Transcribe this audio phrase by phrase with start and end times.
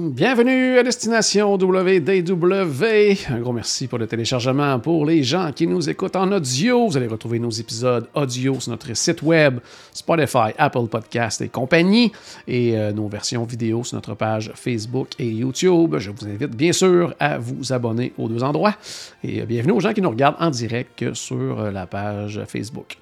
[0.00, 2.84] Bienvenue à Destination WDW.
[3.30, 4.78] Un gros merci pour le téléchargement.
[4.78, 8.70] Pour les gens qui nous écoutent en audio, vous allez retrouver nos épisodes audio sur
[8.70, 9.58] notre site web,
[9.92, 12.12] Spotify, Apple Podcast et compagnie,
[12.46, 15.96] et euh, nos versions vidéo sur notre page Facebook et YouTube.
[15.98, 18.76] Je vous invite bien sûr à vous abonner aux deux endroits.
[19.24, 22.98] Et euh, bienvenue aux gens qui nous regardent en direct sur euh, la page Facebook.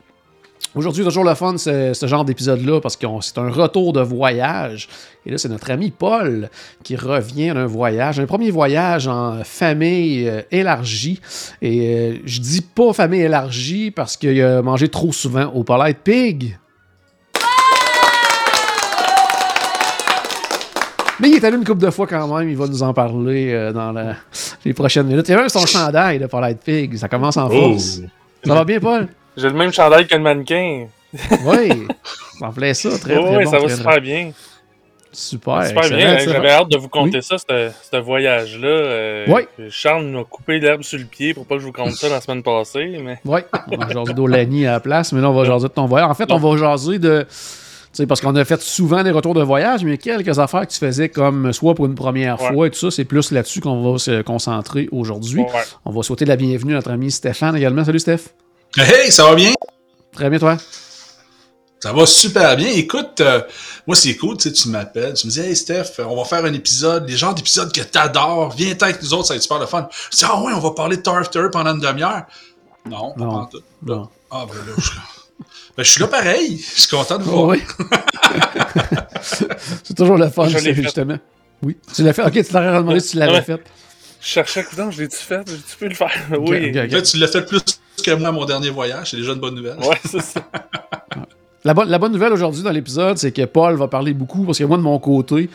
[0.77, 4.89] Aujourd'hui, toujours le fun, ce, ce genre d'épisode-là, parce que c'est un retour de voyage.
[5.25, 6.51] Et là, c'est notre ami Paul
[6.85, 11.19] qui revient d'un voyage, un premier voyage en famille euh, élargie.
[11.63, 15.99] Et euh, je dis pas famille élargie parce qu'il a mangé trop souvent au Polite
[16.05, 16.59] Pig.
[21.19, 23.51] Mais il est allé une couple de fois quand même, il va nous en parler
[23.55, 24.17] euh, dans la-
[24.67, 25.27] les prochaines minutes.
[25.29, 27.71] Il y a même son chandail de Polite Pig, ça commence en Oh.
[27.73, 28.01] force.
[28.45, 29.09] Ça va bien, Paul?
[29.37, 30.87] J'ai le même chandail que le mannequin.
[31.45, 31.87] Oui,
[32.39, 33.51] ça me plaît ça, très, Oh, très oui, bon.
[33.51, 34.33] ça va super bien.
[35.13, 36.15] Super, super bien.
[36.15, 36.33] excellent.
[36.35, 38.69] J'avais hâte de vous conter ça, ce voyage-là.
[38.69, 39.43] Euh, Oui.
[39.71, 42.09] Charles nous a coupé l'herbe sur le pied pour pas que je vous conte ça
[42.11, 42.99] la semaine passée.
[43.03, 43.19] Mais...
[43.25, 43.41] Oui,
[43.73, 46.11] on va jaser d'Olani à la place, mais là, on va jaser de ton voyage.
[46.11, 47.23] En fait, on va jaser de.
[47.31, 50.73] Tu sais, parce qu'on a fait souvent des retours de voyage, mais quelques affaires que
[50.73, 52.53] tu faisais comme soit pour une première Ouais.
[52.53, 52.91] fois et tout ça.
[52.91, 55.41] C'est plus là-dessus qu'on va se concentrer aujourd'hui.
[55.41, 55.49] Ouais.
[55.87, 57.85] On va souhaiter la bienvenue à notre ami Stéphane également.
[57.85, 58.35] Salut Steph.
[58.77, 59.53] Hey, ça va bien?
[60.13, 60.57] Très bien, toi?
[61.81, 62.69] Ça va super bien.
[62.69, 63.41] Écoute, euh,
[63.87, 66.45] moi, c'est cool, tu sais, tu m'appelles, tu me dis, hey, Steph, on va faire
[66.45, 69.43] un épisode, les genres d'épisodes que t'adores, viens t'en avec nous autres, ça va être
[69.43, 69.89] super le fun.
[70.11, 72.23] Je dis, ah ouais, on va parler de of Terror pendant une demi-heure.
[72.89, 73.47] Non, pas Non.
[73.47, 73.63] tout.
[73.83, 74.09] Bon.
[74.31, 74.91] Ah, ben là, je,
[75.77, 76.65] ben, je suis là pareil.
[76.75, 77.57] Je suis content de vous Oh, voir.
[77.57, 77.63] oui.
[79.85, 80.83] c'est toujours le fun, Je l'ai c'est fait.
[80.83, 81.19] justement.
[81.63, 81.77] Oui.
[81.95, 82.23] Tu l'as fait?
[82.23, 83.43] Ok, tu t'aurais demandé si tu l'avais Ouais.
[83.43, 83.63] fait.
[84.21, 85.41] Je cherchais, coudonc, je l'ai-tu fait?
[85.47, 86.11] J'ai-tu pu le faire?
[86.41, 86.71] Oui.
[86.71, 86.93] Ok, ok.
[86.93, 87.61] En fait, tu l'as fait plus
[88.07, 89.11] que moi à mon dernier voyage.
[89.11, 89.79] C'est déjà une bonne nouvelle.
[89.79, 90.41] Ouais, c'est ça.
[91.65, 94.57] La, bonne- la bonne nouvelle aujourd'hui dans l'épisode, c'est que Paul va parler beaucoup parce
[94.59, 95.51] que moi, de mon côté,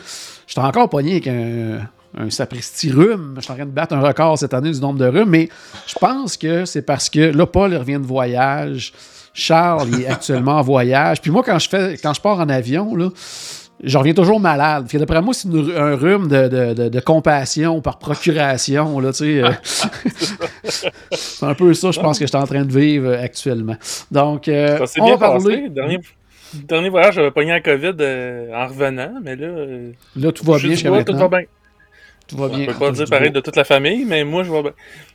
[0.46, 3.32] j'étais encore pogné avec un, un sapristi rhume.
[3.38, 5.48] Je suis en train de battre un record cette année du nombre de rhumes, mais
[5.86, 8.92] je pense que c'est parce que là, Paul il revient de voyage.
[9.32, 11.22] Charles il est actuellement en voyage.
[11.22, 13.08] Puis moi, quand je fais quand je pars en avion, là,
[13.82, 14.86] je reviens toujours malade.
[14.92, 18.98] D'après moi, c'est un rhume de, de- de- de compassion par procuration.
[19.00, 19.50] Là, tu sais, euh.
[21.12, 23.76] c'est un peu ça, je pense, que je suis en train de vivre euh, actuellement.
[24.10, 25.68] Donc, euh, Ça s'est on bien parler.
[25.68, 25.98] Dernier,
[26.54, 29.48] dernier voyage, j'avais pogné la COVID euh, en revenant, mais là,
[30.16, 31.28] Là, tout va je bien suis jusqu'à bois, tout maintenant.
[31.28, 31.46] va bien.
[32.32, 32.66] Tout va Je bien.
[32.66, 34.72] peux pas dire pareil de toute la famille, mais moi, je vais bien.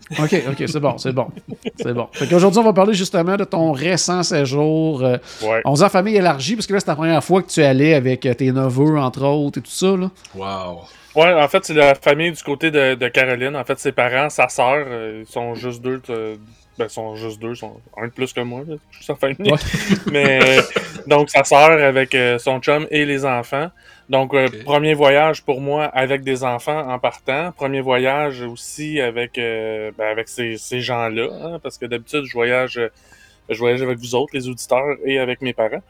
[0.23, 1.27] OK, OK, c'est bon, c'est bon.
[1.75, 2.07] C'est bon.
[2.13, 5.03] Fait qu'aujourd'hui, on va parler justement de ton récent séjour.
[5.03, 5.61] euh, Ouais.
[5.65, 7.65] on dit en famille élargie, parce que là, c'est la première fois que tu es
[7.65, 9.87] allé avec euh, tes neveux, entre autres, et tout ça.
[9.97, 10.09] Là.
[10.35, 10.81] Wow.
[11.15, 13.55] Ouais, en fait, c'est la famille du côté de, de Caroline.
[13.55, 15.99] En fait, ses parents, sa sœur, euh, ils sont juste deux.
[16.09, 16.35] euh,
[16.77, 18.75] ben, ils sont juste deux, ils sont un de plus que moi, là.
[18.91, 19.51] Je suis sa famille.
[19.51, 19.57] Ouais.
[20.11, 20.61] Mais, euh,
[21.07, 23.69] donc, sa sœur avec son chum et les enfants.
[24.09, 27.51] Donc, euh, premier voyage pour moi avec des enfants en partant.
[27.51, 31.27] Premier voyage aussi avec, euh, ben, avec ces, ces gens-là.
[31.43, 32.89] hein, parce que d'habitude, je voyage, euh,
[33.49, 35.83] je voyage avec vous autres, les auditeurs, et avec mes parents.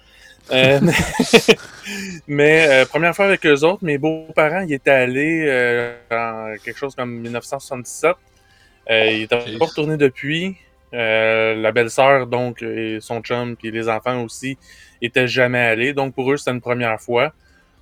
[0.51, 0.79] Euh,
[2.27, 7.11] mais première fois avec eux autres, mes beaux-parents, ils étaient allés en quelque chose comme
[7.19, 8.15] 1977.
[8.89, 9.59] Euh, ils étaient Ok.
[9.59, 10.55] pas retournés depuis.
[10.93, 14.57] Euh, la belle-sœur, donc, et son chum, puis les enfants aussi,
[15.01, 15.93] étaient jamais allés.
[15.93, 17.33] Donc, pour eux, c'était une première fois.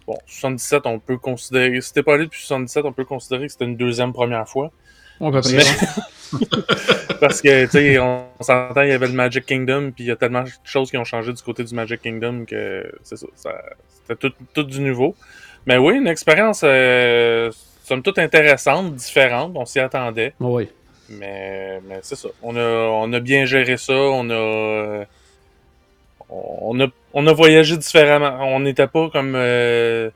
[0.07, 1.81] Bon, 77, on peut considérer...
[1.81, 4.71] Si t'es pas allé depuis 77, on peut considérer que c'était une deuxième première fois.
[5.19, 5.63] On peut Mais-
[7.19, 10.11] Parce que, tu sais, on, s'entend, il y avait le Magic Kingdom, puis il y
[10.11, 13.27] a tellement de choses qui ont changé du côté du Magic Kingdom que c'est ça,
[13.35, 13.61] ça-
[14.07, 15.15] c'était tout, tout du nouveau.
[15.65, 17.49] Mais oui, une expérience, euh,
[17.83, 20.33] somme toute intéressante, différente, on s'y attendait.
[20.39, 20.69] Oui.
[21.09, 22.29] Mais, mais c'est ça.
[22.43, 23.93] On a, on a bien géré ça.
[23.93, 25.05] On a,
[26.29, 28.37] on a, on a voyagé différemment.
[28.41, 30.11] On n'était pas comme euh,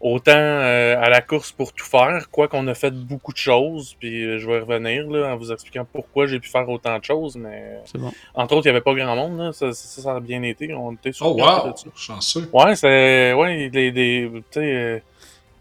[0.00, 3.96] autant euh, à la course pour tout faire, quoi qu'on a fait beaucoup de choses.
[3.98, 7.04] Puis euh, je vais revenir là, en vous expliquant pourquoi j'ai pu faire autant de
[7.04, 7.36] choses.
[7.36, 8.12] Mais bon.
[8.34, 9.38] entre autres, il n'y avait pas grand monde.
[9.38, 9.52] Là.
[9.52, 10.72] Ça, ça, ça a bien été.
[10.74, 11.74] On était sur Oh, wow.
[11.96, 12.48] Chanceux.
[12.52, 13.32] Ouais, c'est.
[13.32, 14.98] Ouais, des, des, tu sais, euh,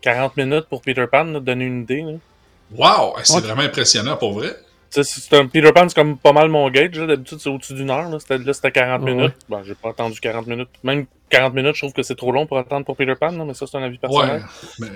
[0.01, 2.01] 40 minutes pour Peter Pan, là, donner une idée.
[2.01, 2.13] Là.
[2.77, 3.16] Wow.
[3.24, 3.42] C'est Ouais.
[3.42, 4.50] vraiment impressionnant pour vrai.
[5.03, 6.92] C'est un Peter Pan, c'est comme pas mal mon gauge.
[6.92, 8.09] D'habitude, c'est au-dessus d'une heure.
[8.09, 9.36] Là, c'était, là, c'était 40 Ouais, minutes.
[9.50, 10.69] Bon, j'ai pas attendu 40 minutes.
[10.83, 13.53] Même 40 minutes, je trouve que c'est trop long pour attendre pour Peter Pan, mais
[13.53, 14.44] ça, c'est un avis personnel.
[14.80, 14.88] Ouais,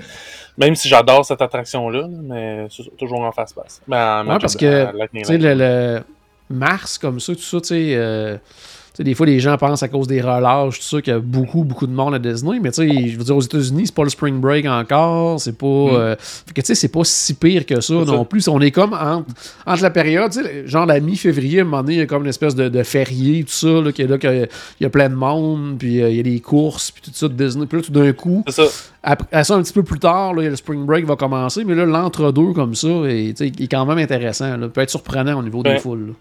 [0.58, 3.82] Même si j'adore cette attraction-là, mais c'est toujours en face-face.
[3.88, 6.04] Ben, ouais, parce que, tu sais, le, le,
[6.50, 8.38] Mars, comme ça, tout ça, tu sais, euh,
[9.04, 11.64] des fois, les gens pensent à cause des relâches, tout ça, qu'il y a beaucoup,
[11.64, 12.60] beaucoup de monde à Disney.
[12.62, 15.40] Mais tu sais, je veux dire, aux États-Unis, c'est pas le spring break encore.
[15.40, 15.66] C'est pas.
[15.66, 15.90] Mm.
[15.94, 18.48] Euh, fait que tu sais, c'est pas si pire que ça non plus.
[18.50, 19.28] On est comme entre,
[19.66, 22.08] entre la période, tu sais, genre la mi-février, à un moment donné, il y a
[22.08, 24.50] comme une espèce de, de férié, tout ça, là, qui est là, qu'il
[24.82, 27.28] y a plein de monde, puis euh, il y a des courses, puis tout ça
[27.28, 27.66] de Disney.
[27.68, 28.44] Puis là, tout d'un coup.
[28.50, 28.64] Ça.
[29.02, 31.86] Après ça, un petit peu plus tard, là, le spring break va commencer, mais là,
[31.86, 34.58] l'entre-deux comme ça, il est quand même intéressant.
[34.58, 36.14] Là, peut être surprenant au niveau des foules.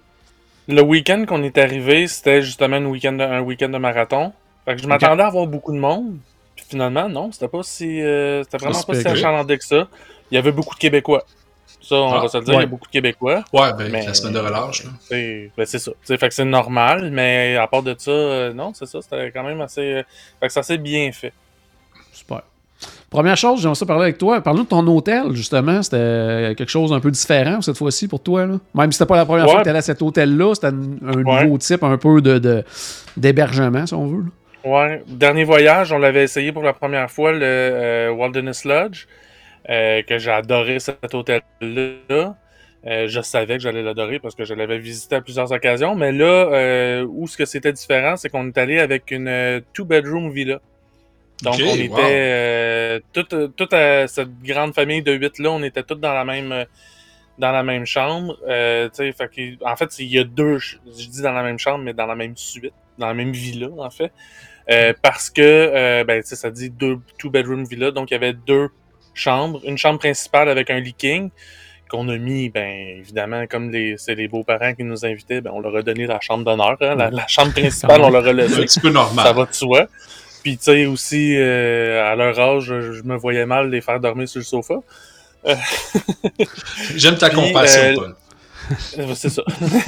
[0.69, 4.33] Le week-end qu'on est arrivé, c'était justement un week-end de, un week de marathon.
[4.67, 6.19] Fait que je m'attendais à avoir beaucoup de monde.
[6.55, 8.03] Puis finalement, non, c'était pas si.
[8.03, 9.89] Euh, c'était vraiment pas si achalandé que ça.
[10.31, 11.25] Il y avait beaucoup de Québécois.
[11.81, 13.45] Ça, on ah, va se le dire, il y a beaucoup de Québécois.
[13.53, 14.91] Ouais, ben, la semaine de relâche, là.
[15.11, 15.93] Ben, c'est ça.
[16.05, 19.45] fait que c'est normal, mais à part de ça, euh, non, c'est ça, c'était quand
[19.45, 19.81] même assez.
[19.81, 20.03] Euh,
[20.41, 21.33] fait que ça s'est bien fait.
[23.11, 24.43] Première chose, j'aimerais ça parler avec toi.
[24.43, 25.83] Parle-nous de ton hôtel, justement.
[25.83, 28.45] C'était quelque chose un peu différent cette fois-ci pour toi.
[28.45, 28.59] Là.
[28.75, 30.73] Même si c'était pas la première fois que tu allais à cet hôtel-là, c'était un,
[31.43, 32.63] nouveau type un peu de,
[33.17, 34.25] d'hébergement, si on veut.
[34.63, 35.03] Ouais.
[35.07, 39.07] Dernier voyage, on l'avait essayé pour la première fois, le euh, Wilderness Lodge,
[39.71, 42.37] euh, que j'ai adoré cet hôtel-là.
[42.87, 45.95] Euh, je savais que j'allais l'adorer parce que je l'avais visité à plusieurs occasions.
[45.95, 50.61] Mais là, où ce que c'était différent, c'est qu'on est allé avec une two-bedroom villa.
[51.43, 55.85] Donc, on était euh, toute, toute euh, cette grande famille de huit là, on était
[55.85, 56.65] tous dans la même euh,
[57.39, 58.37] dans la même chambre.
[58.49, 61.95] Euh, fait en fait, il y a deux, je dis dans la même chambre, mais
[61.95, 64.11] dans la même suite, dans la même villa, en fait.
[64.71, 68.69] Euh, parce que, ben, ça dit deux two bedroom villa, donc il y avait deux
[69.15, 71.31] chambres, une chambre principale avec un leaking
[71.89, 75.61] qu'on a mis, ben évidemment, comme les, c'est les beaux-parents qui nous invitaient, ben on
[75.61, 76.77] leur a donné la chambre d'honneur.
[76.81, 78.59] Hein, la, chambre principale, on leur a laissé.
[78.59, 79.25] Un petit peu normal.
[79.25, 79.87] Ça va de soi.
[80.49, 84.27] Puis, tu sais, aussi, euh, à leur âge, je me voyais mal les faire dormir
[84.27, 84.77] sur le sofa.
[85.45, 85.55] Euh,
[86.97, 89.15] J'aime ta compassion, euh, Paul.
[89.15, 89.43] C'est ça.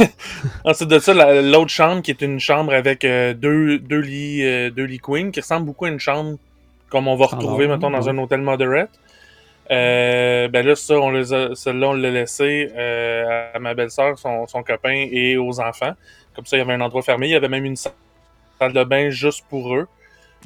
[0.64, 4.98] Ensuite de ça, l'autre chambre qui est une chambre avec deux, deux, lits, deux lits
[4.98, 6.36] queen qui ressemble beaucoup à une chambre
[6.90, 8.90] comme on va retrouver, maintenant dans un hôtel moderate.
[9.70, 11.24] ben là, ça, on les
[11.54, 15.94] celle-là, on l'a laissé à ma belle-sœur, son, son, copain et aux enfants.
[16.36, 17.28] Comme ça, il y avait un endroit fermé.
[17.28, 17.94] Il y avait même une salle
[18.74, 19.88] de bain juste pour eux.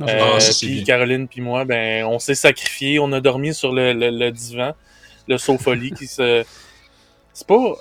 [0.00, 4.30] Euh, puis Caroline puis moi, ben, on s'est sacrifié, on a dormi sur le, le,
[4.30, 4.72] divan,
[5.28, 6.44] le sofa lit qui se.
[7.32, 7.74] C'est pas.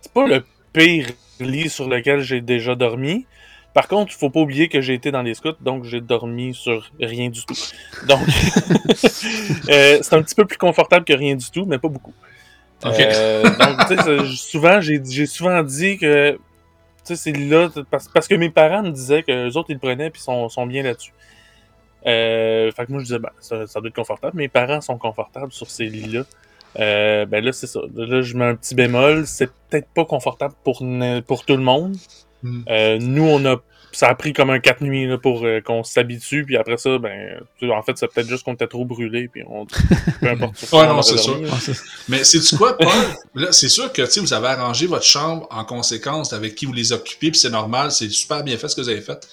[0.00, 1.06] C'est pas le pire
[1.40, 3.26] lit sur lequel j'ai déjà dormi.
[3.72, 6.54] Par contre, il faut pas oublier que j'ai été dans les scouts, donc j'ai dormi
[6.54, 7.56] sur rien du tout.
[8.06, 8.20] Donc,
[9.68, 12.14] euh, c'est un petit peu plus confortable que rien du tout, mais pas beaucoup.
[12.84, 16.38] Euh, donc, souvent, j'ai souvent dit que
[17.04, 20.10] sais, c'est là, parce, que mes parents me disaient que les autres, ils le prenaient
[20.10, 21.12] puis sont, sont bien là-dessus.
[22.06, 24.36] Euh, fait que moi, je disais, ben, ça, ça, doit être confortable.
[24.36, 26.24] Mes parents sont confortables sur ces lits-là.
[26.78, 27.80] Euh, ben là, c'est ça.
[27.94, 29.26] Là, je mets un petit bémol.
[29.26, 30.84] C'est peut-être pas confortable pour,
[31.26, 31.96] pour tout le monde.
[32.42, 32.62] Hmm.
[32.68, 33.56] Euh, nous, on a
[33.94, 36.98] ça a pris comme un quatre nuits là, pour euh, qu'on s'habitue, puis après ça,
[36.98, 39.66] ben, en fait, c'est peut-être juste qu'on était trop brûlé, puis on.
[39.66, 40.72] Peu importe.
[40.72, 41.40] ouais, non, c'est sûr.
[42.08, 42.88] Mais c'est du quoi, Paul?
[43.34, 46.72] là, c'est sûr que, tu vous avez arrangé votre chambre en conséquence avec qui vous
[46.72, 49.26] les occupez, puis c'est normal, c'est super bien fait ce que vous avez fait.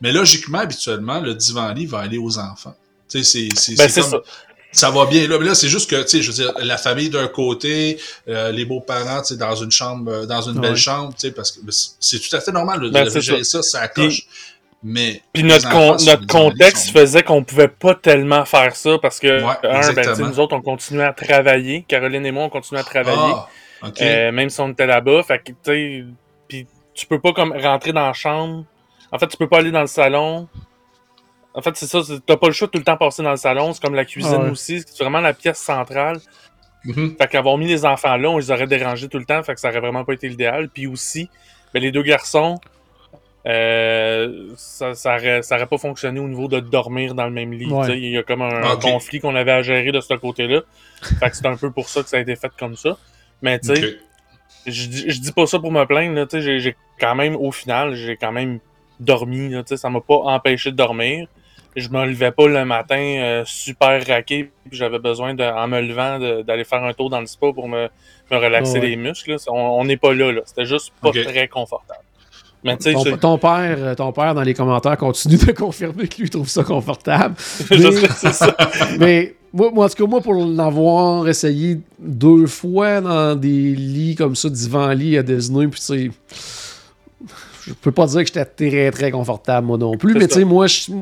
[0.00, 2.74] Mais logiquement, habituellement, le divan-lit va aller aux enfants.
[3.08, 3.76] Tu sais, c'est.
[3.76, 4.20] Ben, c'est ça
[4.72, 5.26] ça va bien.
[5.26, 8.52] Là, là c'est juste que, tu sais, je veux dire, la famille d'un côté, euh,
[8.52, 11.52] les beaux-parents, tu sais, dans une chambre, euh, dans une belle chambre, tu sais, parce
[11.52, 11.60] que
[12.00, 14.26] c'est tout à fait normal de, ben, gérer ça, ça accroche.
[14.82, 15.68] mais puis notre,
[16.04, 20.54] notre contexte faisait qu'on pouvait pas tellement faire ça parce que un, ben, nous autres
[20.54, 23.34] on continuait à travailler, Caroline et moi on continuait à travailler,
[23.82, 26.06] ah, euh, même si on était là-bas, fait que tu
[26.48, 28.64] puis tu peux pas comme rentrer dans la chambre.
[29.12, 30.48] En fait, tu peux pas aller dans le salon,
[31.56, 33.38] en fait, c'est ça, t'as pas le choix de tout le temps passer dans le
[33.38, 36.18] salon, c'est comme la cuisine ah aussi, c'est vraiment la pièce centrale.
[36.84, 37.16] Mm-hmm.
[37.16, 39.60] Fait qu'avoir mis les enfants là, on les aurait dérangés tout le temps, fait que
[39.60, 40.68] ça aurait vraiment pas été l'idéal.
[40.68, 41.30] Puis aussi,
[41.72, 42.60] ben, les deux garçons,
[43.46, 47.52] euh, ça, ça, aurait, ça aurait pas fonctionné au niveau de dormir dans le même
[47.54, 47.70] lit.
[47.88, 50.60] Il y a comme un, conflit qu'on avait à gérer de ce côté-là.
[51.20, 52.98] fait que c'est un peu pour ça que ça a été fait comme ça.
[53.40, 53.96] Mais tu sais,
[54.66, 57.94] je, je dis pas ça pour me plaindre, tu sais, j'ai quand même, au final,
[57.94, 58.58] j'ai quand même
[59.00, 61.28] dormi, tu sais, ça m'a pas empêché de dormir
[61.76, 65.80] je me levais pas le matin euh, super raqué, puis j'avais besoin, de, en me
[65.80, 67.88] levant, d'aller faire un tour dans le spa pour me,
[68.30, 69.36] me relaxer les muscles.
[69.48, 70.40] On n'est pas là, là.
[70.46, 72.00] C'était juste pas très confortable.
[72.64, 76.30] Mais, ton, ton, père, euh, ton père, dans les commentaires, continue de confirmer que lui
[76.30, 77.36] trouve ça confortable.
[77.70, 78.56] mais, ça.
[78.98, 84.16] mais moi, moi, en tout cas, moi, pour l'avoir essayé deux fois dans des lits
[84.16, 86.10] comme ça, divan-lit à Disney, puis tu sais
[87.66, 90.44] je peux pas dire que j'étais très très confortable moi non plus, mais tu sais,
[90.44, 90.92] moi, je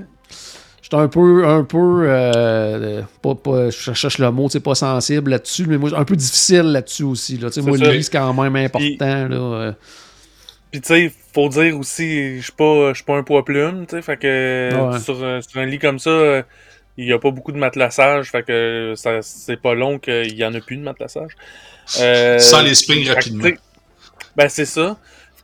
[0.94, 5.30] J'étais un peu, un peu, euh, pas, pas, je cherche le mot, c'est pas sensible
[5.32, 7.36] là-dessus, mais moi, un peu difficile là-dessus aussi.
[7.36, 7.48] Là.
[7.48, 8.78] Tu sais, C'est Moi, le lit, c'est quand même important.
[8.86, 9.72] Puis- là, euh.
[10.70, 13.86] Puis tu sais, faut dire aussi, je suis pas, je suis pas un poids plume,
[13.86, 14.98] tu sais, fait que Ouais.
[15.00, 16.42] sur, un- sur un lit comme ça, euh,
[16.96, 20.44] il y a pas beaucoup de matelassage, fait que ça, c'est pas long qu'il y
[20.44, 21.32] en a plus de matelassage.
[22.00, 23.48] Euh, Sans les springs rapidement.
[24.36, 24.96] Ben c'est ça.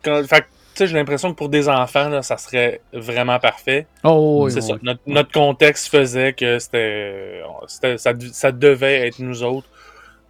[0.04, 0.44] Quand- fait
[0.84, 3.86] sais, j'ai l'impression que pour des enfants, là, ça serait vraiment parfait.
[4.04, 4.68] Oh, oui, c'est oui.
[4.68, 4.74] ça.
[4.82, 7.40] Notre, notre contexte faisait que c'était,
[7.98, 9.68] ça, ça devait être nous autres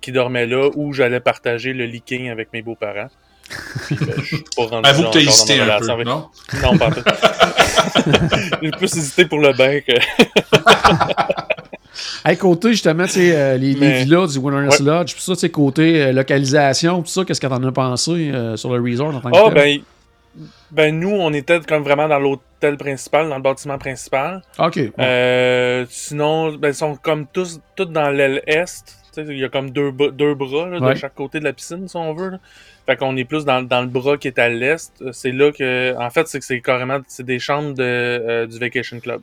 [0.00, 3.09] qui dormaient là, où j'allais partager le leaking avec mes beaux-parents.
[3.87, 6.26] Puis, ben, je suis pas rendu Avoue que t'as hésité un peu, avec- non?
[6.62, 7.02] non, pas en tout.
[8.62, 9.92] J'ai plus hésité pour le bain que.
[12.25, 14.87] Hey, côté, justement, tu sais, euh, les, les villas du Wilderness Ouais.
[14.87, 18.30] Lodge, puis ça, tu sais, côté euh, localisation, tout ça, qu'est-ce que t'en as pensé
[18.33, 19.54] euh, sur le resort en tant que Ah, tel?
[19.54, 19.80] ben.
[20.72, 24.42] Ben, nous, on était comme vraiment dans l'hôtel principal, dans le bâtiment principal.
[24.58, 24.76] Ok.
[24.76, 24.92] ouais.
[25.00, 28.84] Euh, sinon, ben, ils sont comme tous, tous dans l'aile est.
[29.12, 30.94] Tu sais, Il y a comme deux, bras- deux bras là, Ouais.
[30.94, 32.30] de chaque côté de la piscine, si on veut.
[32.30, 32.38] là.
[32.86, 34.92] Fait qu'on est plus dans, dans le bras qui est à l'est.
[35.12, 35.94] C'est là que.
[35.98, 39.20] En fait, c'est que c'est carrément c'est des chambres de, euh, du Vacation Club.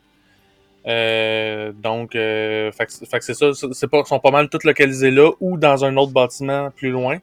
[0.88, 3.48] Euh, donc, euh, fait, fait que c'est ça.
[3.72, 7.18] C'est pas, sont pas mal toutes localisées là ou dans un autre bâtiment plus loin.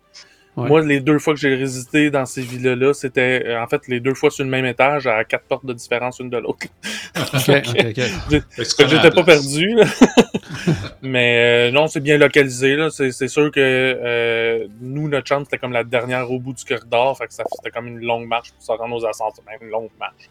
[0.56, 0.68] Ouais.
[0.68, 3.98] Moi, les deux fois que j'ai résisté dans ces villas-là, c'était euh, en fait les
[3.98, 6.66] deux fois sur le même étage à quatre portes de différence une de l'autre.
[7.16, 7.74] Ok, ok, ok.
[7.76, 9.40] Fait que tu Fait que connais j'étais pas place.
[9.46, 9.74] perdu.
[9.74, 9.84] là.
[11.02, 12.76] Mais euh, non, c'est bien localisé.
[12.90, 17.16] C'est sûr que euh, nous, notre chambre, c'était comme la dernière au bout du corridor.
[17.18, 19.44] Fait que ça c'était comme une longue marche pour se rendre aux ascenseurs.
[19.46, 20.28] Même une longue marche.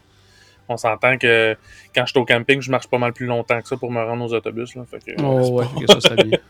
[0.69, 1.55] On s'entend que
[1.93, 4.01] quand je suis au camping, je marche pas mal plus longtemps que ça pour me
[4.01, 4.73] rendre aux autobus.
[4.75, 4.83] Là.
[4.89, 6.37] Fait que, Oh, ouais, ok, ça, bien.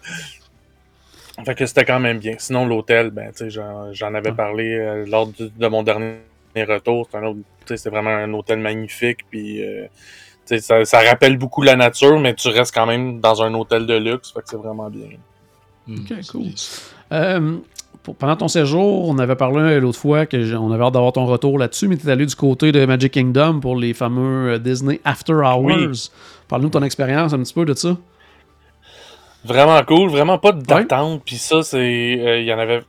[1.44, 2.36] fait que c'était quand même bien.
[2.38, 4.36] Sinon, l'hôtel, ben, tu sais, j'en avais Ouais.
[4.36, 6.18] parlé euh, lors du- de mon dernier
[6.68, 7.08] retour.
[7.12, 9.20] C'est un autre, tu sais, c'est vraiment un hôtel magnifique.
[9.30, 9.84] Puis, euh,
[10.46, 13.54] tu sais, ça, ça rappelle beaucoup la nature, mais tu restes quand même dans un
[13.54, 14.32] hôtel de luxe.
[14.34, 15.08] Fait que c'est vraiment bien.
[15.88, 16.46] Hmm, Ok, cool.
[17.12, 17.58] Euh,
[18.04, 21.26] pour- pendant ton séjour, on avait parlé l'autre fois que on avait hâte d'avoir ton
[21.26, 25.00] retour là-dessus, mais tu es allé du côté de Magic Kingdom pour les fameux Disney
[25.06, 25.64] After Hours.
[25.66, 26.10] Oui.
[26.48, 27.98] Parle-nous de ton expérience un petit peu de ça.
[29.46, 31.22] Vraiment cool, vraiment pas d'attente.
[31.26, 31.78] Puis ça, c'est.
[31.78, 32.82] euh, Il y en avait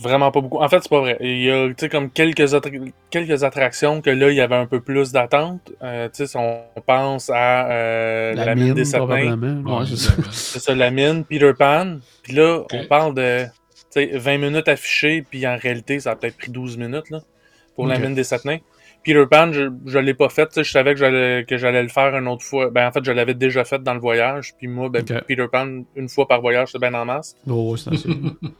[0.00, 0.58] vraiment pas beaucoup.
[0.58, 1.16] En fait, c'est pas vrai.
[1.20, 4.54] Il y a, tu sais, comme quelques, attra- quelques attractions que là, il y avait
[4.56, 5.72] un peu plus d'attente.
[5.82, 8.84] Euh, tu sais, si on pense à euh, la, mine, des.
[9.06, 9.16] Ouais,
[9.80, 10.12] Ouais, c'est ça.
[10.12, 10.28] évidemment.
[10.32, 11.98] C'est ça, la mine, Peter Pan.
[12.22, 16.16] Puis là, on parle de tu sais, 20 minutes affichées, puis en réalité, ça a
[16.16, 17.20] peut-être pris 12 minutes là,
[17.74, 18.58] pour la mine des sept nains.
[19.08, 20.50] Peter Pan, je, je l'ai pas fait.
[20.62, 22.68] Je savais que j'allais, que j'allais le faire une autre fois.
[22.68, 24.54] Ben, en fait, je l'avais déjà fait dans le voyage.
[24.58, 25.02] Puis moi, ben.
[25.02, 27.34] Peter Pan, une fois par voyage, c'est bien en masse.
[27.48, 27.90] Oh, c'est.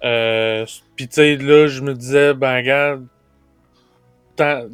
[0.05, 0.65] Euh,
[0.97, 3.07] puis tu sais, là, je me disais, ben regarde,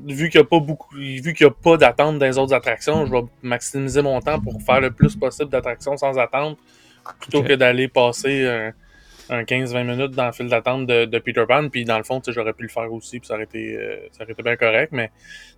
[0.07, 2.55] vu qu'il n'y a pas beaucoup, vu qu'il y a pas d'attente dans les autres
[2.55, 6.59] attractions, je vais maximiser mon temps pour faire le plus possible d'attractions sans attente,
[7.21, 8.73] plutôt que d'aller passer un,
[9.31, 11.69] un 15-20 minutes dans le fil d'attente de, de Peter Pan.
[11.69, 13.77] Puis dans le fond, tu sais, j'aurais pu le faire aussi, puis ça aurait été,
[13.77, 14.91] euh, ça aurait été bien correct.
[14.93, 15.09] Mais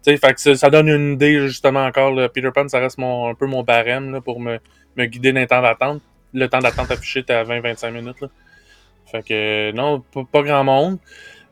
[0.04, 2.12] tu sais, fait que ça, ça donne une idée justement encore.
[2.12, 4.58] Le Peter Pan, ça reste mon, un peu mon barème là, pour me,
[4.96, 6.02] me guider dans les temps d'attente.
[6.32, 8.20] Le temps d'attente affiché était à 20-25 minutes.
[8.20, 8.28] Là.
[9.10, 10.98] Fait que non, pas, pas grand monde.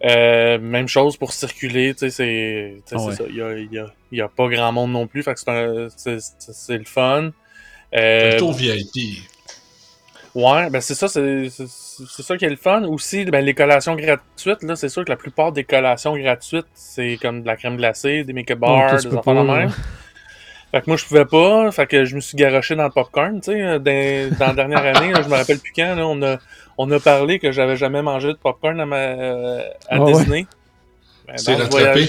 [0.04, 3.14] Euh, même chose pour circuler, tu sais, c'est ouais.
[3.14, 3.25] ça.
[3.28, 5.23] Il y a, il y, a, y a pas grand monde non plus.
[5.23, 7.23] Fait que c'est le fun.
[7.23, 7.33] Le
[7.99, 9.23] Euh, tour VIP.
[10.35, 12.83] Ouais, ben c'est ça, c'est ça qui est le fun.
[12.85, 17.19] Aussi, ben, les collations gratuites, là, c'est sûr que la plupart des collations gratuites, c'est
[17.23, 19.71] comme de la crème glacée, des make-up Oh, bars, des affaires de pas, même.
[20.73, 21.71] Fait que moi, je pouvais pas.
[21.71, 23.62] Fait que je me suis garoché dans le popcorn, tu sais.
[23.62, 26.38] euh, Dans, dans la dernière année, là, je me rappelle plus quand, là, on a,
[26.79, 30.12] on a parlé que j'avais jamais mangé de popcorn à, ma, euh, à Ah ouais?
[30.12, 30.49] Disney.
[31.26, 32.09] Ben, dans le rattrapé?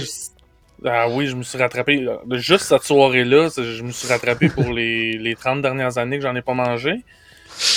[0.86, 2.05] Ah oui, je me suis rattrapé.
[2.32, 6.36] Juste cette soirée-là, je me suis rattrapé pour les, les 30 dernières années que j'en
[6.36, 7.03] ai pas mangé.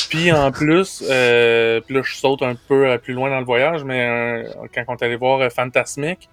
[0.08, 3.84] Puis en plus, euh, là je saute un peu euh, plus loin dans le voyage,
[3.84, 6.28] mais euh, quand on est allé voir euh, Fantasmic,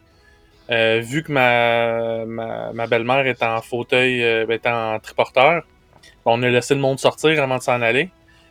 [0.70, 5.64] vu que ma, belle-mère est en fauteuil, euh, ben, est en triporteur,
[6.26, 8.10] on a laissé le monde sortir avant de s'en aller.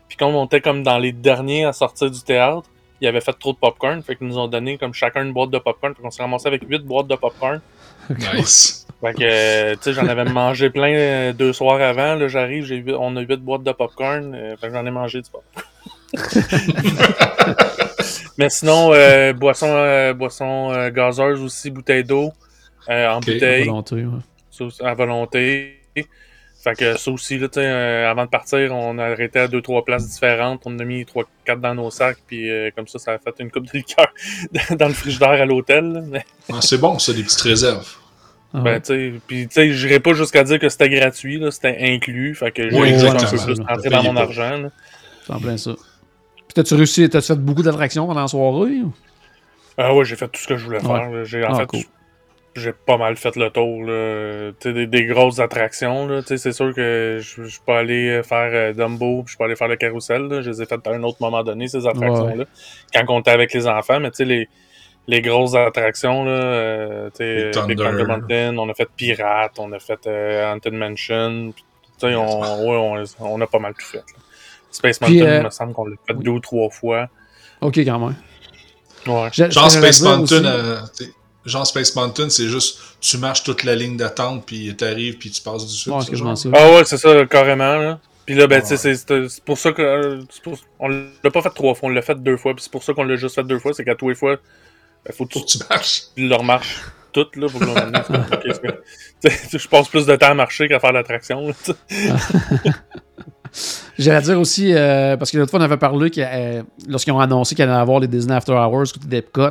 [0.08, 2.68] Puis quand on était comme dans les derniers à sortir du théâtre,
[3.00, 5.50] ils avaient fait trop de popcorn, fait qu'ils nous ont donné comme chacun une boîte
[5.50, 7.60] de popcorn, fait qu'on s'est ramassé avec huit boîtes de popcorn.
[8.10, 8.83] Nice.
[9.04, 12.14] Fait que, tu sais, j'en avais mangé plein euh, deux soirs avant.
[12.14, 14.34] Là, j'arrive, j'ai on a huit boîtes de popcorn.
[14.34, 15.66] Euh, fait que j'en ai mangé du popcorn.
[18.38, 22.32] Mais sinon, euh, boisson, euh, boisson euh, gazeuse aussi, bouteille d'eau
[22.88, 24.70] en bouteille, Volonté, ouais.
[24.70, 25.80] ça à volonté.
[26.62, 29.60] Fait que ça aussi, là, tu sais, avant de partir, on a arrêté à deux,
[29.60, 30.62] trois places différentes.
[30.64, 33.50] On a mis trois, quatre dans nos sacs, puis comme ça, ça a fait une
[33.50, 34.06] coupe de liqueur
[34.78, 36.04] dans le frigidaire à l'hôtel.
[36.08, 37.96] Mais- Ah, c'est bon, ça, des petites réserves.
[38.56, 38.80] Ah Ben, ouais.
[38.80, 42.34] tu sais, puis tu sais, j'irais pas jusqu'à dire que c'était gratuit, là, c'était inclus,
[42.36, 43.40] fait que j'ai Oui, juste un exactement.
[43.40, 44.20] peu plus T'as rentré dans mon pas.
[44.22, 44.68] argent, là.
[45.26, 45.72] C'est en plein ça.
[45.74, 48.80] Puis t'as-tu réussi, t'as-tu fait beaucoup d'attractions pendant la soirée?
[48.84, 48.92] ou?
[49.76, 50.86] Ah ouais, j'ai fait tout ce que je voulais Ouais.
[50.86, 51.24] faire.
[51.24, 51.80] J'ai, en Ah, fait, cool.
[52.54, 53.82] j'ai pas mal fait le tour.
[53.84, 54.52] Là.
[54.60, 56.06] Tu Des, des grosses attractions.
[56.06, 56.20] Là.
[56.22, 59.42] Tu sais, C'est sûr que je, je peux aller faire euh, Dumbo, puis je peux
[59.44, 60.22] aller faire le carrousel.
[60.28, 60.42] Là.
[60.42, 62.44] Je les ai fait à un autre moment donné, ces attractions-là.
[62.94, 64.48] Quand on était avec les enfants, mais tu sais, les,
[65.06, 68.04] les grosses attractions, là, euh, euh, Big Thunder.
[68.04, 71.52] Mountain, on a fait Pirate, on a fait euh, Haunted Mansion.
[71.98, 73.98] sais, on, ouais, on, on a pas mal tout fait.
[73.98, 74.02] là.
[74.70, 76.24] Space Puis, Mountain, euh, il me semble qu'on l'a fait oui.
[76.24, 77.08] deux ou trois fois.
[77.60, 78.14] Ok, quand même.
[79.06, 79.28] Ouais.
[79.32, 81.10] Genre Space Mountain, aussi- euh, t'sais,
[81.44, 85.42] genre Space Mountain, c'est juste tu marches toute la ligne d'attente, puis t'arrives, puis tu
[85.42, 86.00] passes du Ouais,
[86.36, 86.48] ça.
[86.54, 87.76] Ah ouais, c'est ça, carrément.
[87.76, 87.98] Là.
[88.24, 89.82] Puis là, ben, tu sais, c'est- pour ça que.
[89.82, 92.54] euh, pour- on l'a pas fait trois fois, on l'a fait deux fois.
[92.54, 94.36] Puis c'est pour ça qu'on l'a juste fait deux fois, c'est qu'à tous les fois,
[95.04, 96.02] ben, faut que Faut tu que tu marches.
[96.16, 96.80] le remarches
[97.12, 97.60] toutes, là, pour
[99.24, 101.52] Je passe plus de temps à marcher qu'à faire l'attraction.
[103.98, 107.20] J'allais dire aussi, euh, parce que l'autre fois, on avait parlé que euh, lorsqu'ils ont
[107.20, 109.50] annoncé qu'il allait y avoir les Disney After Hours côté d'Epcot,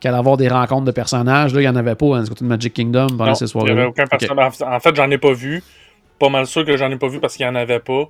[0.00, 2.22] qu'il allait y avoir des rencontres de personnages, là, il n'y en avait pas hein,
[2.22, 3.72] du côté de Magic Kingdom pendant Non, ces il soirées.
[3.72, 4.54] avait aucun personnage.
[4.62, 5.62] En fait, j'en ai pas vu.
[6.18, 8.04] Pas mal sûr que j'en ai pas vu parce qu'il y en avait pas.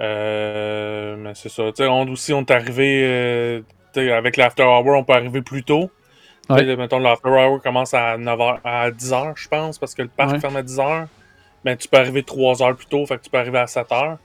[0.00, 1.64] Euh, mais c'est ça.
[1.68, 3.02] Tu sais, on aussi, on est arrivé.
[3.02, 3.60] euh,
[4.14, 5.90] avec l'After Hour, on peut arriver plus tôt.
[6.48, 6.76] Ouais.
[6.76, 10.40] Mettons, l'After Hour commence à 9h, à 10h, je pense, parce que le parc Ouais.
[10.40, 11.06] ferme à 10h.
[11.64, 14.18] Mais tu peux arriver 3 heures plus tôt, fait que tu peux arriver à 7h.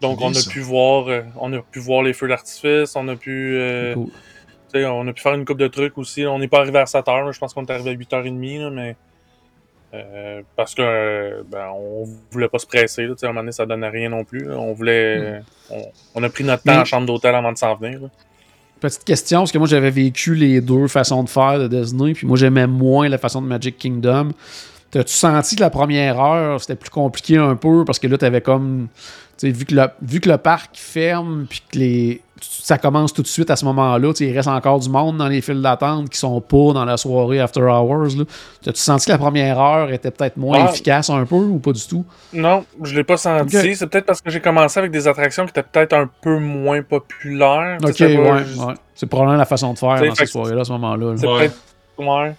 [0.00, 0.50] Donc, on a ça.
[0.50, 4.84] pu voir, euh, on a pu voir les feux d'artifice, on a pu, euh, Cool.
[4.84, 6.26] on a pu faire une coupe de trucs aussi.
[6.26, 7.32] On n'est pas arrivé à 7h, là.
[7.32, 8.96] je pense qu'on est arrivé à 8h30, là, mais
[9.94, 13.04] euh, parce que ben, on voulait pas se presser.
[13.06, 14.44] Là, à un moment donné, ça donnait rien non plus.
[14.44, 14.56] là.
[14.58, 15.82] On voulait, on,
[16.16, 18.00] on a pris notre temps Mais- en chambre d'hôtel avant de s'en venir.
[18.02, 18.08] là.
[18.80, 22.26] Petite question, parce que moi j'avais vécu les deux façons de faire de Disney, puis
[22.26, 24.30] moi j'aimais moins la façon de Magic Kingdom.
[24.90, 28.40] T'as-tu senti que la première heure c'était plus compliqué un peu parce que là t'avais
[28.40, 28.88] comme.
[29.42, 33.26] Vu que, le, vu que le parc ferme, puis que les, ça commence tout de
[33.26, 36.40] suite à ce moment-là, il reste encore du monde dans les files d'attente qui sont
[36.40, 38.16] pas dans la soirée After Hours.
[38.16, 38.24] là.
[38.62, 40.70] T'as-tu senti que la première heure était peut-être moins Ah.
[40.70, 42.04] efficace un peu ou pas du tout?
[42.32, 43.74] Non, je l'ai pas senti.
[43.76, 46.82] C'est peut-être parce que j'ai commencé avec des attractions qui étaient peut-être un peu moins
[46.82, 47.78] populaires.
[47.82, 48.74] Ok, ouais, juste- ouais.
[48.94, 51.10] C'est probablement la façon de faire dans que- soirées-là à ce moment-là.
[51.12, 51.16] là.
[51.16, 51.38] C'est Ouais.
[51.38, 51.56] peut-être.
[51.98, 52.34] Ouais.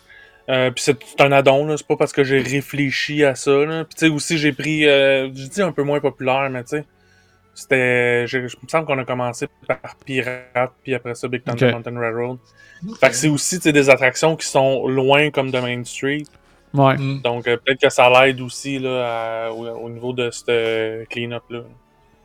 [0.49, 1.75] Euh, puis c'est un addon, là.
[1.77, 3.83] C'est pas parce que j'ai réfléchi à ça, là.
[3.85, 4.85] Puis tu sais, aussi, j'ai pris.
[4.87, 6.85] Euh, je dis un peu moins populaire, mais tu sais.
[7.61, 8.25] C'était.
[8.27, 11.71] Je, je me semble qu'on a commencé par Pirate, puis après ça, Big Thunder.
[11.71, 12.37] Mountain Railroad.
[12.99, 16.23] Fait que c'est aussi des attractions qui sont loin comme de Main Street.
[16.73, 16.95] Ouais.
[16.97, 17.21] Mm.
[17.23, 21.61] Donc euh, peut-être que ça l'aide aussi là, à- au, au niveau de ce clean-up-là.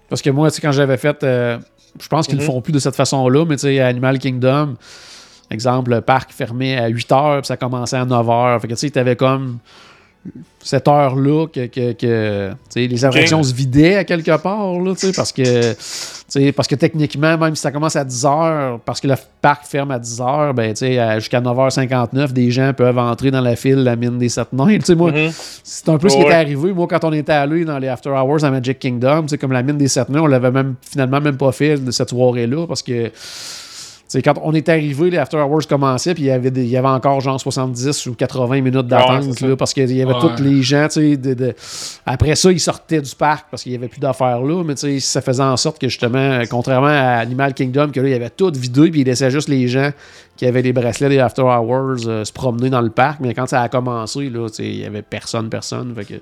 [0.08, 1.58] Parce que moi, tu sais, quand j'avais fait, euh,
[2.00, 2.42] je pense qu'ils Mhm.
[2.42, 4.76] le font plus de cette façon-là, mais tu sais, Animal Kingdom,
[5.50, 8.60] exemple, le parc fermé à 8 heures, puis ça commençait à 9 heures.
[8.60, 9.58] Fait que tu sais, t'avais comme
[10.62, 11.94] cette heure-là que,
[12.74, 17.62] les attractions se vidaient à quelque part, là, parce que, parce que techniquement, même si
[17.62, 21.40] ça commence à 10 heures, parce que le parc ferme à 10 heures, ben, jusqu'à
[21.40, 24.78] 9h59, des gens peuvent entrer dans la file, la mine des 7 nains.
[24.78, 25.30] Mhm.
[25.62, 26.28] c'est un peu ce qui Ouais.
[26.28, 29.26] était arrivé, moi, quand on était allé dans les After Hours à Magic Kingdom.
[29.40, 32.10] Comme la mine des sept nains, on l'avait même finalement même pas fait de cette
[32.10, 33.10] soirée-là parce que.
[34.22, 36.76] Quand on est arrivé, les After Hours commençaient, puis il y avait, des- il y
[36.76, 40.20] avait encore genre 70 ou 80 minutes d'attente, parce qu'il y avait Ouais.
[40.20, 41.54] tous les gens, tu sais, de- de-
[42.06, 45.20] après ça, ils sortaient du parc parce qu'il n'y avait plus d'affaires là, mais ça
[45.20, 48.52] faisait en sorte que justement, contrairement à Animal Kingdom, que là, il y avait tout
[48.54, 49.90] vidé, puis il laissait juste les gens
[50.36, 53.48] qui avaient les bracelets des After Hours euh, se promener dans le parc, mais quand
[53.48, 56.14] ça a commencé, là, il y avait personne, personne, fait que...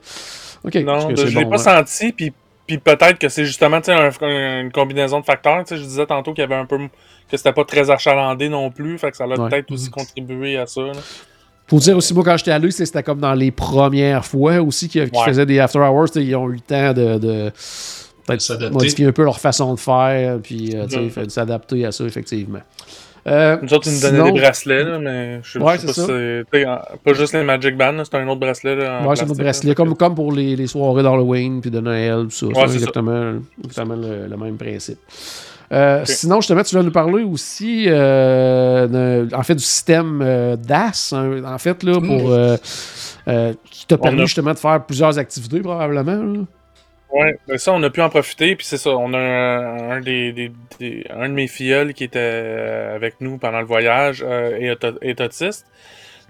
[0.84, 1.84] Non, je l'ai bon, pas hein.
[1.84, 2.32] senti, puis,
[2.66, 5.64] puis peut-être que c'est justement un- une combinaison de facteurs.
[5.64, 6.78] Tu sais, Je disais tantôt qu'il y avait un peu
[7.30, 9.36] que c'était pas très achalandé non plus, fait que ça a Ouais.
[9.48, 10.82] peut-être aussi contribué à ça.
[10.82, 10.92] là.
[11.68, 14.88] Faut dire aussi, moi, quand j'étais allé, c'est- c'était comme dans les premières fois aussi
[14.88, 15.08] qu'ils Ouais.
[15.24, 16.08] faisaient des After Hours.
[16.16, 17.50] Ils ont eu le temps de, de
[18.26, 18.74] peut-être S'adapter.
[18.74, 22.04] modifier un peu leur façon de faire, puis euh, tu sais, fait- s'adapter à ça,
[22.04, 22.60] effectivement.
[23.26, 25.92] Euh, Nous autres, ils nous donnaient sinon- des bracelets, là, mais je sais c'est pas
[25.92, 26.44] si c'est.
[27.04, 28.74] Pas juste les Magic Band, là, c'est un autre bracelet.
[28.74, 31.78] Là, en Ouais, c'est notre là, bracelet, comme, pour les, les soirées d'Halloween puis de
[31.80, 32.46] Noël, tout ça.
[32.46, 34.98] Ouais, c'est exactement, exactement le, le même principe.
[35.72, 38.86] Euh, Sinon, justement, tu vas nous parler aussi, euh,
[39.26, 42.56] de- en fait, du système euh, DAS, hein, en fait, là, pour, euh,
[43.70, 46.22] qui t'a permis a- justement de faire plusieurs activités, probablement.
[46.22, 46.40] là.
[47.12, 50.00] Ouais, ben ça, on a pu en profiter, puis c'est ça, on a un, un
[50.00, 54.24] des, des- des- un de mes filleuls qui était euh, avec nous pendant le voyage
[54.26, 55.66] euh, est, autiste.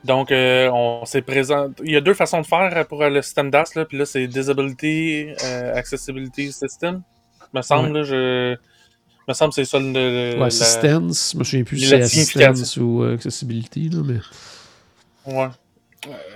[0.04, 1.68] Donc, euh, on s'est présent.
[1.84, 4.26] Il y a deux façons de faire pour le système DAS, là, puis là, c'est
[4.26, 7.02] Disability euh, Accessibility System.
[7.54, 8.56] Me semble, là, je.
[9.28, 9.92] Me semble que c'est ça le.
[9.92, 11.94] le- Ouais, la- assistance, je me souviens plus si c'est
[12.48, 15.32] assistance ou accessibility, là, mais...
[15.32, 15.46] Ouais.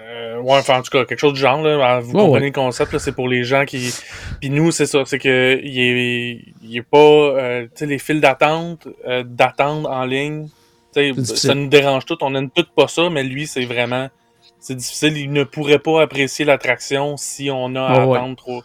[0.01, 2.01] Euh, ouais, enfin, en tout cas, quelque chose du genre, là.
[2.01, 2.47] Vous Ouais, comprenez ouais.
[2.47, 2.99] le concept, là.
[2.99, 3.93] C'est pour les gens qui.
[4.41, 5.03] Puis nous, c'est ça.
[5.05, 10.47] C'est que, il est, pas, euh, tu sais, les files d'attente, euh, d'attente en ligne.
[10.95, 11.37] Tu sais, difficile.
[11.51, 12.17] ça nous dérange tout.
[12.23, 14.09] On n'aime tout pas ça, mais lui, c'est vraiment.
[14.61, 15.17] C'est difficile.
[15.17, 18.17] Il ne pourrait pas apprécier l'attraction si on a à ouais.
[18.17, 18.63] attendre trop.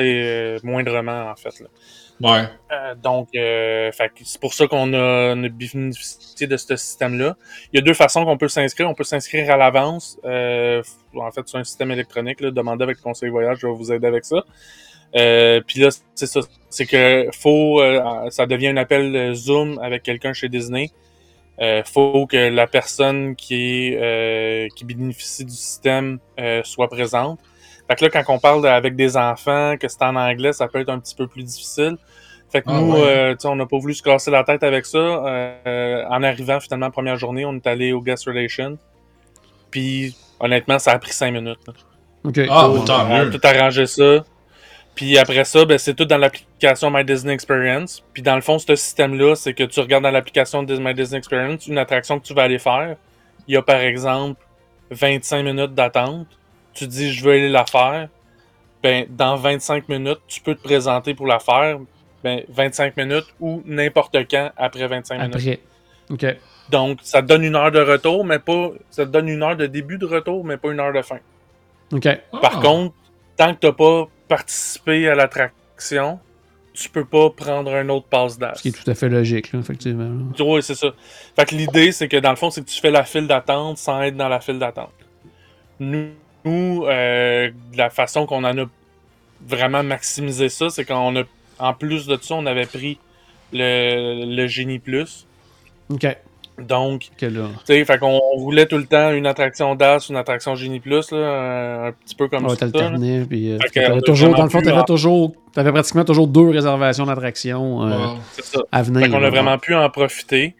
[0.00, 1.66] euh, moindrement, en fait, là.
[2.24, 3.90] Euh, donc, euh,
[4.24, 7.36] c'est pour ça qu'on a, bénéficié de ce système-là.
[7.72, 8.88] Il y a deux façons qu'on peut s'inscrire.
[8.88, 10.18] On peut s'inscrire à l'avance.
[10.24, 10.82] Euh,
[11.14, 12.40] en fait, c'est un système électronique.
[12.40, 14.44] Demandez avec le conseil voyage, je vais vous aider avec ça.
[15.12, 16.40] Puis là, c'est ça.
[16.70, 17.82] C'est que faut,
[18.30, 20.90] ça devient un appel Zoom avec quelqu'un chez Disney.
[21.60, 23.94] Euh, faut que la personne qui
[24.74, 26.18] qui bénéficie du système
[26.64, 27.40] soit présente.
[27.92, 30.66] Fait que là, quand on parle de- avec des enfants, que c'est en anglais, ça
[30.68, 31.96] peut être un petit peu plus difficile.
[32.50, 33.00] Fait que Ah nous, ouais.
[33.04, 34.98] euh, tu sais, on n'a pas voulu se casser la tête avec ça.
[34.98, 38.78] Euh, en arrivant, finalement, première journée, on est allé au Guest Relation.
[39.70, 41.58] Puis, honnêtement, ça a pris cinq minutes.
[41.66, 41.72] là.
[42.24, 42.38] OK.
[42.50, 43.30] Ah, tant mieux.
[43.30, 44.24] tout arrangé ça.
[44.94, 48.04] Puis après ça, ben, c'est tout dans l'application My Disney Experience.
[48.12, 51.16] Puis dans le fond, ce système-là, c'est que tu regardes dans l'application de My Disney
[51.18, 52.96] Experience une attraction que tu vas aller faire.
[53.48, 54.38] Il y a par exemple
[54.90, 56.26] 25 minutes d'attente.
[56.74, 58.08] Tu dis je veux aller la faire.
[58.82, 61.78] Ben, dans 25 minutes, tu peux te présenter pour la faire.
[62.24, 65.60] Ben, 25 minutes ou n'importe quand après 25 minutes.
[66.10, 66.26] OK.
[66.70, 68.70] Donc, ça te donne une heure de retour, mais pas.
[68.90, 71.18] Ça te donne une heure de début de retour, mais pas une heure de fin.
[71.92, 72.08] OK.
[72.40, 72.60] Par Ah.
[72.62, 72.94] contre,
[73.36, 76.18] tant que t'as pas participé à l'attraction,
[76.72, 78.54] tu peux pas prendre un autre passe d'as.
[78.54, 80.10] Ce qui est tout à fait logique, là, effectivement.
[80.40, 80.88] Oui, c'est ça.
[81.36, 83.76] Fait que l'idée, c'est que dans le fond, c'est que tu fais la file d'attente
[83.78, 84.92] sans être dans la file d'attente.
[85.80, 86.08] Nous,
[86.44, 88.64] nous, euh, la façon qu'on en a
[89.46, 91.22] vraiment maximisé ça, c'est qu'on a,
[91.58, 92.98] en plus de ça, on avait pris
[93.52, 95.26] le, le Génie Plus.
[95.90, 96.06] OK.
[96.58, 97.48] Donc, OK, là.
[97.60, 100.80] tu sais, fait qu'on on voulait tout le temps une attraction DAS, une attraction Génie
[100.80, 102.48] Plus, là, un, petit peu comme ça.
[102.50, 102.56] là.
[102.56, 103.52] t'alterner, puis...
[103.52, 105.32] euh, t'avais toujours, dans le fond, t'avais toujours...
[105.54, 108.62] T'avais pratiquement toujours deux réservations d'attractions euh, Wow.
[108.70, 109.02] À venir.
[109.02, 110.54] Fait qu'on a vraiment pu en profiter.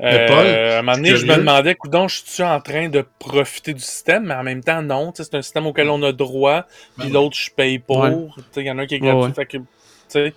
[0.00, 2.88] Mais Paul, Euh, à un moment donné, je me demandais, coudon, je suis en train
[2.88, 5.12] de profiter du système, mais en même temps, non.
[5.14, 6.64] C'est un système auquel on a droit,
[6.98, 7.98] puis Ben l'autre, je paye pour.
[7.98, 8.10] Ouais.
[8.36, 9.22] Tu sais, Il y en a un qui est gratuit.
[9.22, 9.32] ouais.
[9.34, 9.64] Fait que, tu
[10.08, 10.34] sais,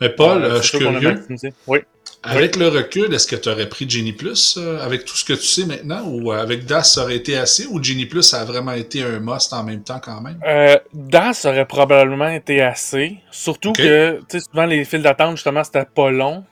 [0.00, 1.26] Mais Paul, euh, euh, je suis curieux.
[1.68, 1.78] Oui.
[2.24, 5.34] Avec le recul, est-ce que tu aurais pris Genie Plus euh, avec tout ce que
[5.34, 8.40] tu sais maintenant ou euh, avec DAS ça aurait été assez ou Genie Plus ça
[8.40, 10.36] a vraiment été un must en même temps quand même?
[10.44, 13.18] Euh, DAS aurait probablement été assez.
[13.30, 13.76] Surtout Ok.
[13.76, 16.44] que, tu sais, souvent, les files d'attente, justement, c'était pas long.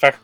[0.00, 0.16] Fait que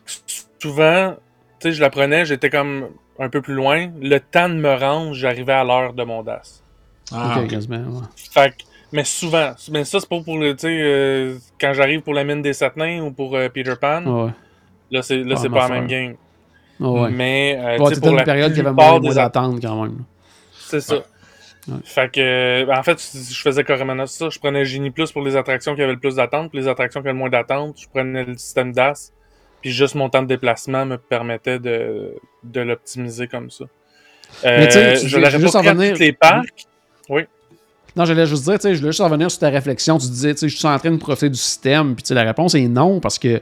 [0.59, 1.15] souvent,
[1.63, 3.89] tu sais, je la prenais, j'étais comme un peu plus loin.
[4.01, 6.61] Le temps de me rendre, j'arrivais à l'heure de mon DAS.
[7.11, 7.47] Ah, ouais.
[8.33, 8.55] Fait que,
[8.91, 12.23] mais souvent, mais ça, c'est pas pour le, tu sais, euh, quand j'arrive pour la
[12.23, 14.31] mine des sept nains ou pour euh, Peter Pan, Ouais.
[14.91, 16.15] là, c'est, là, Ah, c'est pas la même game.
[16.79, 17.09] Ouais.
[17.11, 19.83] Mais, euh, Ouais, tu sais, c'était pour une la période qui avait moins d'attente, quand
[19.83, 20.03] même.
[20.53, 20.95] C'est ça.
[20.95, 21.75] Ouais.
[21.85, 24.29] Fait que, euh, en fait, je faisais carrément ça.
[24.29, 27.01] Je prenais Genie Plus pour les attractions qui avaient le plus d'attente, puis les attractions
[27.01, 29.13] qui avaient le moins d'attente, je prenais le système DAS,
[29.63, 33.63] puis juste mon temps de déplacement me permettait de, de l'optimiser comme ça.
[34.43, 36.67] Mais tu Euh, je l'aurais juste pas en à tous les parcs.
[37.95, 39.97] Non, j'allais juste dire, tu sais, je voulais juste revenir sur ta réflexion.
[39.99, 41.95] Tu disais, tu sais, je suis en train de profiter du système.
[41.95, 43.39] Puis, tu sais, la réponse est non, parce que,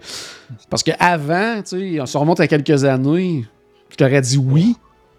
[0.69, 3.45] parce que avant, tu sais, on se remonte à quelques années,
[3.89, 4.75] je t'aurais dit oui,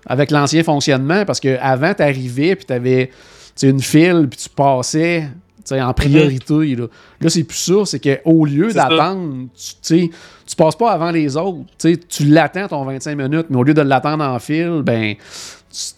[0.06, 3.12] avec l'ancien fonctionnement, parce que avant, t'arrivais, puis t'avais, tu
[3.56, 5.28] sais, une file, puis tu passais,
[5.70, 6.86] en priorité, là.
[7.20, 9.46] Là, c'est plus ça, c'est qu'au lieu d'attendre,
[9.82, 10.10] tu
[10.44, 13.80] tu passes pas avant les autres, tu l'attends ton 25 minutes, mais au lieu de
[13.80, 15.14] l'attendre en file, ben,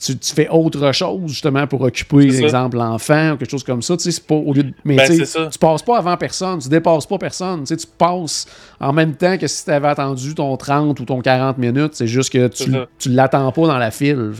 [0.00, 3.96] tu, fais autre chose justement pour occuper, exemple, l'enfant ou quelque chose comme ça.
[4.28, 4.72] Pas au lieu de.
[4.84, 5.08] Mais Ben,
[5.50, 7.64] tu passes pas avant personne, tu dépasses pas personne.
[7.64, 8.46] Tu passes
[8.80, 11.94] en même temps que si tu avais attendu ton 30 ou ton 40 minutes.
[11.94, 14.32] C'est juste que tu, tu l'attends pas dans la file.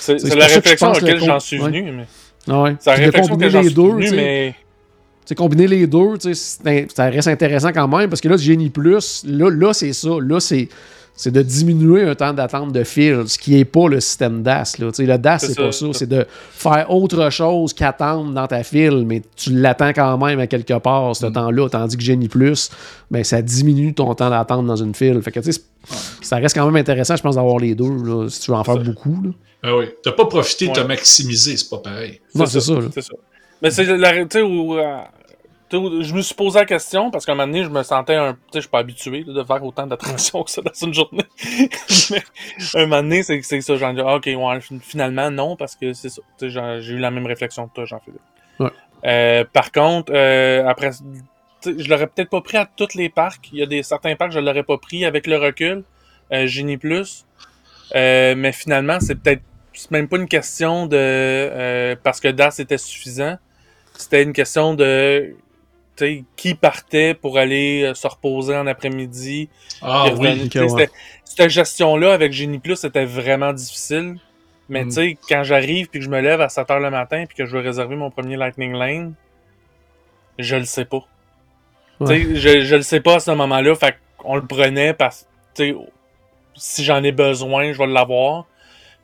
[0.00, 1.66] C'est, la réflexion à laquelle le j'en suis ouais.
[1.66, 1.92] venu.
[1.92, 2.06] Mais...
[2.48, 2.76] ah ouais.
[2.80, 4.16] C'est la réflexion combiner que j'en les suis deux, venu, tu sais.
[4.16, 4.54] mais...
[5.24, 8.28] Tu sais, combiner les deux, tu sais, c'est- ça reste intéressant quand même parce que
[8.28, 10.10] là, Génie Plus, là, là c'est ça.
[10.20, 10.68] Là, c'est.
[11.16, 14.78] C'est de diminuer un temps d'attente de fil, ce qui n'est pas le système DAS.
[14.80, 14.88] Là.
[14.90, 15.86] Tu sais, Le DAS, C'est pas ça.
[15.92, 20.48] C'est de faire autre chose qu'attendre dans ta file, mais tu l'attends quand même à
[20.48, 21.14] quelque part, Mm.
[21.14, 21.68] ce temps-là.
[21.68, 22.68] Tandis que Génie Plus,
[23.12, 25.22] ben, ça diminue ton temps d'attente dans une file.
[25.22, 27.88] Fait que, tu sais, c'est- ça reste quand même intéressant, je pense, d'avoir les deux,
[28.04, 28.80] là, si tu veux en faire Ça.
[28.80, 29.16] beaucoup.
[29.22, 29.30] Là.
[29.62, 29.84] Ah oui.
[30.02, 30.86] T'as pas profité de te Ouais.
[30.86, 32.20] maximiser, c'est pas pareil.
[32.34, 32.74] Non, c'est ça.
[33.00, 33.12] ça.
[33.62, 34.74] Mais c'est la tu euh, tu où
[36.02, 38.32] je me suis posé la question parce qu'à un moment donné, je me sentais un.
[38.34, 40.94] Tu sais, je suis pas habitué là, de faire autant d'attractions que ça dans une
[40.94, 41.24] journée.
[42.10, 42.22] Mais
[42.74, 43.76] un moment donné, c'est c'est ça.
[43.76, 46.22] J'en dis, ah, ok, ouais, fin- finalement, non, parce que c'est ça.
[46.40, 48.20] J'ai eu la même réflexion que toi, Jean-Philippe.
[48.60, 48.70] Ouais.
[49.06, 50.90] Euh, par contre, euh, après.
[51.66, 53.48] Je l'aurais peut-être pas pris à tous les parcs.
[53.50, 55.82] Il y a des certains parcs, je l'aurais pas pris avec le recul.
[56.30, 57.24] Euh, Génie Plus.
[57.94, 62.78] Euh, mais finalement, c'est peut-être c'est même pas une question de parce que DAS était
[62.78, 63.38] suffisant.
[63.96, 65.34] C'était une question de
[66.36, 69.48] qui partait pour aller euh, se reposer en après-midi.
[69.82, 70.44] Ah oui, revenir.
[70.46, 70.68] ok, Tu sais, ouais.
[70.86, 70.92] c'était-
[71.24, 74.16] Cette gestion-là avec Genie Plus, c'était vraiment difficile.
[74.68, 74.88] Mais Mm.
[74.88, 77.36] tu sais, quand j'arrive puis que je me lève à 7 h le matin puis
[77.36, 79.14] que je veux réserver mon premier Lightning Lane,
[80.38, 81.04] je le sais pas.
[82.00, 82.22] Ouais.
[82.34, 83.74] Je, je le sais pas à ce moment-là.
[83.74, 85.26] Fait qu'on le prenait parce
[85.56, 85.74] que,
[86.56, 88.46] si j'en ai besoin, je vais l'avoir.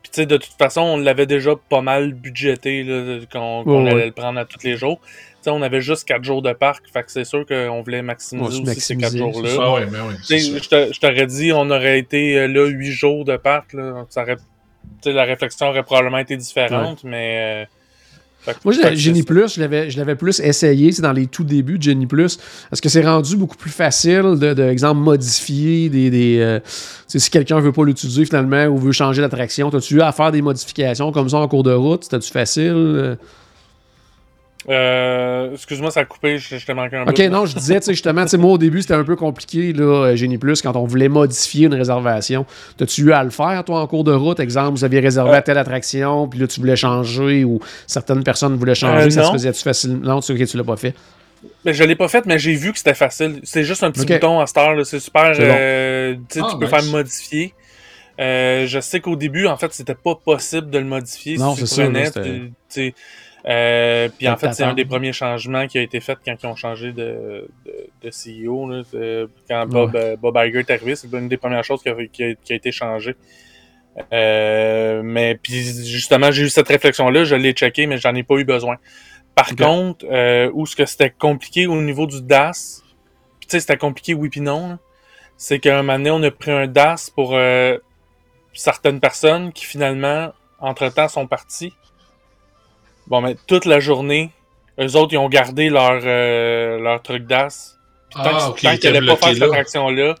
[0.01, 3.93] Puis, tu sais, de toute façon, on l'avait déjà pas mal budgété, là, qu'on allait
[3.95, 4.05] ouais.
[4.07, 4.99] le prendre à tous les jours.
[5.47, 6.83] On avait juste 4 jours de parc.
[6.91, 9.49] Fait que c'est sûr qu'on voulait maximiser ces 4 maximiser, jours-là.
[9.59, 10.15] Ah mais oui.
[10.23, 10.91] Ça.
[10.91, 14.05] je t'aurais dit, on aurait été euh, là 8 jours de parc, là.
[14.09, 14.41] Ça aurait, tu
[15.03, 17.65] sais, la réflexion aurait probablement été différente, mais.
[18.45, 19.21] euh, que- Moi, Genie.
[19.21, 22.39] Plus, je l'avais, je l'avais plus essayé, c'est dans les tout débuts de Genie Plus.
[22.71, 26.09] Est-ce que c'est rendu beaucoup plus facile de, de exemple, modifier des.
[26.09, 26.59] des euh,
[27.07, 30.41] si quelqu'un veut pas l'utiliser finalement ou veut changer d'attraction, t'as-tu eu à faire des
[30.41, 32.03] modifications comme ça en cours de route?
[32.03, 32.73] C'était-tu facile?
[32.75, 33.15] Euh,
[34.69, 37.29] Euh, excuse-moi, ça a coupé, je, je t'ai manqué un Ok, bout.
[37.29, 39.73] non, je disais, tu sais, justement, tu sais, moi au début, c'était un peu compliqué,
[39.73, 42.45] là, euh, Genie Plus, quand on voulait modifier une réservation.
[42.77, 44.39] T'as-tu eu à le faire, toi, en cours de route?
[44.39, 45.37] Exemple, vous aviez réservé Euh.
[45.37, 49.23] à telle attraction, puis là, tu voulais changer, ou certaines personnes voulaient changer, Euh, ça
[49.25, 49.93] se faisait-tu facile?
[50.01, 50.93] Non, tu, ok, tu l'as pas fait.
[51.65, 53.39] Mais je l'ai pas fait, mais j'ai vu que c'était facile.
[53.43, 54.11] C'est juste un petit Ok.
[54.11, 54.83] bouton à cette heure, là.
[54.83, 55.31] c'est super.
[55.31, 55.39] Bon.
[55.39, 56.69] euh, tu Ah, tu peux nice.
[56.69, 57.53] faire modifier.
[58.19, 61.37] Euh, je sais qu'au début, en fait, c'était pas possible de le modifier.
[61.37, 61.83] Non, si tu c'est ça,
[63.47, 66.45] euh, puis en fait, c'est un des premiers changements qui a été fait quand ils
[66.47, 68.69] ont changé de, de, de CEO.
[68.69, 71.89] Là, de- quand Bob, euh, Bob Iger est arrivé, c'est une des premières choses qui
[71.89, 73.15] a, qui a- qui a été changée.
[74.13, 78.35] Euh, mais puis justement, j'ai eu cette réflexion-là, je l'ai checké, mais j'en ai pas
[78.35, 78.77] eu besoin.
[79.35, 82.83] Par contre, euh, où ce que c'était compliqué au niveau du DAS,
[83.41, 84.77] tu sais, c'était compliqué oui puis non,
[85.37, 87.77] c'est qu'à un moment donné, on a pris un DAS pour euh,
[88.53, 91.73] certaines personnes qui finalement, entre-temps, sont parties.
[93.11, 94.31] Bon, mais toute la journée,
[94.79, 97.77] eux autres, ils ont gardé leur, euh, leur truc DAS.
[98.09, 99.45] Puis tant Ah, tant il qu'ils n'allaient pas faire cette là.
[99.47, 100.15] attraction-là,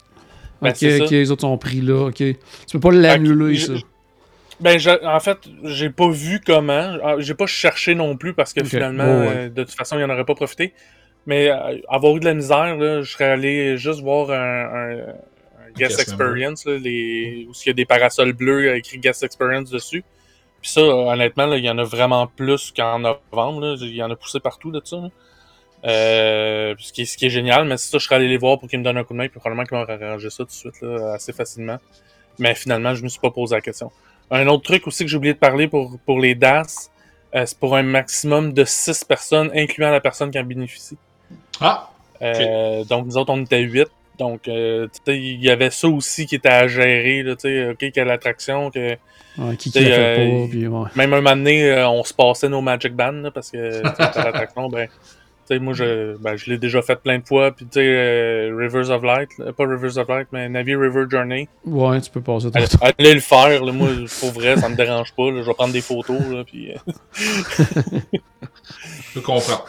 [0.61, 1.15] ben, ok, c'est ok, ça.
[1.15, 2.15] les autres sont pris là, ok.
[2.17, 2.35] Tu
[2.73, 3.73] peux pas l'annuler, Fait ça.
[4.59, 6.97] Ben, je- en fait, j'ai pas vu comment.
[7.03, 9.33] Ah, J'ai pas cherché non plus parce que finalement, ouais.
[9.37, 10.73] euh, de toute façon, il en aurait pas profité.
[11.25, 14.99] Mais euh, avoir eu de la misère, là, je serais allé juste voir un, un-
[14.99, 19.23] un guest experience, là, les, où il y a des parasols bleus euh, écrit guest
[19.23, 20.03] experience dessus.
[20.61, 23.77] Puis ça, honnêtement, il y en a vraiment plus qu'en novembre.
[23.81, 24.97] Il y en a poussé partout de ça.
[24.97, 25.09] là.
[25.83, 28.59] Euh, ce, qui est, ce qui est génial, mais ça, je serais allé les voir
[28.59, 30.45] pour qu'ils me donnent un coup de main, puis probablement qu'ils m'auraient arrangé ça tout
[30.45, 31.77] de suite, là, assez facilement.
[32.37, 33.91] Mais finalement, je me suis pas posé la question.
[34.29, 36.91] Un autre truc aussi que j'ai oublié de parler pour, pour les DAS,
[37.33, 40.97] euh, c'est pour un maximum de 6 personnes, incluant la personne qui en bénéficie.
[41.59, 41.89] Ah,
[42.21, 43.87] Euh, Donc, nous autres, on était 8.
[44.21, 47.49] Donc, euh, tu sais, il y avait ça aussi qui était à gérer, là, tu
[47.49, 48.91] sais, OK, quelle attraction, que...
[49.39, 50.89] Ouais, qui qui fait euh, pas, puis ouais.
[50.95, 54.69] Même un moment donné, euh, on se passait nos Magic Band, là, parce que, l'attraction,
[54.69, 54.87] ben...
[54.87, 57.83] Tu sais, moi, je, ben, je l'ai déjà fait plein de fois, puis tu sais,
[57.83, 62.11] euh, Rivers of Light, là, pas Rivers of Light, mais Navi River Journey, Ouais, tu
[62.11, 62.67] peux passer ton allez,
[62.99, 65.73] allez le faire, là, moi, pour vrai, ça me dérange pas, là, je vais prendre
[65.73, 66.71] des photos, là, puis...
[66.71, 66.77] euh,
[69.15, 69.65] je comprends.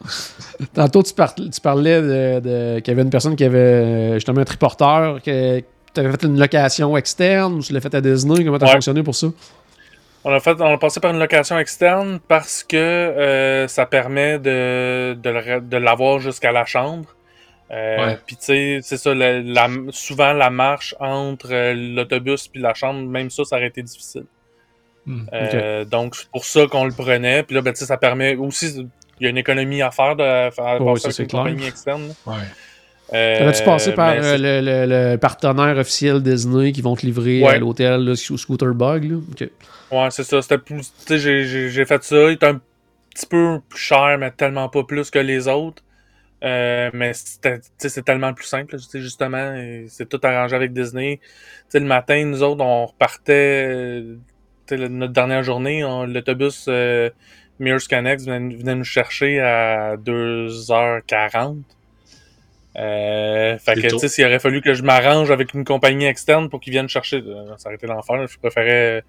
[0.74, 4.14] Tantôt, tu, par- tu parlais de, de- qu'il y avait une personne qui avait euh,
[4.14, 8.00] justement un triporteur, que tu avais fait une location externe ou tu l'as fait à
[8.00, 8.44] Disney?
[8.44, 8.72] Comment tu as Ouais.
[8.74, 9.28] fonctionné pour ça?
[10.24, 14.38] On a fait, on a passé par une location externe parce que euh, ça permet
[14.38, 17.06] de, de, l'avoir jusqu'à la chambre.
[17.70, 18.18] Euh, Ouais.
[18.26, 21.50] Puis tu sais, c'est ça, la- la- souvent la marche entre
[21.94, 24.24] l'autobus puis la chambre, même ça, ça aurait été difficile.
[25.06, 25.22] Hmm.
[25.32, 27.42] Euh, Donc c'est pour ça qu'on le prenait.
[27.42, 28.86] Puis là, ben, tu sais, ça permet aussi,
[29.20, 31.42] il y a une économie à faire de faire Ouais, ça, une clair.
[31.44, 32.14] compagnie externe.
[32.26, 32.34] Ouais.
[33.12, 37.42] Euh, T'avais-tu passé par euh, le, le- le partenaire officiel Disney qui vont te livrer
[37.42, 37.54] Ouais.
[37.54, 39.04] à l'hôtel là, sous Scooter Bug?
[39.10, 39.16] Là?
[39.16, 39.48] Ok.
[39.90, 40.40] Ouais, c'est ça.
[40.42, 40.92] C'était plus.
[41.06, 42.16] Tu sais, j'ai- fait ça.
[42.28, 42.60] Il était un
[43.12, 45.82] petit peu plus cher, mais tellement pas plus que les autres.
[46.44, 49.60] Euh, mais c'est tellement plus simple, tu sais, justement.
[49.88, 51.18] C'est tout arrangé avec Disney.
[51.20, 51.28] Tu
[51.70, 53.66] sais, le matin, nous autres, on repartait.
[53.68, 54.16] euh,
[54.70, 57.10] notre dernière journée, l'autobus euh,
[57.60, 61.58] Mears Connect venait, venait nous chercher à 2h40.
[62.78, 66.48] Euh, fait que, tu sais, s'il aurait fallu que je m'arrange avec une compagnie externe
[66.48, 68.26] pour qu'ils viennent chercher, euh, ça aurait été l'enfer.
[68.28, 69.02] Je préférais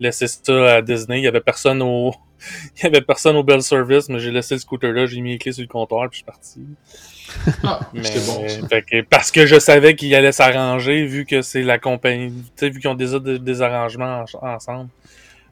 [0.00, 1.18] laisser ça à Disney.
[1.20, 2.14] Il y avait personne au,
[2.78, 5.32] il y avait personne au Bell Service, mais j'ai laissé le scooter là, j'ai mis
[5.32, 7.56] les clés sur le comptoir puis je suis parti.
[7.64, 8.68] Ah, Mais, bon, ça.
[8.68, 12.50] fait que- parce que je savais qu'il allait s'arranger vu que c'est la compagnie, tu
[12.56, 14.90] sais, vu qu'ils ont déjà des, des arrangements en- ensemble.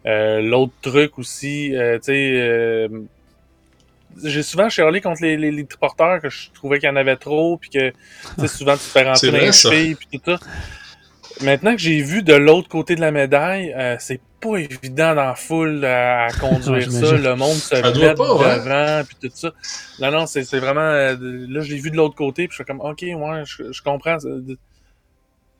[0.06, 2.88] Euh, L'autre truc aussi, euh, tu sais, euh,
[4.22, 7.16] j'ai souvent chialé contre les, les, les triporteurs que je trouvais qu'il y en avait
[7.16, 7.94] trop puis que tu
[8.38, 10.38] sais, souvent tu te fais rentrer dans les chevilles puis tout ça.
[11.42, 15.24] maintenant que j'ai vu de l'autre côté de la médaille, euh, c'est pas évident dans
[15.24, 17.12] la foule à, à conduire ça.
[17.16, 18.14] Le monde se met ouais.
[18.14, 19.52] devant, puis tout ça.
[20.00, 20.80] Non, non, c'est vraiment...
[20.82, 21.16] euh,
[21.48, 23.82] là, je l'ai vu de l'autre côté, puis je suis comme, OK, ouais, je, je
[23.82, 24.18] comprends.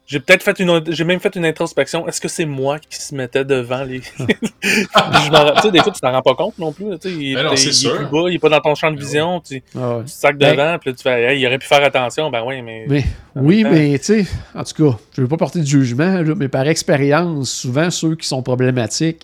[0.07, 0.83] J'ai peut-être fait une...
[0.93, 2.07] J'ai même fait une introspection.
[2.07, 4.03] Est-ce que c'est moi qui se mettais devant les...
[4.62, 6.90] je tu sais, des fois, tu t'en rends pas compte non plus.
[6.90, 8.75] là, Tu sais, il, Ben non, il est plus bas, il est pas dans ton
[8.75, 9.40] champ de vision.
[9.40, 10.03] Tu, tu Ah ouais.
[10.07, 12.31] sacs Ben- devant, puis là, tu fais, hey, il aurait pu faire attention.
[12.31, 12.85] Ben oui, mais...
[12.88, 15.61] Mais, En oui, temps- mais tu sais, en tout cas, je ne veux pas porter
[15.61, 19.23] de jugement, là, mais par expérience, souvent ceux qui sont problématiques,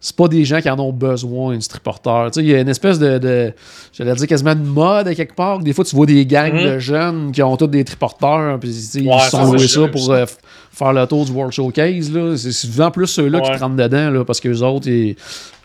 [0.00, 2.30] c'est pas des gens qui en ont besoin du triporteur.
[2.30, 3.52] Tu sais, il y a une espèce de, de
[3.92, 5.58] j'allais dire quasiment de mode à quelque part.
[5.58, 6.64] Des fois, tu vois des gangs Mhm.
[6.64, 10.10] de jeunes qui ont tous des triporteurs, puis ils se sont ça, loués ça pour
[10.12, 10.26] euh,
[10.72, 12.12] faire le tour du World Showcase.
[12.12, 12.36] là.
[12.36, 15.16] C'est souvent plus ceux-là qui te rentrent dedans, là, parce que les autres, ils,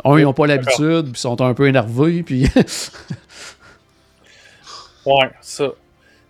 [0.04, 2.48] un, ils n'ont pas l'habitude, puis ils sont un peu énervés, puis
[5.06, 5.66] Ouais, ça.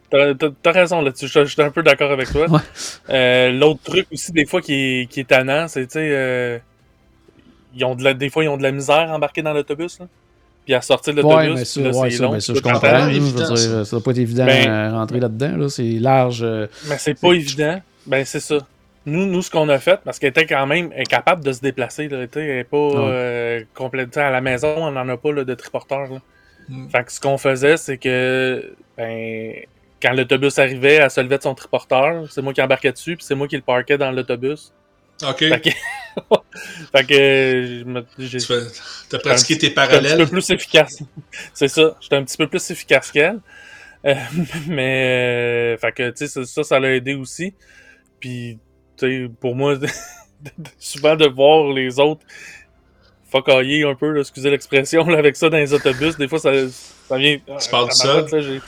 [0.09, 1.27] T'as raison là-dessus.
[1.27, 2.49] Je je suis un peu d'accord avec toi.
[2.49, 2.59] Ouais.
[3.09, 6.57] Euh, L'autre truc aussi, des fois, qui est, qui est tannant, c'est, tu sais, euh,
[7.75, 9.99] ils ont de la, des fois, ils ont de la misère à embarquer dans l'autobus.
[9.99, 10.07] là.
[10.65, 12.31] Puis à sortir de Ouais, l'autobus, mais ça, là, ouais, ça, long.
[12.33, 13.05] mais ça, je comprends.
[13.05, 13.85] veux évident, dire, ça.
[13.85, 15.57] ça doit pas être évident Ben- à rentrer là-dedans.
[15.57, 15.69] Là.
[15.69, 16.43] C'est large.
[16.43, 17.81] euh, Mais c'est pas évident.
[18.05, 18.57] Ben, c'est ça.
[19.07, 21.51] Nous, nous ce qu'on a fait, parce qu'elle était quand même elle est capable de
[21.51, 22.93] se déplacer, là, elle est pas Ouais.
[22.97, 26.01] euh, complète- tu sais, à la maison, on n'en a pas là, de triporteur.
[26.01, 26.19] Là.
[26.69, 26.89] Mm.
[26.89, 29.53] Fait que ce qu'on faisait, c'est que ben,
[29.99, 33.25] quand l'autobus arrivait, elle se levait de son triporteur, c'est moi qui embarquais dessus, puis
[33.25, 34.71] c'est moi qui le parquais dans l'autobus.
[35.23, 35.37] OK.
[35.39, 35.69] Fait que,
[36.91, 37.13] fait que
[37.79, 38.67] je me- j'ai- Tu fais-
[39.09, 40.17] t'as pratiqué tes J'étais un petit parallèles.
[40.17, 40.99] peu plus efficace.
[41.53, 41.95] C'est ça.
[42.01, 43.39] J'étais un petit peu plus efficace qu'elle.
[44.05, 44.15] Euh,
[44.67, 47.53] mais, euh, fait que, tu sais, ça, ça, l'a aidé aussi.
[48.19, 48.59] Puis,
[48.97, 49.75] tu sais, pour moi,
[50.79, 52.25] souvent de voir les autres
[53.31, 56.51] focailler un peu, là, excusez l'expression, avec ça dans les autobus, des fois, ça,
[57.07, 57.37] ça vient...
[57.37, 58.25] Tu parles de ça?
[58.31, 58.59] Je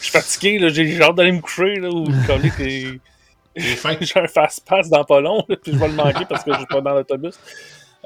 [0.00, 2.98] suis fatigué, j'ai hâte d'aller me coucher, là, ou que
[4.00, 6.58] J'ai un fast-pass dans pas long, là, puis je vais le manquer parce que je
[6.58, 7.38] suis pas dans l'autobus.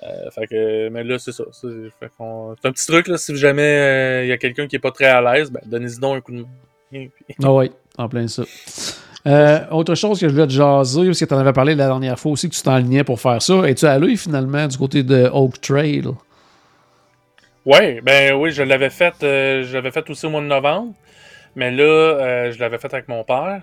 [0.03, 1.45] Euh, fait que, mais là, c'est ça.
[1.53, 4.91] C'est un petit truc, là, si jamais euh, il y a quelqu'un qui est pas
[4.91, 6.45] très à l'aise, ben, donnez-y donc un coup de
[6.93, 7.07] main.
[7.43, 8.43] Ah oui, en plein ça.
[9.27, 11.87] Euh, autre chose que je voulais te jaser, parce que tu en avais parlé la
[11.87, 13.55] dernière fois aussi que tu t'enlignais pour faire ça.
[13.69, 16.05] Es-tu allé finalement du côté de Oak Trail?
[17.65, 20.95] Ouais, ben oui, je l'avais fait, euh, je l'avais fait aussi au mois de novembre,
[21.57, 23.63] mais là, euh, je l'avais fait avec mon père.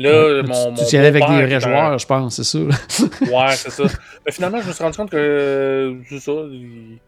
[0.00, 2.36] Là, mon, tu mon tu y allais avec des vrais est un- joueurs, je pense,
[2.36, 2.58] c'est ça.
[3.32, 3.82] Ouais, c'est ça.
[4.24, 6.32] Mais finalement, je me suis rendu compte que euh, c'est ça.
[6.50, 6.98] Il,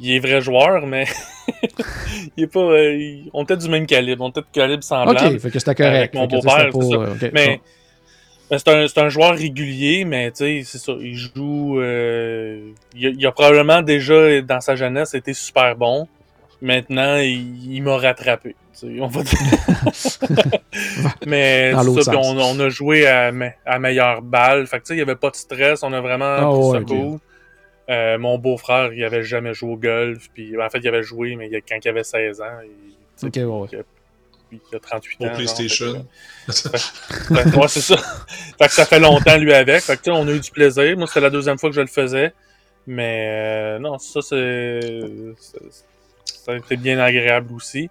[0.00, 1.06] il est vrai joueur, mais
[2.36, 2.60] il est pas.
[2.60, 5.34] euh, on était du même calibre, on était de calibre semblable.
[5.36, 5.96] ok, fait que c'était correct.
[5.96, 7.28] Avec mon beau-père, c'est ça.
[7.32, 7.58] Mais, bon.
[8.50, 10.92] mais c'est un, c'est un joueur régulier, mais tu sais, c'est ça.
[11.00, 11.80] Il joue.
[11.80, 12.60] euh,
[12.94, 16.06] il, a, il a probablement déjà, dans sa jeunesse, été super bon.
[16.60, 18.56] Maintenant, il, il m'a rattrapé.
[19.00, 19.38] On va dire.
[21.26, 24.66] mais ça, on, on a joué à, me- à meilleure balle.
[24.66, 25.82] Fait que tu sais, il n'y avait pas de stress.
[25.82, 26.86] On a vraiment Ah pris ouais, ça ok.
[26.88, 27.18] cool.
[27.90, 30.28] Euh, mon beau-frère, il avait jamais joué au golf.
[30.34, 33.34] Puis, en fait, il avait joué, mais il- quand il avait 16 ans, il, Ok,
[33.36, 33.44] ouais,
[33.78, 33.84] ouais.
[34.52, 35.34] il a 38 Au ans.
[35.34, 36.06] PlayStation.
[36.46, 37.96] ouais, c'est ça.
[37.96, 39.80] fait que ça fait longtemps, lui, avec.
[39.82, 40.96] Fait que, tu sais, on a eu du plaisir.
[40.96, 42.32] Moi, c'était la deuxième fois que je le faisais.
[42.86, 44.80] Mais euh, non, ça, c'est.
[46.44, 47.90] Ça a été bien agréable aussi.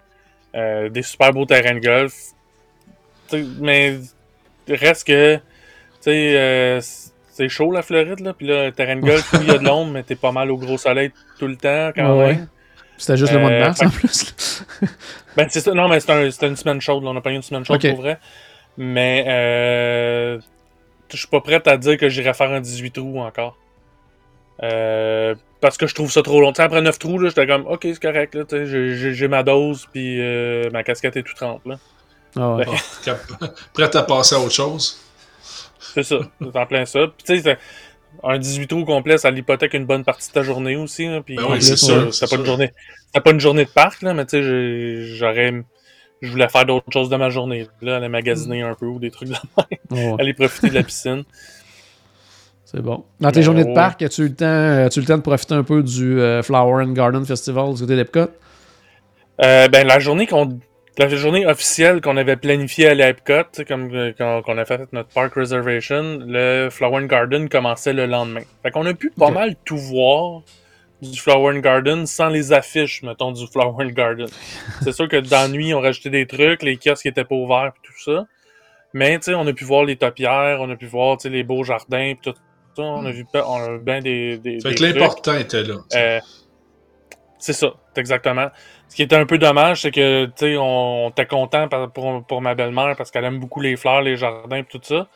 [0.56, 2.14] Euh, des super beaux terrains de golf.
[3.60, 3.98] Mais
[4.70, 5.40] reste que.
[6.08, 6.82] Euh,
[7.32, 8.34] c'est chaud la Floride, là.
[8.34, 10.50] Puis là, le terrain de golf, il y a de l'ombre, mais t'es pas mal
[10.52, 12.48] au gros soleil tout le temps, quand Ouais, même.
[12.98, 14.66] C'était juste le mois de Euh, mars fait- en plus.
[15.36, 15.72] Ben, c'est ça.
[15.74, 17.04] Non, mais c'était un- c'était une semaine chaude.
[17.04, 17.12] là.
[17.12, 18.18] On a pas eu une semaine chaude pour vrai.
[18.78, 20.40] Mais euh,
[21.12, 23.56] je suis pas prête à dire que j'irai faire un 18 trous encore.
[24.64, 26.52] Euh, parce que je trouve ça trop long.
[26.52, 28.36] Tu sais, après 9 trous, là, j'étais comme, ok, c'est correct.
[28.36, 31.66] là, j'ai- ma dose, puis euh, ma casquette est tout trempe.
[31.66, 31.76] Là.
[32.36, 32.66] Ah ouais.
[32.66, 33.22] Ben, Ah, cap-
[33.74, 35.00] Prêt à passer à autre chose.
[35.80, 36.18] C'est ça.
[36.42, 37.08] C'est en plein ça.
[37.08, 37.58] Puis tu sais,
[38.24, 41.06] un 18 trous complet, ça l'hypothèque une bonne partie de ta journée aussi.
[41.08, 42.72] là, puis Ben en oui, c'est sûr, euh, c'est C'était pas, une journée-
[43.24, 45.54] pas une journée de parc, là, mais tu sais, j'aurais.
[46.22, 47.68] Je voulais faire d'autres choses de ma journée.
[47.82, 50.16] Là, aller magasiner un peu ou des trucs de Ouais, ouais.
[50.20, 51.24] aller profiter de la piscine.
[52.70, 53.06] C'est bon.
[53.22, 55.22] Dans tes Mais journées de parc, as-tu eu le temps, as-tu eu le temps de
[55.22, 58.30] profiter un peu du euh, Flower and Garden Festival du côté d'Epcot?
[59.42, 60.60] Euh, ben, la journée qu'on.
[60.98, 65.08] La journée officielle qu'on avait planifiée à l'Epcot, comme euh, quand, qu'on a fait notre
[65.10, 68.42] park reservation, le Flower and Garden commençait le lendemain.
[68.64, 70.42] Fait qu'on a pu pas mal tout voir
[71.02, 74.28] du Flower and Garden sans les affiches, mettons, du Flower and Garden.
[74.82, 77.72] C'est sûr que dans la nuit, on rajoutait des trucs, les kiosques étaient pas ouverts
[77.76, 78.26] pis tout ça.
[78.94, 81.30] Mais, tu sais, on a pu voir les topières, on a pu voir, tu sais,
[81.30, 82.34] les beaux jardins pis tout
[82.78, 82.84] ça.
[82.84, 85.76] On a vu pe- on a bien des, des, Fait des que l'important était là.
[85.94, 86.20] Euh,
[87.40, 88.48] c'est ça, exactement.
[88.90, 92.24] Ce qui était un peu dommage, c'est que, tu sais, on, on était content pour,
[92.26, 95.08] pour ma belle-mère parce qu'elle aime beaucoup les fleurs, les jardins et tout ça.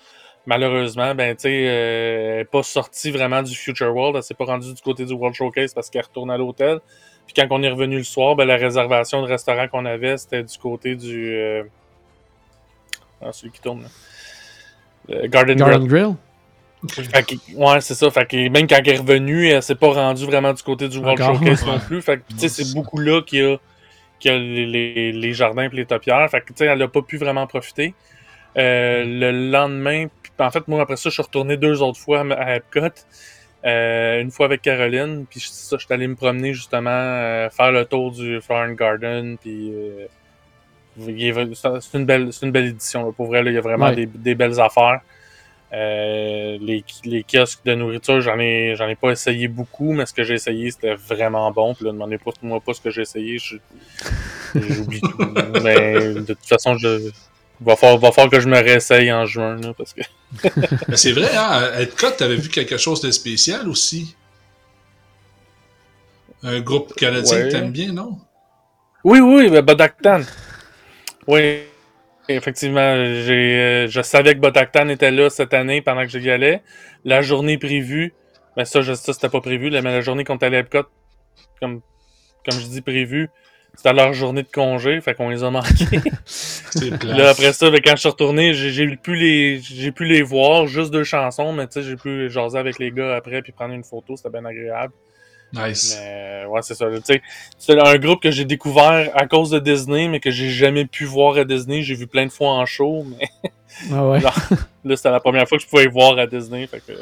[0.45, 4.15] malheureusement, ben, tu sais, euh, elle n'est pas sortie vraiment du Future World.
[4.15, 6.79] Elle s'est pas rendue du côté du World Showcase parce qu'elle retourne à l'hôtel.
[7.25, 10.43] Puis quand on est revenu le soir, ben, la réservation de restaurant qu'on avait, c'était
[10.43, 11.35] du côté du.
[11.35, 11.63] Euh...
[13.21, 13.87] Ah, celui qui tourne, là.
[15.07, 16.03] Le Garden, Garden Grill.
[16.03, 16.15] Grill?
[16.89, 18.09] Fait que- ouais, c'est ça.
[18.09, 20.97] Fait que même quand elle est revenue, elle s'est pas rendue vraiment du côté du
[20.97, 21.35] World Encore.
[21.37, 21.71] Showcase Ouais.
[21.73, 22.01] non plus.
[22.01, 23.57] Fait que, c'est beaucoup là qu'il y a,
[24.19, 26.27] qu'il y a les, les- les jardins et les topières.
[26.29, 27.93] Fait que, elle a pas pu vraiment profiter.
[28.57, 32.21] Euh, le lendemain, puis en fait, moi, après ça, je suis retourné deux autres fois
[32.33, 32.81] à Epcot.
[33.63, 37.71] Euh, une fois avec Caroline, puis ça, je suis allé me promener justement, euh, faire
[37.71, 40.07] le tour du Flower Garden, puis euh,
[40.99, 43.05] c'est une belle, c'est une belle édition.
[43.05, 43.11] là.
[43.15, 43.95] Pour vrai, il y a vraiment Ouais.
[43.95, 45.01] des, des belles affaires.
[45.73, 50.13] Euh, les, les kiosques de nourriture, j'en ai, j'en ai pas essayé beaucoup, mais ce
[50.13, 51.73] que j'ai essayé, c'était vraiment bon.
[51.73, 53.37] Puis là, demandez pas moi pas ce que j'ai essayé,
[54.53, 55.15] j'oublie tout.
[55.63, 57.09] Mais de toute façon, je
[57.61, 60.01] va falloir, va falloir que je me réessaye en juin, là, parce que
[60.89, 64.15] Mais c'est vrai, hein, à Epcot, t'avais vu quelque chose de spécial aussi?
[66.43, 67.43] Un groupe canadien Ouais.
[67.43, 68.17] que t'aimes bien, non?
[69.03, 70.21] Oui, oui, ben, Bodaktan.
[71.27, 71.61] Oui,
[72.35, 76.61] effectivement, j'ai, euh, je savais que Bodaktan était là cette année pendant que j'y allais.
[77.05, 78.13] La journée prévue,
[78.57, 80.59] mais ça, je, ça c'était pas prévu, là, mais la journée qu'on est allé à
[80.61, 80.83] Epcot,
[81.59, 81.81] comme,
[82.45, 83.29] comme je dis prévu,
[83.75, 85.85] c'était leur journée de congé, fait qu'on les a manqués.
[87.03, 90.21] Là, après ça, ben, quand je suis retourné, j'ai, j'ai pu les, j'ai pu les
[90.21, 93.51] voir, juste deux chansons, mais tu sais, j'ai pu jaser avec les gars après puis
[93.51, 94.93] prendre une photo, c'était bien agréable.
[95.53, 95.97] Nice.
[95.99, 96.85] Mais ouais, c'est ça.
[96.89, 97.21] Tu sais,
[97.57, 101.05] c'est un groupe que j'ai découvert à cause de Disney, mais que j'ai jamais pu
[101.05, 101.81] voir à Disney.
[101.81, 103.27] J'ai vu plein de fois en show, mais
[103.91, 104.19] Ah ouais.
[104.85, 106.67] là, c'était la première fois que je pouvais voir à Disney.
[106.67, 106.93] Fait que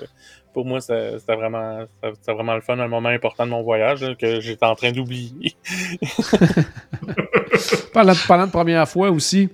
[0.53, 1.85] pour moi, c'était vraiment,
[2.15, 4.91] c'était vraiment le fun, un moment important de mon voyage là, que j'étais en train
[4.91, 5.55] d'oublier.
[7.93, 9.49] Parlant, parlant de première fois aussi,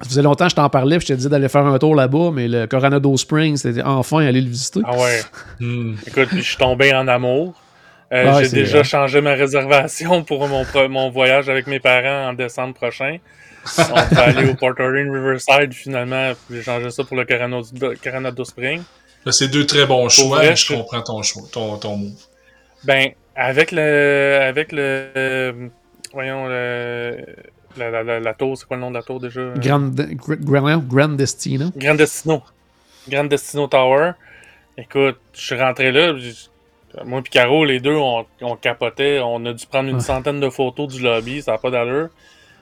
[0.00, 1.94] ça faisait longtemps que je t'en parlais, puis je te disais d'aller faire un tour
[1.94, 4.80] là-bas, mais le Coronado Springs, c'était enfin aller le visiter.
[4.84, 5.20] Ah ouais.
[5.60, 5.94] Hmm.
[6.06, 7.52] Écoute, puis je suis tombé en amour.
[8.12, 8.84] Euh, Ouais, j'ai déjà vrai.
[8.84, 13.18] changé ma réservation pour mon, voyage avec mes parents en décembre prochain.
[13.78, 13.82] On
[14.14, 16.32] va aller au Port Orient Riverside finalement.
[16.50, 18.82] J'ai changé ça pour le Coronado, Spring.
[19.30, 22.12] C'est deux très bons choix, vrai, mais je comprends ton choix, ton, ton move.
[22.84, 24.38] Ben, avec le.
[24.40, 25.70] Avec le.
[26.12, 27.26] voyons, le.
[27.76, 29.52] La, la, la, la tour, c'est quoi le nom de la tour déjà?
[29.56, 31.70] Grand, Grand, Grand Destino.
[31.76, 32.42] Grand Destino.
[33.08, 34.12] Grand Destino Tower.
[34.78, 36.14] Écoute, je suis rentré là.
[37.04, 39.20] Moi et Caro, les deux, on, on capotait.
[39.22, 40.00] On a dû prendre une Ouais.
[40.02, 41.42] centaine de photos du lobby.
[41.42, 42.08] Ça n'a pas d'allure.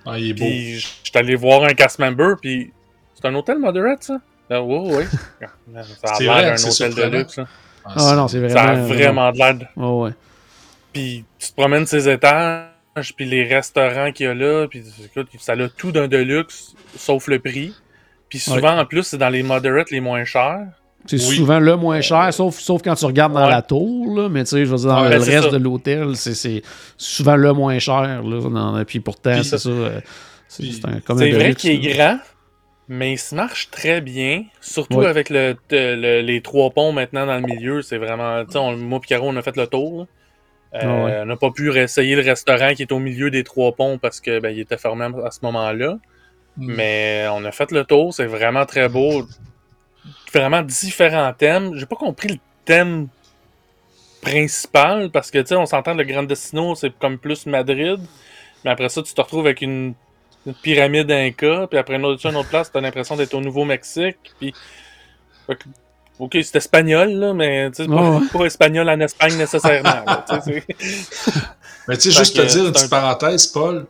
[0.04, 0.44] Ah, il est beau.
[0.44, 2.34] Puis, je suis allé voir un cast member.
[2.40, 2.72] Puis,
[3.14, 4.18] c'est un hôtel moderate, ça?
[4.50, 5.04] Ah, oui, oui.
[6.02, 7.36] Ça a C'est l'air vrai, d'un hôtel de luxe.
[7.38, 7.46] là.
[7.84, 8.54] Ah non, c'est vraiment.
[8.54, 10.12] Ça a vraiment de l'air de- Oh, ouais.
[10.92, 12.68] Puis tu te promènes ces étages,
[13.16, 17.26] puis les restaurants qu'il y a là, puis écoute, ça a tout d'un deluxe, sauf
[17.28, 17.74] le prix.
[18.28, 20.66] Puis souvent, en plus, c'est dans les moderates les moins chers.
[21.06, 21.36] C'est Oui.
[21.36, 23.50] souvent le moins cher, sauf, sauf quand tu regardes dans Ouais.
[23.50, 25.50] la tour, là, mais tu sais, je veux dire, dans Ouais, le reste ça.
[25.50, 26.62] de l'hôtel, c'est- c'est
[26.96, 28.22] souvent le moins cher.
[28.22, 29.68] Là, dans- puis pourtant, c'est ça.
[29.68, 30.00] euh,
[30.48, 30.62] C'est
[31.32, 32.18] vrai qu'il est grand,
[32.88, 34.44] mais il se marche très bien.
[34.60, 35.06] Surtout Ouais.
[35.06, 37.82] avec le, le- les trois ponts maintenant dans le milieu.
[37.82, 38.44] C'est vraiment.
[38.44, 40.00] Tu sais, on- moi et Caro, on a fait le tour.
[40.00, 40.06] là.
[40.74, 41.18] Euh, Ah ouais.
[41.22, 44.20] On n'a pas pu réessayer le restaurant qui est au milieu des trois ponts parce
[44.20, 45.98] que ben, il était fermé à ce moment-là.
[46.58, 46.72] Hmm.
[46.74, 49.22] Mais on a fait le tour, c'est vraiment très beau.
[50.32, 51.74] Vraiment différents thèmes.
[51.76, 53.08] J'ai pas compris le thème
[54.22, 58.00] principal parce que tu sais, on s'entend le Grand Destino, c'est comme plus Madrid.
[58.64, 59.94] Mais après ça, tu te retrouves avec une,
[60.46, 64.16] une pyramide Inca, puis après une autre, une autre place, t'as l'impression d'être au Nouveau-Mexique.
[64.40, 64.52] Puis.
[65.46, 65.64] Fait que-
[66.18, 67.88] Ok, c'est espagnol, là, mais tu sais,
[68.30, 70.02] c'est pas, espagnol en Espagne nécessairement.
[70.06, 70.24] là,
[71.88, 73.86] Mais tu sais, juste te dire une petite parenthèse, Paul.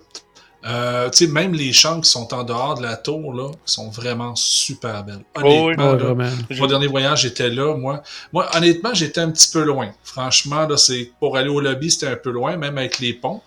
[0.66, 3.88] Euh, tu sais, même les champs qui sont en dehors de la tour, là, sont
[3.90, 5.24] vraiment super belles.
[5.36, 5.74] Oh oui.
[5.78, 6.30] Honnêtement, là.
[6.58, 8.02] Mon dernier voyage, j'étais là, moi.
[8.32, 9.90] Moi, honnêtement, j'étais un petit peu loin.
[10.02, 13.42] Franchement, là, c'est pour aller au lobby, c'était un peu loin, même avec les ponts.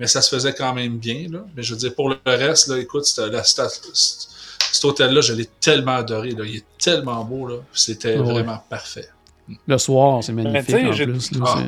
[0.00, 1.44] Mais ça se faisait quand même bien, là.
[1.56, 5.46] Mais je veux dire, pour le reste, là, écoute, c'était la cet hôtel-là, je l'ai
[5.60, 6.44] tellement adoré, là.
[6.44, 7.56] Il est tellement beau, là.
[7.72, 8.32] C'était ouais.
[8.32, 9.08] vraiment parfait.
[9.68, 11.30] Le soir, c'est magnifique tu sais, en j'ai- plus.
[11.32, 11.62] là, Ah.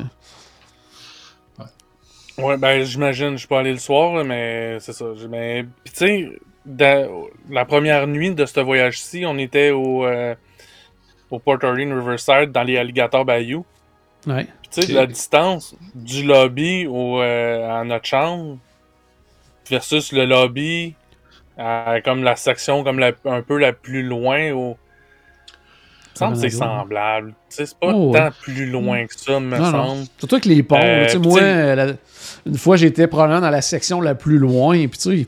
[2.39, 5.07] Ouais, ben j'imagine, je suis pas allé le soir, là, mais c'est ça.
[5.30, 6.28] Mais, pis tu sais,
[6.66, 10.34] dans- la première nuit de ce voyage-ci, on était au, euh,
[11.30, 13.64] au Port Orient Riverside dans les Alligator Bayou.
[14.26, 14.47] Ouais.
[14.70, 18.59] Tu sais, la distance du lobby au, euh, à notre chambre
[19.70, 20.95] versus le lobby
[21.59, 24.76] à comme la section comme la, un peu la plus loin au.
[24.76, 27.34] Il me semble que c'est semblable.
[27.51, 28.30] Tu sais, c'est pas Oh, tant ouais.
[28.43, 29.70] plus loin que ça, me Non, non.
[29.87, 30.07] semble.
[30.18, 30.80] Surtout avec les ponts.
[30.82, 31.87] Euh, moi, la-
[32.47, 34.77] une fois, j'étais probablement dans la section la plus loin.
[34.89, 35.27] Puis, tu sais,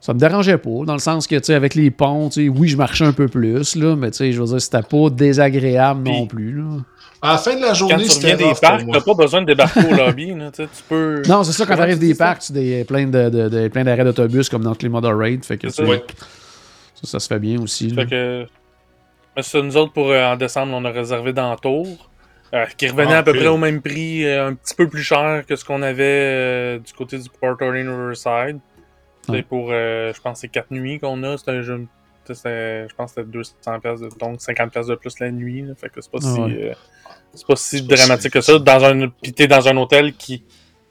[0.00, 2.48] Ça me dérangeait pas, dans le sens que, tu sais, avec les ponts, tu sais,
[2.48, 5.10] oui, je marchais un peu plus, là, mais tu sais, je veux dire, c'était pas
[5.10, 6.64] désagréable non plus, là.
[7.20, 9.40] À la fin de la Quand journée, tu c'était reviens des parcs, t'as pas besoin
[9.42, 10.32] de débarquer au lobby.
[10.34, 11.20] Là, tu sais, tu peux...
[11.28, 13.82] Non, c'est ça, quand t'arrives tu des parcs, tu des, plein de, de- de- plein
[13.84, 15.84] d'arrêts d'autobus comme dans le Climat Raid, fait que tu ça.
[15.84, 15.92] ça,
[17.02, 17.88] ça se fait bien aussi.
[17.88, 18.02] là.
[18.04, 18.46] Fait que.
[19.36, 21.56] Mais ça, nous autres, pour euh, en décembre, on a réservé dans.
[22.54, 25.02] Euh, qui revenait Ah, à peu près au même prix, euh, un petit peu plus
[25.02, 28.58] cher que ce qu'on avait euh, du côté du Port Orleans Riverside.
[29.26, 29.42] C'est Ouais.
[29.42, 31.36] pour, euh, je pense, c'est 4 nuits qu'on a.
[31.36, 31.86] C'est un jeu.
[32.26, 35.62] c'était- Je pense que c'était 200 pièces de donc 50 pièces de plus la nuit.
[35.62, 35.74] là.
[35.74, 36.58] fait que c'est pas Ah si ouais.
[36.70, 36.74] euh,
[37.34, 38.58] c'est pas si C'est pas dramatique si- que ça.
[38.58, 40.44] Dans un puis t'es dans un hôtel qui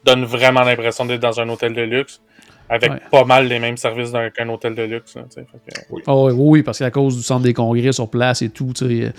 [0.04, 2.20] donne vraiment l'impression d'être dans un hôtel de luxe
[2.70, 3.00] avec Ouais.
[3.10, 5.14] pas mal les mêmes services qu'un hôtel de luxe.
[5.16, 5.22] là.
[5.34, 8.50] Fait que- Ah oui, oui, parce qu'à cause du centre des congrès sur place et
[8.50, 9.10] tout, euh,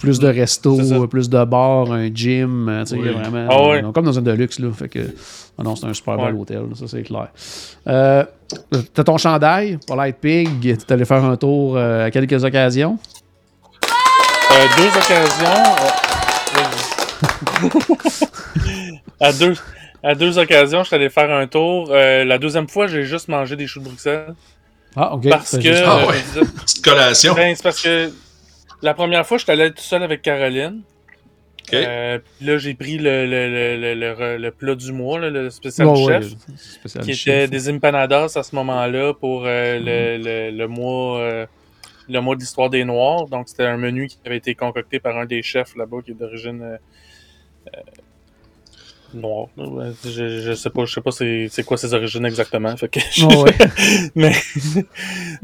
[0.00, 0.94] plus de restos, C'est ça.
[0.96, 3.08] euh, plus de bars, un gym, euh, Oui.
[3.08, 3.48] vraiment.
[3.50, 4.70] Ah euh, Comme dans un Deluxe, là.
[4.72, 5.00] Fait que,
[5.58, 6.40] ah non, c'est un super bel Ouais.
[6.40, 7.28] hôtel, là, ça c'est clair.
[7.88, 8.24] Euh,
[8.92, 12.98] T'as ton chandail, Polite Pig, t'es allé faire un tour euh, à quelques occasions?
[14.52, 15.62] Euh, deux occasions.
[16.56, 16.60] euh,
[19.20, 19.54] à, deux,
[20.04, 21.88] à deux occasions, je suis allé faire un tour.
[21.90, 24.34] Euh, la deuxième fois, j'ai juste mangé des choux de Bruxelles.
[24.96, 25.28] Ah, ok.
[25.28, 25.68] Parce C'est que.
[25.72, 26.44] juste- Ah euh, ouais.
[26.64, 27.34] Petite collation.
[27.34, 28.10] ben, c'est parce que
[28.82, 30.82] la première fois, je suis allé tout seul avec Caroline.
[31.66, 31.72] Ok.
[31.74, 35.30] Euh, puis là, j'ai pris le, le, le, le, le- le plat du mois, là,
[35.30, 36.32] le spécial ouais, chef.
[36.56, 37.34] spécial qui chef.
[37.34, 41.46] était des empanadas à ce moment-là pour euh, le, le, le mois euh,
[42.06, 43.28] le mois de l'histoire des Noirs.
[43.28, 46.14] Donc c'était un menu qui avait été concocté par un des chefs là-bas qui est
[46.14, 46.78] d'origine
[49.56, 52.76] Ouais, Je, je sais pas, je sais pas c'est, c'est quoi ses origines exactement.
[52.76, 53.52] Fait que je- Ouais, ouais.
[54.14, 54.82] mais Disons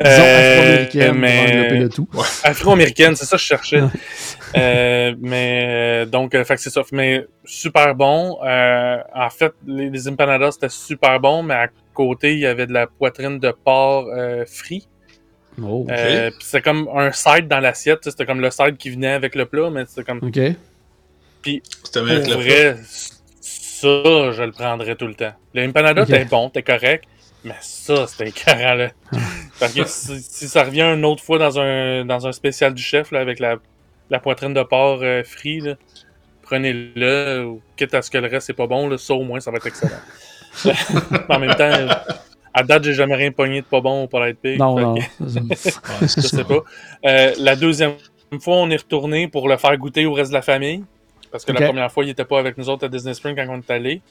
[0.01, 2.09] euh, afro-américaine le tout.
[2.45, 3.83] afro-américaine, c'est ça que je cherchais.
[4.57, 6.83] Euh, mais euh, donc, fait que c'est ça.
[6.93, 8.39] Mais super bon.
[8.45, 12.67] Euh, en fait, les, les empanadas c'était super bon, mais à côté il y avait
[12.67, 14.87] de la poitrine de porc euh, frit.
[15.63, 17.99] Oh, Euh, puis c'était comme un side dans l'assiette.
[18.05, 20.39] C'était comme le side qui venait avec le plat, mais c'était comme ok.
[21.45, 21.61] C'était
[21.93, 22.77] pour le vrai.
[23.81, 25.33] Ça, je le prendrais tout le temps.
[25.55, 27.05] Le empanada, t'es bon, t'es correct.
[27.45, 28.89] Mais ça, c'était écœurant, là.
[29.59, 32.83] Parce que si, si ça revient une autre fois dans un, dans un spécial du
[32.83, 33.57] chef, là, avec la,
[34.11, 35.75] la poitrine de porc euh, là,
[36.43, 37.45] prenez-le.
[37.47, 39.51] ou Quitte à ce que le reste, c'est pas bon, là, ça au moins, ça
[39.51, 39.97] va être excellent.
[41.29, 41.71] en même temps,
[42.53, 44.59] à date, j'ai jamais rien pogné de pas bon au Polite Pig.
[44.59, 44.95] Non, non.
[44.97, 46.59] que- Ouais, je sais pas.
[47.07, 47.95] Euh, la deuxième
[48.41, 50.85] fois, on est retourné pour le faire goûter au reste de la famille.
[51.31, 53.47] Parce que la première fois, il était pas avec nous autres à Disney Spring quand
[53.49, 54.03] on est allé.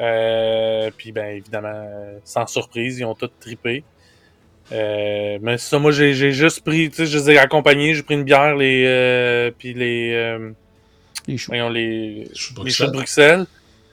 [0.00, 3.84] Euh, puis, ben, évidemment, euh, sans surprise, ils ont tous trippé.
[4.72, 8.02] Euh, mais ça, moi, j'ai j'ai juste pris, tu sais, je les ai accompagnés, j'ai
[8.02, 10.52] pris une bière, les, euh, puis les, euh,
[11.28, 11.50] Les choux.
[11.50, 13.46] voyons, les, choux de Bruxelles,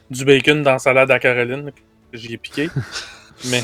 [0.10, 1.72] du bacon dans la salade à Caroline,
[2.12, 2.70] que j'y ai piqué.
[3.50, 3.64] mais,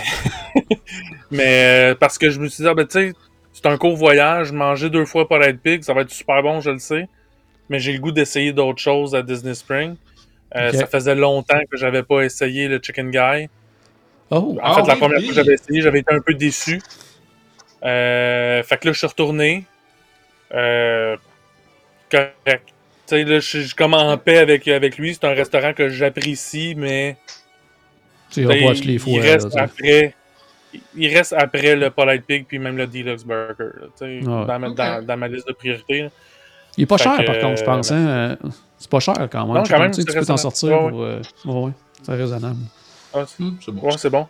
[1.32, 3.14] mais euh, parce que je me suis dit, ah, ben, tu sais,
[3.54, 6.60] c'est un court voyage, manger deux fois par Red Pig, ça va être super bon,
[6.60, 7.08] je le sais.
[7.70, 9.96] Mais j'ai le goût d'essayer d'autres choses à Disney Spring.
[10.56, 10.72] Euh.
[10.72, 13.50] Ça faisait longtemps que j'avais pas essayé le Chicken Guy.
[14.30, 15.26] Oh, En Ah fait, la oui, première oui.
[15.26, 16.82] fois que j'avais essayé, j'avais été un peu déçu.
[17.84, 19.66] Euh, fait que là, je suis retourné.
[20.54, 21.18] Euh,
[22.10, 22.34] correct.
[22.66, 25.14] Tu sais, là, je suis comme en paix avec, avec lui.
[25.14, 27.18] C'est un restaurant que j'apprécie, mais
[28.32, 29.14] tu les fois.
[29.14, 30.14] il là, reste après.
[30.96, 33.56] Il reste après le Polite Pig puis même le Deluxe Burger.
[33.80, 34.46] là, tu sais, Ouais.
[34.46, 36.10] dans, ma, dans, dans ma liste de priorités.
[36.78, 37.92] Il est pas Fait cher, que, par contre, je pense.
[37.92, 38.08] Hein?
[38.08, 38.36] euh,
[38.78, 39.56] C'est pas cher quand même.
[39.56, 40.40] Non, Tu quand même, tu c'est peux t'en raisonnable.
[40.40, 41.02] sortir Ouais, pour.
[41.04, 41.72] euh, ouais, ouais,
[42.04, 42.60] c'est raisonnable.
[43.14, 43.82] Ah, c'est- bon.
[43.82, 44.28] Ouais, c'est bon.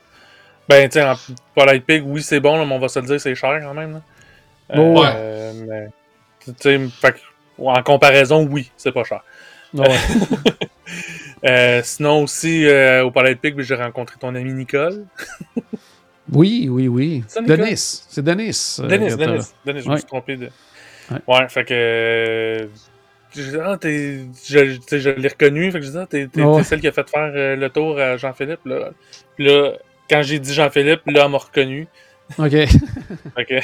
[0.70, 1.16] Ben, tu sais, en
[1.56, 3.74] Polite Pig, oui, c'est bon, là, mais on va se le dire, c'est cher quand
[3.74, 4.02] même.
[4.70, 4.80] là.
[4.82, 5.08] Ouais.
[5.16, 5.88] Euh, mais,
[6.46, 7.20] tu sais, fait que,
[7.64, 9.22] en comparaison, oui, c'est pas cher.
[9.74, 9.88] Ouais.
[11.46, 15.06] Euh, sinon aussi, euh, au Polite Pig, j'ai rencontré ton ami Nicole.
[16.32, 17.24] oui, oui, oui.
[17.46, 17.78] Denis.
[18.10, 18.78] C'est Denis.
[18.80, 20.50] euh, Denis, Denis, Denis, je me suis trompé de.
[21.12, 21.18] Ouais.
[21.28, 22.70] Ouais, fait que.
[23.64, 24.20] ah, t'es.
[24.48, 26.82] Je, tu sais, je l'ai reconnu, fait que je dis, ah, t'es, t'es- t'es celle
[26.82, 28.90] qui a fait faire euh, le tour à Jean-Philippe, là.
[29.36, 29.74] Puis là,
[30.10, 31.88] quand j'ai dit Jean-Philippe, là, elle m'a reconnu.
[32.38, 32.52] Ok.
[33.36, 33.60] Fait que.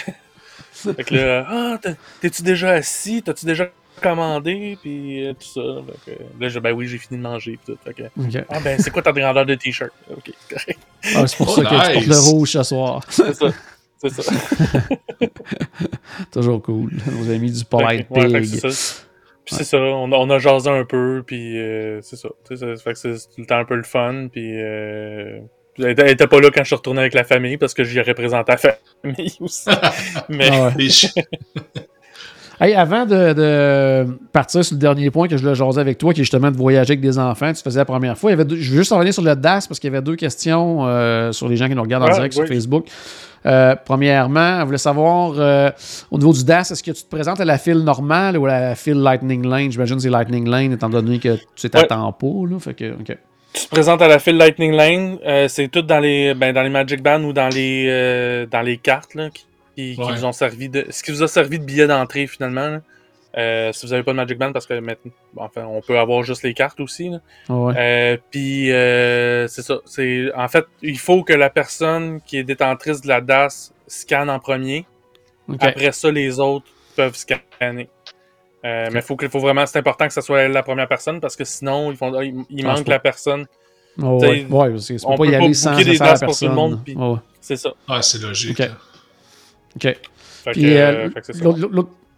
[0.94, 3.22] fait que là, ah, t'es- t'es-tu déjà assis?
[3.22, 3.70] T'as-tu déjà
[4.02, 4.78] commandé?
[4.82, 5.62] Puis euh, tout ça.
[6.06, 7.60] Fait que, là, je, ben oui, j'ai fini de manger.
[7.64, 7.80] Puis tout.
[7.84, 8.46] Fait que, ok.
[8.50, 9.92] ah, ben, c'est quoi ta grandeur de t-shirt?
[10.10, 10.80] Ok, correct.
[11.16, 12.08] Ah, c'est pour Oh, ça que tu portes nice.
[12.08, 13.02] le rouge ce soir.
[13.10, 13.48] C'est ça.
[14.04, 14.34] C'est ça.
[16.32, 16.92] Toujours cool.
[17.12, 18.46] Nos amis du Polite Fait que- ouais, Pig.
[18.46, 19.02] c'est ça.
[19.46, 22.30] Puis c'est ça, on a, on a jasé un peu, puis euh, c'est ça.
[22.50, 25.40] Ça fait que c'est tout le temps un peu le fun, puis euh,
[25.78, 28.04] elle, était, pas là quand je suis retourné avec la famille, parce que j'y ai
[28.04, 29.70] représenté la famille aussi.
[30.30, 30.88] Mais Ah ouais.
[32.64, 36.14] Hey, avant de, de partir sur le dernier point que je voulais jaser avec toi,
[36.14, 38.32] qui est justement de voyager avec des enfants, tu faisais la première fois.
[38.32, 40.02] Il y avait deux- je veux juste revenir sur le DAS parce qu'il y avait
[40.02, 42.48] deux questions euh, sur les gens qui nous regardent en Ah, direct sur.
[42.48, 42.86] Facebook.
[43.46, 45.72] Euh, premièrement, on voulait savoir euh,
[46.10, 48.58] au niveau du DAS, est-ce que tu te présentes à la file normale ou à
[48.58, 49.70] la file Lightning Lane?
[49.70, 52.28] J'imagine que c'est Lightning Lane étant donné que tu t'attends pas.
[52.50, 53.18] Là, fait que, ok.
[53.56, 55.18] Tu te présentes à la file Lightning Lane,
[55.50, 59.16] c'est tout dans les ben, dans les Magic Band ou dans les dans les cartes
[59.16, 59.46] là, qui,
[59.76, 62.80] qui- qui vous ont servi de ce qui vous a servi de billet d'entrée finalement.
[63.36, 66.22] Euh, si vous n'avez pas de Magic Band, parce que maintenant, enfin, on peut avoir
[66.22, 67.10] juste les cartes aussi.
[67.10, 67.18] là.
[67.50, 67.74] Ah ouais.
[67.78, 69.80] Euh, Puis euh, c'est ça.
[69.86, 74.30] C'est en fait, il faut que la personne qui est détentrice de la DAS scanne
[74.30, 74.86] en premier.
[75.60, 77.90] Après ça, les autres peuvent scanner.
[78.66, 81.36] Euh, Mais faut que, faut vraiment, c'est important que ce soit la première personne parce
[81.36, 83.46] que sinon, ils font, ah, il, il Ah, manque c'est la personne.
[84.02, 84.46] Ah ouais.
[84.50, 86.46] Ouais, que tu peux on pas y peut aller pas sans des DAS pour tout
[86.48, 87.18] le monde, puis- Ouais, ouais.
[87.42, 87.74] C'est ça.
[87.90, 88.62] Ah, c'est logique.
[89.76, 89.96] OK.
[90.58, 91.10] Euh,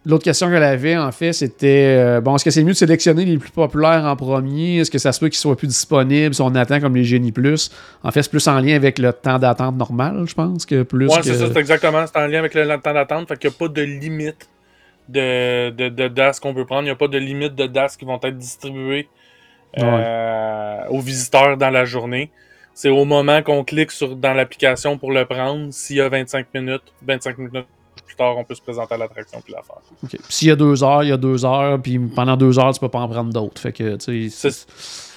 [0.04, 3.24] l'autre- question qu'elle avait, en fait, c'était euh, bon, est-ce que c'est mieux de sélectionner
[3.24, 4.78] les plus populaires en premier?
[4.78, 7.32] Est-ce que ça se peut qu'ils soient plus disponibles si on attend comme les Génie
[7.32, 7.70] Plus?
[8.02, 11.08] En fait, c'est plus en lien avec le temps d'attente normal, je pense, que plus.
[11.08, 11.24] Ouais, que...
[11.24, 12.04] c'est ça, c'est exactement.
[12.06, 13.28] C'est en lien avec le, temps d'attente.
[13.28, 14.48] Fait qu'il n'y a pas de limite
[15.08, 16.82] de, de, de DAS qu'on peut prendre.
[16.82, 19.08] Il n'y a pas de limite de DAS qui vont être distribués
[19.78, 22.30] euh, aux visiteurs dans la journée.
[22.78, 25.72] C'est au moment qu'on clique sur, dans l'application pour le prendre.
[25.72, 27.66] S'il y a 25 minutes, 25 minutes
[28.04, 29.76] plus tard, on peut se présenter à l'attraction puis la faire.
[30.04, 30.10] OK.
[30.10, 32.74] Puis S'il y a deux heures, il y a deux heures, puis pendant deux heures,
[32.74, 33.58] tu peux pas en prendre d'autres.
[33.62, 34.50] Fait que, tu sais.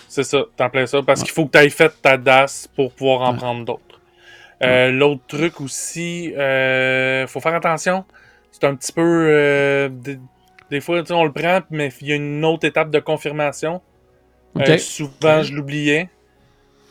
[0.07, 1.01] C'est ça, t'en plein ça.
[1.03, 3.37] Parce qu'il faut que tu aies fait ta DAS pour pouvoir en Ouais.
[3.37, 3.81] prendre d'autres.
[4.63, 8.05] Euh, L'autre truc aussi, euh, faut faire attention.
[8.51, 9.01] C'est un petit peu.
[9.03, 10.17] euh, des,
[10.71, 13.81] des fois, on le prend, mais il y a une autre étape de confirmation.
[14.57, 16.09] Euh, souvent, je l'oubliais.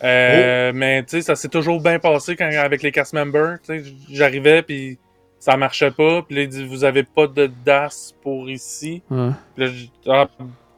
[0.05, 3.59] Euh, Mais tu sais, ça s'est toujours bien passé quand, avec les cast members.
[3.64, 4.99] Tu sais, J'arrivais, puis
[5.38, 6.22] ça marchait pas.
[6.22, 9.03] Puis là, il dit Vous avez pas de DAS pour ici.
[9.11, 9.30] Ouais.
[9.57, 10.28] Puis là, je, ah,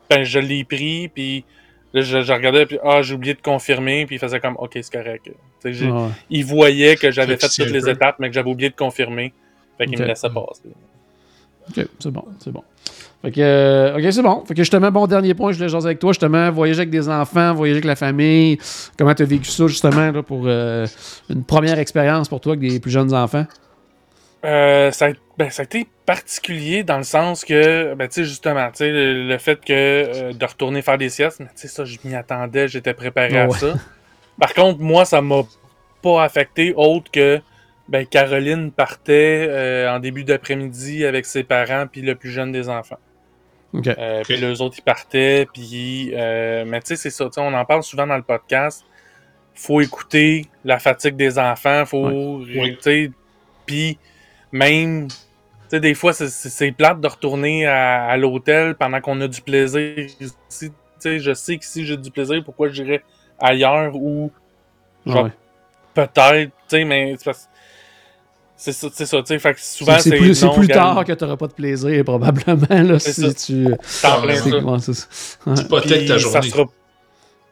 [0.09, 1.45] ben, je l'ai pris, puis
[1.93, 4.71] là, je, je regardais, puis ah, j'ai oublié de confirmer, puis il faisait comme, ok,
[4.75, 5.31] c'est correct.
[5.65, 6.09] Ouais.
[6.31, 9.33] Il voyait que j'avais fait toutes les étapes, mais que j'avais oublié de confirmer.
[9.79, 10.01] Fait qu'il Ok.
[10.01, 10.69] me laissait passer.
[11.69, 12.65] OK, c'est bon, c'est bon.
[13.23, 14.43] Fait que, euh, OK, c'est bon.
[14.47, 17.07] Fait que justement, bon, dernier point, je voulais jaser avec toi, justement, voyager avec des
[17.09, 18.59] enfants, voyager avec la famille.
[18.99, 20.87] Comment tu as vécu ça, justement, là, pour euh,
[21.29, 23.45] une première expérience pour toi avec des plus jeunes enfants?
[24.43, 28.25] Euh, ça, a, ben, ça a été particulier dans le sens que, ben, tu sais,
[28.25, 31.69] justement, tu sais, le, le fait que de retourner faire des siestes, mais tu sais,
[31.69, 33.59] ça, je m'y attendais, j'étais préparé à Ouais.
[33.59, 33.75] ça.
[34.41, 35.43] Par contre, moi, ça m'a
[36.03, 37.39] pas affecté autre que,
[37.91, 42.99] ben, Caroline partait en début d'après-midi avec ses parents puis le plus jeune des enfants.
[43.75, 46.11] Euh, Puis les autres, ils partaient, puis...
[46.15, 48.85] euh, mais tu sais, c'est ça, tu sais, on en parle souvent dans le podcast.
[49.55, 52.09] Faut écouter la fatigue des enfants, faut...
[52.09, 52.77] Oui.
[52.77, 53.11] Tu sais,
[53.67, 53.99] puis
[54.51, 55.07] même...
[55.09, 55.17] Tu
[55.69, 60.09] sais, des fois, c'est- plate de retourner à, à l'hôtel pendant qu'on a du plaisir.
[60.49, 63.05] Si, tu sais, je sais que si j'ai du plaisir, pourquoi j'irais
[63.39, 64.33] ailleurs ou
[65.07, 65.31] genre, Ouais.
[65.95, 67.49] peut-être, tu sais, mais c'est parce-
[68.63, 71.05] c'est ça, c'est ça, tu sais, fait que souvent C'est c'est plus, c'est plus tard
[71.05, 73.33] que tu n'auras pas de plaisir, probablement, là, C'est si ça.
[73.35, 73.65] tu...
[74.03, 75.51] t'en plein c'est- ça.
[75.71, 76.51] ouais, tech ta Puis ça journée.
[76.51, 76.65] sera,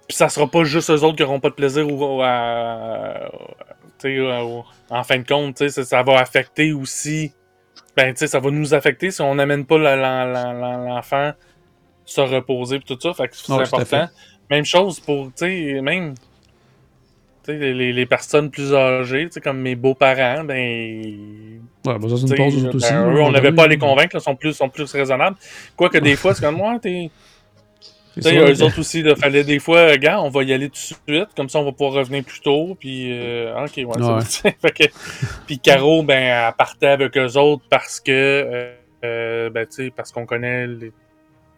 [0.07, 3.31] puis ça sera pas juste eux autres qui auront pas de plaisir ou, ou à-
[3.99, 7.33] tu sais, au- en fin de compte, tu sais, ça, ça va affecter aussi.
[7.97, 11.33] Ben, tu sais, ça va nous affecter si on n'amène pas l'enfant
[12.05, 13.13] se reposer et tout ça.
[13.13, 14.09] Fait que c'est important.
[14.51, 16.15] Même chose pour, tu sais, même
[17.53, 20.59] les, personnes plus âgées, comme mes beaux-parents, ben,
[21.87, 22.93] Ouais, ben ça, c'est une pause ben, aussi.
[22.93, 25.37] eux, on n'avait pas à les convaincre, là, sont plus, sont plus raisonnables.
[25.77, 27.11] Quoique des fois, c'est comme moi, t'es.
[28.21, 30.73] Ça, eux mais- autres aussi, il fallait des fois, gars, on va y aller tout
[30.75, 34.49] de suite, comme ça on va pouvoir revenir plus tôt, puis euh, ok, ouais, c'est
[34.65, 34.71] Ouais.
[34.73, 34.93] que-
[35.47, 36.19] puis Caro, ben,
[36.49, 38.73] elle partait avec eux autres parce que, euh,
[39.05, 40.93] euh, ben, tu sais, parce qu'on connaît les,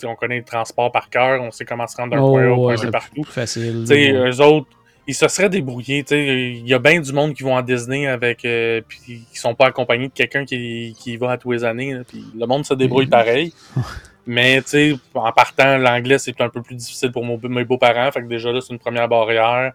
[0.04, 2.50] on connaît le transport par cœur, on sait comment se rendre d'un Oh, point A
[2.50, 3.22] au point B partout.
[3.22, 3.80] plus facile.
[3.80, 4.28] Tu sais, là.
[4.30, 4.68] eux autres,
[5.10, 6.02] ils se seraient débrouillés.
[6.04, 8.98] Tu sais, il y a bien du monde qui vont en Disney avec, euh, puis
[9.30, 11.94] qui sont pas accompagnés de quelqu'un qui, qui y va à tous les années.
[11.94, 13.10] là, puis le monde se débrouille Mhm.
[13.10, 13.52] pareil.
[14.26, 18.10] Mais tu sais, en partant, l'anglais c'est un peu plus difficile pour mon- mes beaux-parents.
[18.12, 19.72] Fait que déjà là, c'est une première barrière.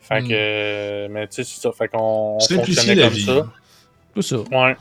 [0.00, 0.28] Fait Mhm.
[0.28, 1.70] que, euh, mais tu sais, c'est ça.
[1.72, 3.24] Fait qu'on fonctionnait comme vie.
[3.24, 3.46] ça.
[4.14, 4.36] Tout ça.
[4.38, 4.76] Ouais.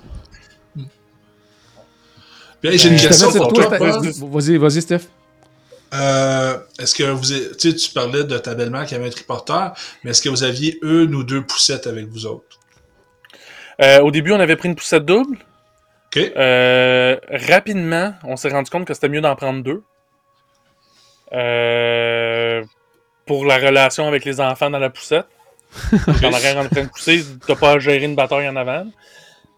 [2.62, 5.02] Puis, hey, j'ai une Euh, question pour toi, Vas-y, vas-y, Steph.
[5.94, 9.74] Euh, est-ce que vous, tu tu parlais de ta belle-mère qui avait un triporteur,
[10.04, 12.60] mais est-ce que vous aviez une ou deux poussettes avec vous autres?
[13.82, 15.38] Euh, au début, on avait pris une poussette double.
[16.08, 16.18] OK?
[16.18, 19.84] Euh, rapidement, on s'est rendu compte que c'était mieux d'en prendre deux.
[23.26, 25.26] Pour la relation avec les enfants dans la poussette.
[26.22, 28.86] Quand l'arrière en train de pousser, t'as pas à gérer une bataille en avant.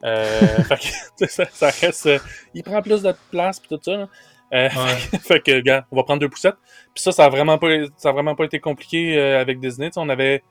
[0.03, 0.79] Fait
[1.19, 2.09] que, ça, ça reste.
[2.53, 3.97] il prend plus de place pis tout ça.
[3.97, 4.07] là.
[4.53, 5.19] Euh, Ouais.
[5.19, 6.55] fait que, gars, on va prendre deux poussettes.
[6.93, 7.67] Puis ça, ça a vraiment pas,
[7.97, 9.89] ça a vraiment pas été compliqué euh, avec Disney.
[9.97, 10.43] On avait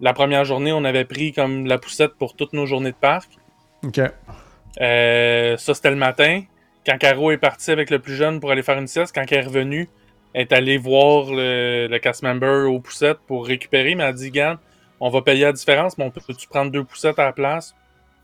[0.00, 3.30] la première journée, on avait pris comme la poussette pour toutes nos journées de parc.
[3.84, 4.00] OK.
[4.80, 6.42] Euh, ça, c'était le matin.
[6.86, 9.38] Quand Caro est partie avec le plus jeune pour aller faire une sieste, quand elle
[9.38, 9.88] est revenue,
[10.34, 14.12] elle est allée voir le, le cast member aux poussettes pour récupérer, mais elle a
[14.12, 14.56] dit, Gant,
[14.98, 17.74] on va payer la différence, mais on peut, tu prendre deux poussettes à la place?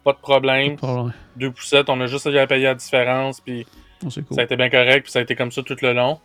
[0.05, 0.77] Pas de problème.
[0.77, 1.07] Pas.
[1.37, 3.67] Deux poussettes, on a juste à payer la différence, puis
[4.11, 6.21] C'est ça a été bien correct, puis ça a été comme ça tout le long.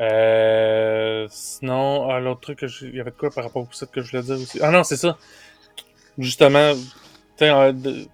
[0.00, 3.66] Euh, sinon, ah, l'autre truc, que je- il y avait de quoi par rapport aux
[3.66, 4.58] poussettes que je voulais dire aussi?
[4.62, 5.16] Ah non, c'est ça.
[6.18, 6.72] Justement,
[7.42, 8.04] euh,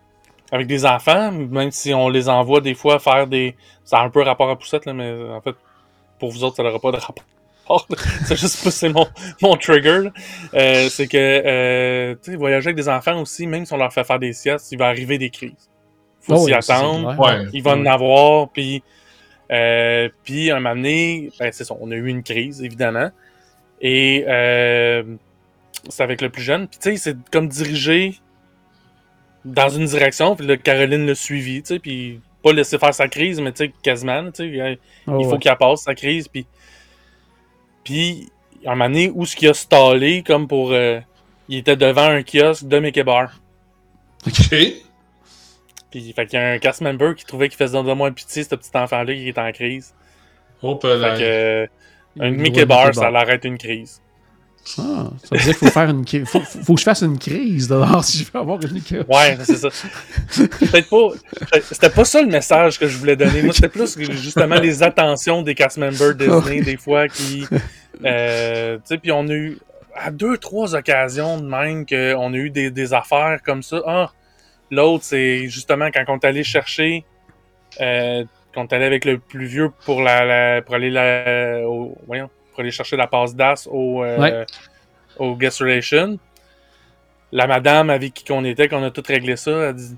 [0.50, 3.56] avec des enfants, même si on les envoie des fois faire des...
[3.84, 5.56] Ça a un peu rapport à poussette, là, mais en fait,
[6.18, 7.24] pour vous autres, ça n'aura pas de rapport.
[8.26, 9.06] c'est juste pousser mon,
[9.40, 10.08] mon trigger.
[10.54, 14.18] Euh, c'est que, euh, voyager avec des enfants aussi, même si on leur fait faire
[14.18, 15.70] des siestes, il va arriver des crises.
[16.22, 17.18] Faut Oh, s'y oui, attendre.
[17.18, 17.46] Ouais.
[17.52, 18.82] Il va en avoir, puis
[19.50, 23.10] euh, puis un moment donné, ben, c'est ça, on a eu une crise, évidemment.
[23.80, 25.02] Et euh,
[25.88, 26.68] c'est avec le plus jeune.
[26.68, 28.14] Puis tu sais, c'est comme dirigé
[29.44, 33.08] dans une direction, puis là, Caroline l'a suivi, tu sais, puis pas laisser faire sa
[33.08, 35.38] crise, mais tu sais, quasiment, tu sais, il Oh, il faut ouais.
[35.38, 36.46] qu'elle passe sa crise, puis
[37.84, 38.30] puis
[38.64, 40.70] un moment donné, où ce qu'il a stallé, comme pour...
[40.70, 41.00] euh,
[41.48, 43.32] il était devant un kiosque de Mickey Bar.
[44.26, 44.54] OK.
[45.92, 48.42] Puis fait qu'il y a un cast member qui trouvait qu'il faisait de moins pitié,
[48.42, 49.94] ce petit enfant-là qui est en crise.
[50.62, 51.16] Oh, Fait là.
[51.16, 51.66] que, euh,
[52.18, 54.00] un Mickey Bar, ça l'arrête une crise.
[54.78, 57.18] Ah, ça veut dire qu'il faut faire une faut, faut, faut que je fasse une
[57.18, 59.00] crise dehors si je veux avoir une Mickey.
[59.08, 59.68] Ouais, c'est ça.
[60.36, 61.58] Peut-être pas.
[61.62, 63.42] C'était pas ça le message que je voulais donner.
[63.42, 67.44] Moi, c'était plus justement les attentions des cast members Disney, des fois, qui.
[68.04, 69.58] Euh, tu sais, puis on a eu.
[69.94, 73.82] À deux, trois occasions de même qu'on a eu des, des affaires comme ça.
[73.86, 74.10] Ah,
[74.72, 77.04] l'autre, c'est justement quand on est allé chercher.
[77.80, 81.66] Euh, quand on est allé avec le plus vieux pour la, la- pour aller la,
[81.68, 84.46] au- voyons, pour aller chercher la passe d'as au, euh, Ouais.
[85.18, 86.18] au guest relation.
[87.30, 89.96] La madame avec qui on était, qu'on a tout réglé ça, elle dit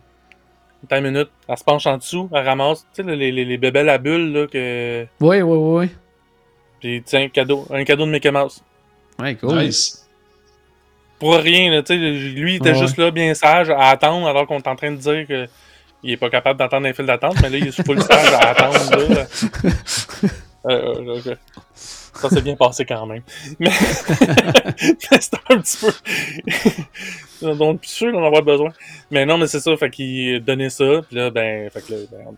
[0.85, 3.57] Attends une minute, elle se penche en dessous, elle ramasse, tu sais, les, les, les
[3.59, 5.07] bébelles à bulles, là, que.
[5.21, 5.91] Oui, oui, oui, oui.
[6.79, 8.63] Puis tiens, cadeau, un cadeau de Mickey Mouse.
[9.19, 9.57] Ouais, cool.
[9.59, 10.04] Nice.
[11.25, 12.79] Pour rien, là, lui, il était Ouais.
[12.79, 15.47] juste là, bien sage, à attendre, alors qu'on est en train de dire que.
[16.03, 18.51] Il est pas capable d'entendre un fil d'attente, mais là, il est full sage à
[18.51, 19.27] attendre, là.
[20.67, 21.35] Euh, euh.
[22.13, 23.23] Ça s'est bien passé quand même.
[23.59, 23.71] Mais,
[25.11, 25.79] mais c'était un petit
[27.41, 27.55] peu.
[27.55, 28.71] Donc, plus sûr d'en avoir besoin.
[29.11, 31.99] Mais non, mais c'est ça, fait qu'il donnait ça, puis là, ben, fait que là,
[32.13, 32.37] ben,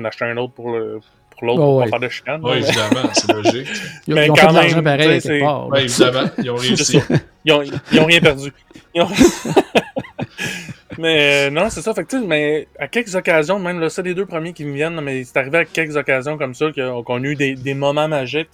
[0.00, 1.00] on a acheté un autre pour le-
[1.38, 1.84] pour l'autre, Oh, pour ouais.
[1.84, 2.40] pas faire de chicane.
[2.42, 3.68] Oui, mais- évidemment, c'est logique.
[4.08, 5.68] Ils, Mais ils ont quand fait de l'argent même, pareil quelque part.
[5.68, 7.00] Oui, évidemment, ils ont réussi.
[7.44, 7.62] Ils ont,
[7.92, 8.52] ils ont rien perdu.
[8.94, 9.08] Ils ont-
[10.98, 11.94] mais euh, non, c'est ça.
[11.94, 14.64] Fait que, tu sais, mais à quelques occasions, même là, c'est les deux premiers qui
[14.64, 17.74] me viennent, mais c'est arrivé à quelques occasions comme ça qu'on a eu des, des
[17.74, 18.48] moments magiques.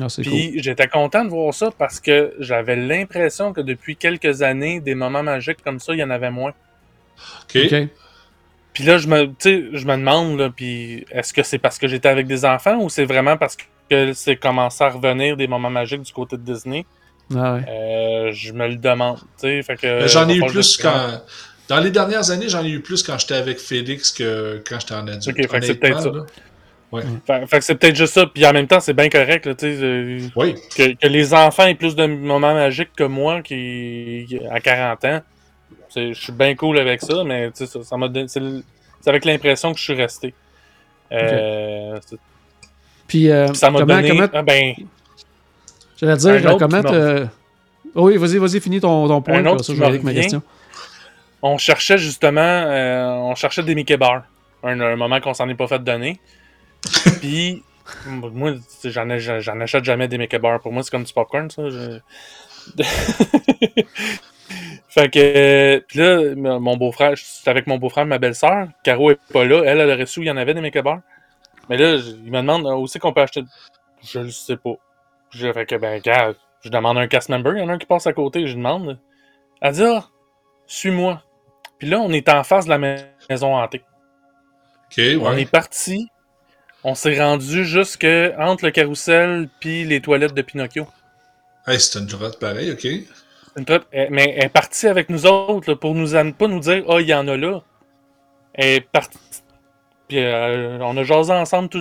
[0.00, 0.32] Ah, c'est cool.
[0.32, 4.94] Puis j'étais content de voir ça parce que j'avais l'impression que depuis quelques années, des
[4.94, 6.52] moments magiques comme ça, il y en avait moins.
[7.54, 7.58] OK.
[7.64, 7.74] OK.
[8.72, 11.78] Puis là, je me, tu sais, je me demande, là, puis est-ce que c'est parce
[11.78, 13.56] que j'étais avec des enfants ou c'est vraiment parce
[13.90, 16.86] que c'est commencé à revenir des moments magiques du côté de Disney?
[17.34, 17.60] Ah, ouais.
[17.68, 19.18] Euh, je me le demande,
[20.06, 21.22] J'en ai eu plus quand.
[21.68, 24.94] Dans les dernières années, j'en ai eu plus quand j'étais avec Félix que quand j'étais
[24.94, 25.28] en adulte.
[25.28, 26.26] Ok, fait que c'est peut-être.
[27.24, 29.54] Fait, fait que c'est peut-être juste ça, puis en même temps, c'est bien correct, là,
[29.54, 33.42] tu sais, euh, Oui, que, que les enfants aient plus de moments magiques que moi
[33.42, 35.20] qui, qui- à 40 ans.
[35.94, 39.78] Je suis bien cool avec ça, mais ça, ça m'a donné- c'est avec l'impression que
[39.78, 40.34] je suis resté.
[41.12, 41.98] Euh,
[43.08, 44.08] Puis, euh, ça m'a donné.
[44.08, 44.74] comment, ah ben,
[45.96, 47.26] j'allais dire, autre comment te-
[47.96, 49.34] Oh oui, vas-y, vas-y, finis ton, ton point.
[49.38, 50.42] Un autre puis ça, qui je vais avec ma question.
[51.42, 54.22] on cherchait justement, euh, on cherchait des Mickey Bars.
[54.62, 56.20] Un, un moment qu'on s'en est pas fait donner.
[57.20, 57.64] Puis,
[58.06, 58.52] moi,
[58.84, 60.60] j'en achète jamais des Mickey Bars.
[60.60, 61.68] Pour moi, c'est comme du popcorn, ça.
[61.68, 61.98] je-
[64.88, 68.68] fait que, euh, puis là, mon beau-frère, j'étais avec mon beau-frère, ma belle-sœur.
[68.82, 69.62] Caro est pas là.
[69.64, 71.00] Elle, elle aurait su, il y en avait des Bars.
[71.68, 73.44] Mais là, il me demande où c'est qu'on peut acheter?
[74.02, 74.74] Je le sais pas.
[75.30, 76.32] Je fait que, ben, gars,
[76.62, 77.52] je demande un cast member.
[77.54, 78.46] Il y en a un qui passe à côté.
[78.46, 78.98] Je demande.
[79.60, 80.04] Elle dit, ah,
[80.66, 81.22] suis-moi.
[81.78, 82.96] Puis là, on est en face de la ma-
[83.28, 83.82] maison hantée.
[84.86, 85.42] OK, On ouais.
[85.42, 86.08] est parti.
[86.82, 88.06] On s'est rendu jusque
[88.38, 90.88] entre le carrousel puis les toilettes de Pinocchio.
[91.66, 92.86] Hey, c'est une droite pareil, OK.
[93.60, 93.80] Une
[94.10, 97.06] mais elle est partie avec nous autres là, pour nous pas nous dire Ah, il
[97.08, 97.60] y en a là.
[98.54, 99.18] Elle est partie.
[100.08, 101.78] Puis euh, on a jasé ensemble, tout,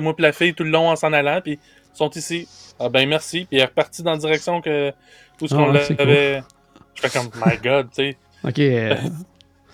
[0.00, 1.40] moi et la fille, tout le long en s'en allant.
[1.40, 2.48] Puis ils sont ici.
[2.80, 3.46] Ah ben merci.
[3.48, 4.92] Puis elle est repartie dans la direction que
[5.40, 6.42] où ce Ah qu'on c'est l'avait.
[6.94, 8.16] Je fais comme My God, tu sais.
[8.44, 8.58] OK.
[8.58, 8.94] euh,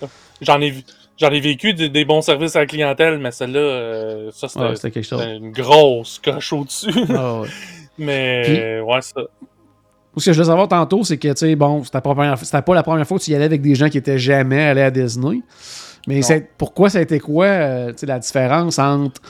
[0.41, 0.83] J'en ai vu.
[1.19, 4.65] J'en ai vécu des, des bons services à la clientèle, mais celle-là, euh, ça, c'était
[4.65, 6.93] Ouais, c'était une grosse coche au-dessus.
[7.15, 7.49] Ah, ouais.
[7.99, 9.21] mais, Puis- ouais, ça.
[10.17, 12.39] Ce que je voulais savoir tantôt, c'est que, tu sais, bon, c'était pas, la première-
[12.39, 14.63] c'était pas la première fois que tu y allais avec des gens qui étaient jamais
[14.65, 15.41] allés à Disney.
[16.09, 16.21] Mais
[16.59, 19.21] pourquoi ça a été quoi, euh, tu sais, la différence entre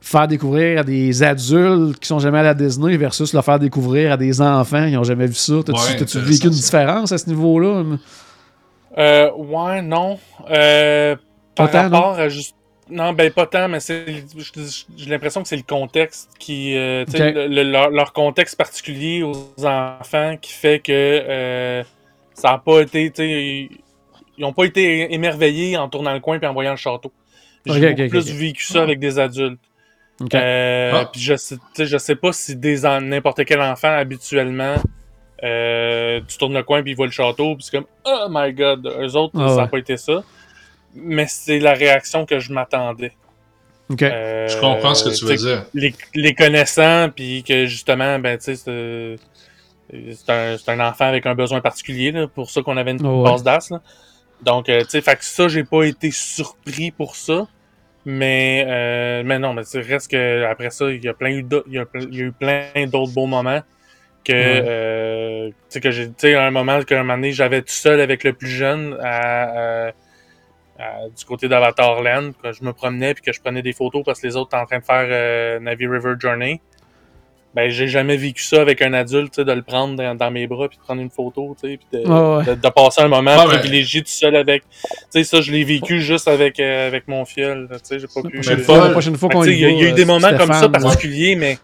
[0.00, 4.12] faire découvrir à des adultes qui sont jamais allés à Disney versus le faire découvrir
[4.12, 5.54] à des enfants qui ont jamais vu ça?
[5.64, 7.84] T'as-tu Ouais, intéressant, vécu une différence à ce niveau-là?
[8.98, 10.18] Euh, ouais, non.
[10.50, 11.16] Euh,
[11.54, 11.80] par non?
[11.80, 12.54] rapport à juste.
[12.90, 16.76] Non, ben pas tant, mais J'ai l'impression que c'est le contexte qui.
[16.76, 21.82] euh, le- le- leur, leur contexte particulier aux enfants qui fait que euh,
[22.34, 23.70] ça n'a pas été.
[24.36, 27.12] Ils n'ont pas été émerveillés en tournant le coin et en voyant le château.
[27.66, 29.58] J'ai Ok, beaucoup ok, plus vécu ça avec des adultes.
[30.34, 31.08] Euh, Ah.
[31.10, 34.76] Puis je sais, je sais pas si n'importe quel enfant habituellement
[35.42, 38.52] euh, tu tournes le coin puis il voit le château puis c'est comme oh my
[38.52, 39.68] god eux autres Ah ça n'a ouais.
[39.68, 40.22] pas été ça
[40.94, 43.12] mais c'est la réaction que je m'attendais
[43.90, 44.02] Ok.
[44.02, 45.66] Euh, Je comprends ce que tu veux dire.
[45.74, 49.18] les, les connaissant puis que justement ben tu sais
[50.16, 53.04] c'est un, c'est un enfant avec un besoin particulier là, pour ça qu'on avait une
[53.06, 53.30] Oh ouais.
[53.30, 53.82] base d'as là.
[54.42, 57.46] donc euh, tu sais fait que ça j'ai pas été surpris pour ça
[58.06, 61.46] mais euh, mais non mais c'est reste que après ça il y a plein eu
[61.66, 63.62] il y a, il y a eu plein d'autres beaux moments
[64.24, 64.64] que Ouais.
[64.66, 67.68] euh, tu sais que j'ai tu sais à un moment qu'un moment donné j'avais tout
[67.72, 69.92] seul avec le plus jeune à, à-
[71.16, 74.20] du côté d'Avatar Land que je me promenais puis que je prenais des photos parce
[74.20, 76.60] que les autres étaient en train de faire euh, Navi River Journey
[77.54, 80.30] ben j'ai jamais vécu ça avec un adulte tu sais de le prendre dans, dans
[80.32, 82.44] mes bras puis de prendre une photo tu sais puis de, ouais.
[82.44, 83.58] de, de passer un moment Ah, ouais.
[83.58, 87.24] privilégié tout seul avec tu sais ça je l'ai vécu juste avec euh, avec mon
[87.24, 89.68] fiel là, tu sais j'ai pas pu La prochaine fois, qu'on y il y, a-
[89.68, 91.58] va, il y a eu euh, des moments comme ça particuliers mais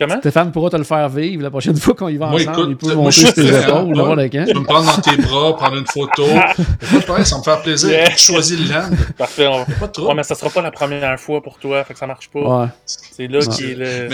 [0.00, 0.18] comment?
[0.18, 2.58] Stéphane pourra te le faire vivre la prochaine fois qu'on y va Moi, ensemble.
[2.58, 4.30] écoute, il peut moi, monter sur tes épaules.
[4.30, 6.26] Tu peux me prendre dans tes bras, prendre une photo.
[7.24, 7.90] Ça me fait plaisir.
[7.90, 8.10] Yeah.
[8.10, 8.90] Tu choisis le land.
[9.16, 10.14] parfait on- Pas Ouais, trop.
[10.14, 12.40] mais ça sera pas la première fois pour toi, fait que ça marche pas.
[12.62, 14.08] Ouais, C'est là qui est le.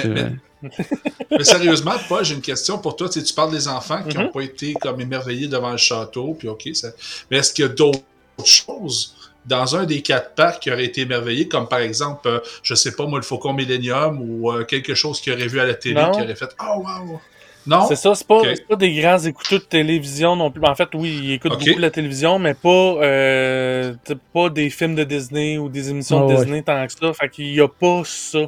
[0.63, 3.09] Mais- sérieusement, Paul, j'ai une question pour toi.
[3.09, 4.31] Tu, sais, tu parles des enfants qui n'ont Mhm.
[4.33, 6.89] pas été comme émerveillés devant le château, puis ok, ça...
[7.31, 8.01] mais est-ce qu'il y a d'autres
[8.45, 9.15] choses
[9.47, 12.93] dans un des quatre parcs qui auraient été émerveillés, comme par exemple, euh, je sais
[12.95, 15.95] pas moi, le Faucon Millennium ou euh, quelque chose qu'ils auraient vu à la télé
[15.95, 16.11] Non.
[16.11, 17.21] qui aurait fait Oh wow!
[17.67, 17.85] Non?
[17.89, 20.65] C'est ça, c'est pas, pas des grands écouteurs de télévision non plus.
[20.65, 23.95] En fait, oui, ils écoutent beaucoup la télévision, mais pas, euh,
[24.33, 26.45] pas des films de Disney ou des émissions Ah de ouais.
[26.45, 27.13] Disney tant que ça.
[27.13, 28.39] Fait qu'il y a pas ça.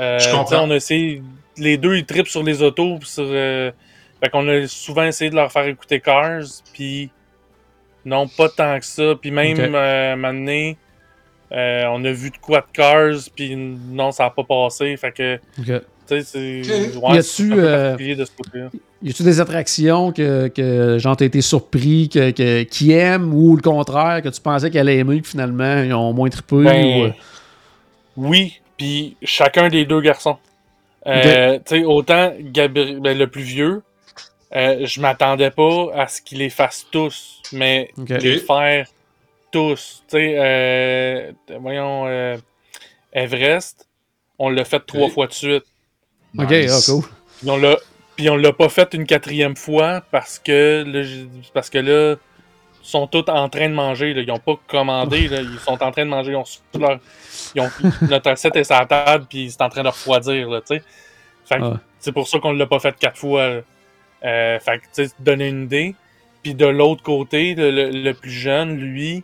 [0.00, 0.62] Euh, Je comprends.
[0.66, 1.22] On a essayé.
[1.56, 2.98] Les deux, ils tripent sur les autos.
[3.04, 3.70] Sur, euh,
[4.20, 6.42] fait qu'on a souvent essayé de leur faire écouter Cars,
[6.74, 7.10] puis
[8.06, 9.14] non, pas tant que ça.
[9.20, 9.74] Puis même, Ok.
[9.74, 10.78] euh, un moment donné,
[11.52, 14.96] euh, on a vu de quoi de Cars, puis non, ça a pas passé.
[14.96, 15.66] Fait que, Ok.
[15.66, 15.74] tu
[16.06, 16.96] sais, c'est.
[16.96, 17.96] Ouais, Y a-tu, euh.
[19.02, 23.54] Y a-tu des attractions que, que genre, t'as été surpris, que, que, qui aiment ou
[23.54, 26.64] le contraire, que tu pensais qu'elle allait aimer, puis finalement, ils ont moins trippé?
[26.64, 27.12] Ben,
[28.16, 30.38] ou, Oui, puis chacun des deux garçons.
[31.06, 33.82] Euh, Tu sais, autant Gabriel, ben, le plus vieux,
[34.56, 38.08] euh, je m'attendais pas à ce qu'il les fasse tous, mais Ok.
[38.08, 38.86] les faire
[39.52, 40.02] tous.
[40.08, 42.36] Tu sais, euh, voyons, euh,
[43.12, 43.86] Everest,
[44.38, 45.64] on l'a fait trois fois de suite.
[46.38, 46.88] Ok, Nice.
[46.88, 47.02] ah, cool.
[47.40, 47.76] Puis on l'a,
[48.16, 50.84] puis on l'a pas fait une quatrième fois parce que
[51.52, 52.16] parce que là,
[52.82, 54.14] ils sont tous en train de manger.
[54.14, 54.22] Là.
[54.22, 55.28] Ils ont pas commandé.
[55.28, 55.40] Là.
[55.40, 56.32] Ils sont en train de manger.
[56.32, 56.44] Ils ont
[56.78, 56.98] leur,
[57.54, 57.70] ils ont,
[58.02, 60.48] notre assiette est sur la table puis c'est en train de refroidir.
[60.48, 60.82] Là, tu sais.
[61.46, 61.80] fait que Ah.
[61.98, 63.48] c'est pour ça qu'on l'a pas fait quatre fois.
[63.48, 63.60] là.
[64.24, 65.94] Euh, fait que tu sais, donner une idée.
[66.42, 69.22] Puis de l'autre côté, le, le- le plus jeune, lui,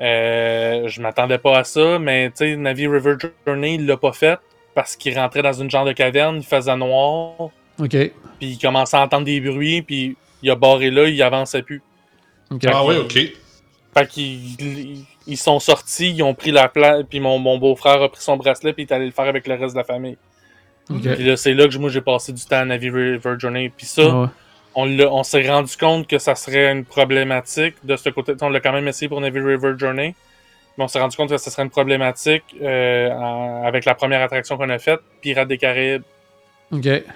[0.00, 3.14] euh, je m'attendais pas à ça, mais tu sais, Navi River
[3.46, 4.38] Journey, il l'a pas fait
[4.74, 7.34] parce qu'il rentrait dans une genre de caverne, il faisait noir,
[7.78, 7.90] Ok.
[7.90, 11.82] puis il commençait à entendre des bruits, puis il a barré là, il avançait plus.
[12.50, 12.64] Ok.
[12.66, 13.18] Ah oui, ok.
[13.92, 18.00] Fait qu'ils ils- ils sont sortis, ils ont pris la place, puis mon, mon beau-frère
[18.02, 19.84] a pris son bracelet, puis il est allé le faire avec le reste de la
[19.84, 20.16] famille.
[20.98, 23.70] Puis là, c'est là que moi j'ai passé du temps à Navi River Journey.
[23.76, 24.28] Puis ça, ouais.
[24.74, 28.32] on, s'est rendu compte que ça serait une problématique de ce côté.
[28.40, 30.14] On l'a quand même essayé pour Navy River Journey,
[30.76, 34.22] mais on s'est rendu compte que ça serait une problématique euh, en- avec la première
[34.22, 36.02] attraction qu'on a faite, Pirates des Caraïbes.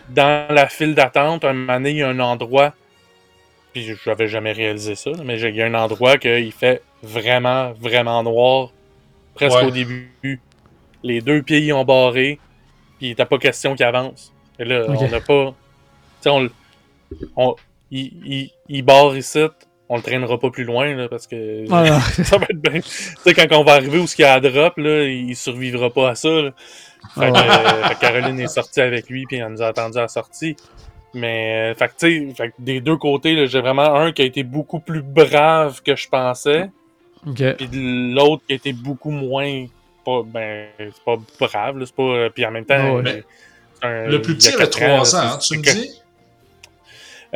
[0.08, 2.74] Dans la file d'attente, un moment donné, il y a un endroit,
[3.72, 7.72] puis je n'avais jamais réalisé ça, mais il y a un endroit qu'il fait vraiment,
[7.80, 8.70] vraiment noir,
[9.34, 9.64] presque Ouais.
[9.66, 10.10] au début.
[11.04, 12.38] Les deux pieds ils ont barré,
[13.04, 14.32] puis il n'était pas question qu'il avance.
[14.58, 15.50] Et là, on n'a pas.
[15.50, 15.54] Tu
[16.22, 16.48] sais, on,
[17.36, 17.54] on,
[17.90, 19.40] il, il, il barre ici,
[19.90, 22.80] on le traînera pas plus loin, là, parce que Ah, ça va être bien.
[22.80, 25.90] Tu sais, quand on va arriver où il y a la drop, là, il survivra
[25.90, 26.30] pas à ça.
[26.30, 26.50] là.
[27.14, 29.66] Fait, que, Ah euh, fait que Caroline est sortie avec lui, puis elle nous a
[29.66, 30.56] attendu à la sortie.
[31.12, 34.44] Mais, euh, fait que, tu sais, des deux côtés, j'ai vraiment un qui a été
[34.44, 36.70] beaucoup plus brave que je pensais.
[37.26, 37.42] Ok.
[37.58, 37.68] Puis
[38.14, 39.66] l'autre qui était beaucoup moins.
[40.04, 42.30] Pas, ben, c'est pas brave, là, c'est pas.
[42.30, 42.96] Puis en même temps.
[42.96, 43.02] Ouais.
[43.08, 43.20] euh,
[43.80, 45.62] c'est un- Le plus il a petit quatre ans, 3 là, ans, hein, tu me
[45.62, 46.00] dis?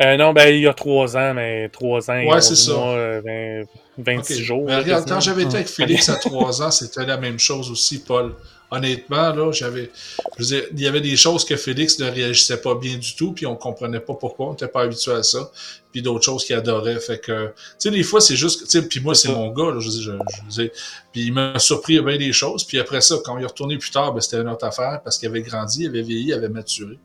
[0.01, 2.55] Euh, non, ben, il y a 3 ans, mais 3 ans et Ouais, 11 c'est
[2.55, 2.73] ça.
[2.73, 3.67] mois, euh, vingt-
[3.97, 4.43] 26 Ok.
[4.43, 4.63] jours.
[4.65, 8.01] Mais regarde, quand j'avais été avec Félix à 3 ans, c'était la même chose aussi,
[8.03, 8.33] Paul.
[8.71, 9.89] Honnêtement, là, j'avais.
[10.37, 13.15] Je veux dire, il y avait des choses que Félix ne réagissait pas bien du
[13.15, 15.51] tout, puis on comprenait pas pourquoi, on n'était pas habitué à ça.
[15.91, 16.99] Puis d'autres choses qu'il adorait.
[16.99, 17.47] Fait que.
[17.47, 18.65] Tu sais, des fois, c'est juste.
[18.65, 20.69] Tu sais, puis moi, c'est mon gars, là, je veux dire, je, je veux dire,
[21.11, 22.63] Puis il m'a surpris à bien des choses.
[22.63, 25.17] Puis après ça, quand il est retourné plus tard, ben, c'était une autre affaire parce
[25.17, 26.99] qu'il avait grandi, il avait vieilli, il avait maturé.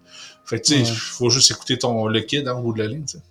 [0.44, 0.92] Fait que, tu sais, il Ouais.
[0.94, 3.22] faut juste écouter ton, le kid en bout de la ligne, tu sais.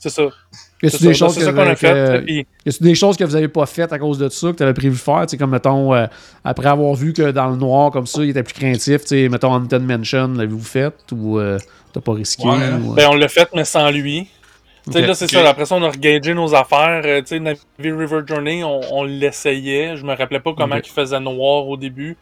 [0.00, 0.22] C'est ça.
[0.22, 2.20] Y a-tu C'est des ça, choses c'est que, ça qu'on a que- fait.
[2.24, 4.56] Puis, y a-tu des choses que vous avez pas faites à cause de ça, que
[4.56, 6.06] tu avais prévu faire, tu sais, comme mettons, euh,
[6.44, 9.28] après avoir vu que dans le noir comme ça, il était plus craintif, tu sais,
[9.28, 10.94] mettons Haunted Mansion, l'avez-vous fait?
[11.12, 11.58] Ou euh,
[11.92, 12.46] t'as pas risqué?
[12.46, 12.80] Ouais, hein?
[12.84, 14.28] ou, euh, Ben, on l'a fait, mais sans lui.
[14.84, 15.06] Tu sais, Ok.
[15.08, 15.48] là, c'est ça.
[15.48, 17.02] Après ça, on a regagé nos affaires.
[17.04, 19.96] Euh, tu sais, Navy River Journey, on, on l'essayait.
[19.96, 22.16] Je me rappelais pas comment il faisait noir au début.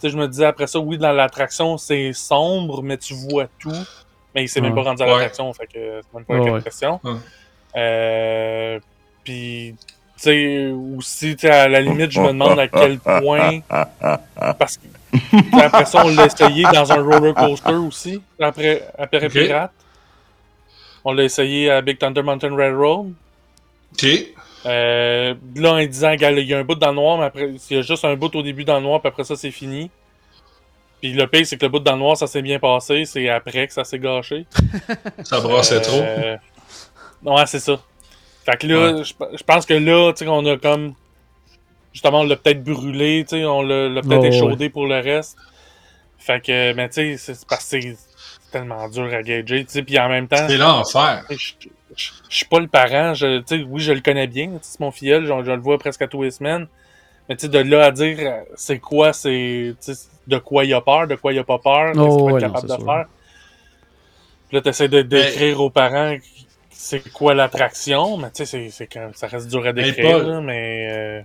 [0.02, 3.72] sais, je me disais après ça, oui, dans l'attraction, c'est sombre, mais tu vois tout.
[4.34, 5.12] Mais il s'est même pas rendu à Ouais.
[5.12, 6.62] l'attraction, fait que c'est même pas ouais.
[6.62, 7.00] question.
[7.76, 8.78] Euh,
[9.22, 13.60] puis, tu sais, aussi, à la limite, je me demande à quel point.
[14.58, 14.86] Parce que,
[15.64, 19.28] après ça, on l'a essayé dans un roller coaster aussi, après, après.
[19.28, 19.72] Pirate.
[21.04, 23.12] On l'a essayé à Big Thunder Mountain Railroad.
[23.92, 24.06] OK.
[24.66, 27.76] Euh, là, en disant, il y a un bout dans le noir, mais après, il
[27.76, 29.90] y a juste un bout au début dans le noir, puis après ça, c'est fini.
[31.04, 33.28] Puis le pire, c'est que le bout dans le noir, ça s'est bien passé, c'est
[33.28, 34.46] après que ça s'est gâché.
[35.24, 36.00] Ça brassait trop.
[36.00, 36.38] Euh,
[37.22, 37.78] Ouais, c'est ça.
[38.46, 40.94] Fait que là, je je pense que là, tu sais, on a comme.
[41.92, 44.28] Justement, on l'a peut-être brûlé, tu sais, on l'a peut-être Oh, ouais.
[44.28, 45.36] échaudé pour le reste.
[46.18, 47.96] Fait que, mais tu sais, c'est parce que c'est
[48.50, 50.48] tellement dur à gager, tu sais, puis en même temps.
[50.48, 51.22] C'est l'enfer.
[51.28, 54.26] Je, je- je- je suis pas le parent, je, tu sais, oui, je le connais
[54.26, 56.66] bien, c'est mon filleul, je, je le vois presque à tous les semaines.
[57.28, 59.92] Mais tu de là à dire euh, c'est quoi, c'est tu
[60.26, 62.32] de quoi il a peur, de quoi il a pas peur, qu'est-ce Oh, qu'il va
[62.32, 62.84] ouais, être non, capable c'est de sûr.
[62.92, 63.06] faire.
[64.48, 66.16] Puis là, t'essaies de décrire aux parents
[66.70, 70.26] c'est quoi l'attraction, mais tu sais, c'est- c'est quand- ça reste dur à décrire, Paul.
[70.30, 71.20] là, mais euh,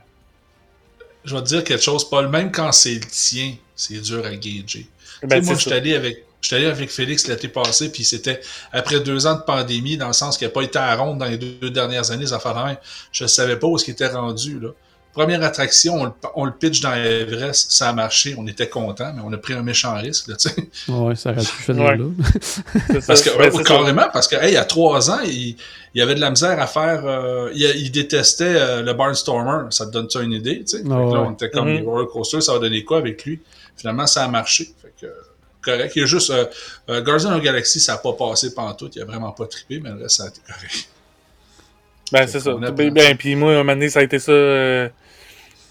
[1.25, 2.29] Je vais te dire quelque chose, Paul.
[2.29, 4.87] Même quand c'est le tien, c'est dur à gager.
[5.21, 6.23] ben, Tu sais, moi, je suis allé avec.
[6.41, 8.39] Je suis allé avec Félix l'été passé, puis c'était
[8.71, 11.25] après deux ans de pandémie, dans le sens qu'il n'a pas été à ronde dans
[11.25, 12.77] les deux, deux dernières années, ça fait rien.
[13.11, 14.57] Je ne savais pas où ce qu'il était rendu.
[14.61, 14.69] Là.
[15.19, 19.11] Première attraction, on le, on le pitch dans Everest, ça a marché, on était content,
[19.13, 20.29] mais on a pris un méchant risque.
[20.29, 20.55] Là, tu sais.
[20.89, 21.97] Ouais, ça aurait pu faire Ouais.
[21.97, 22.05] là.
[23.05, 25.57] Parce que, ouais, carrément, parce que hey, il y a trois ans, il,
[25.93, 27.01] il avait de la misère à faire.
[27.05, 29.69] euh, il, il détestait euh, le Barnstormer.
[29.71, 30.83] Ça te donne ça une idée, tu sais?
[30.83, 33.41] Là, on était comme les roller coasters, ça va donner quoi avec lui?
[33.75, 34.69] Finalement, ça a marché.
[34.81, 35.07] Fait que,
[35.61, 35.91] correct.
[35.97, 36.45] Il y a juste euh,
[36.89, 38.95] euh, Guardian of the Galaxy, ça n'a pas passé pantoute.
[38.95, 40.87] Il a vraiment pas trippé, mais le reste, ça a été correct.
[42.13, 42.53] Ben, c'est ça.
[42.53, 44.31] Ben, ben, puis moi, un moment donné, ça a été ça.
[44.31, 44.87] euh,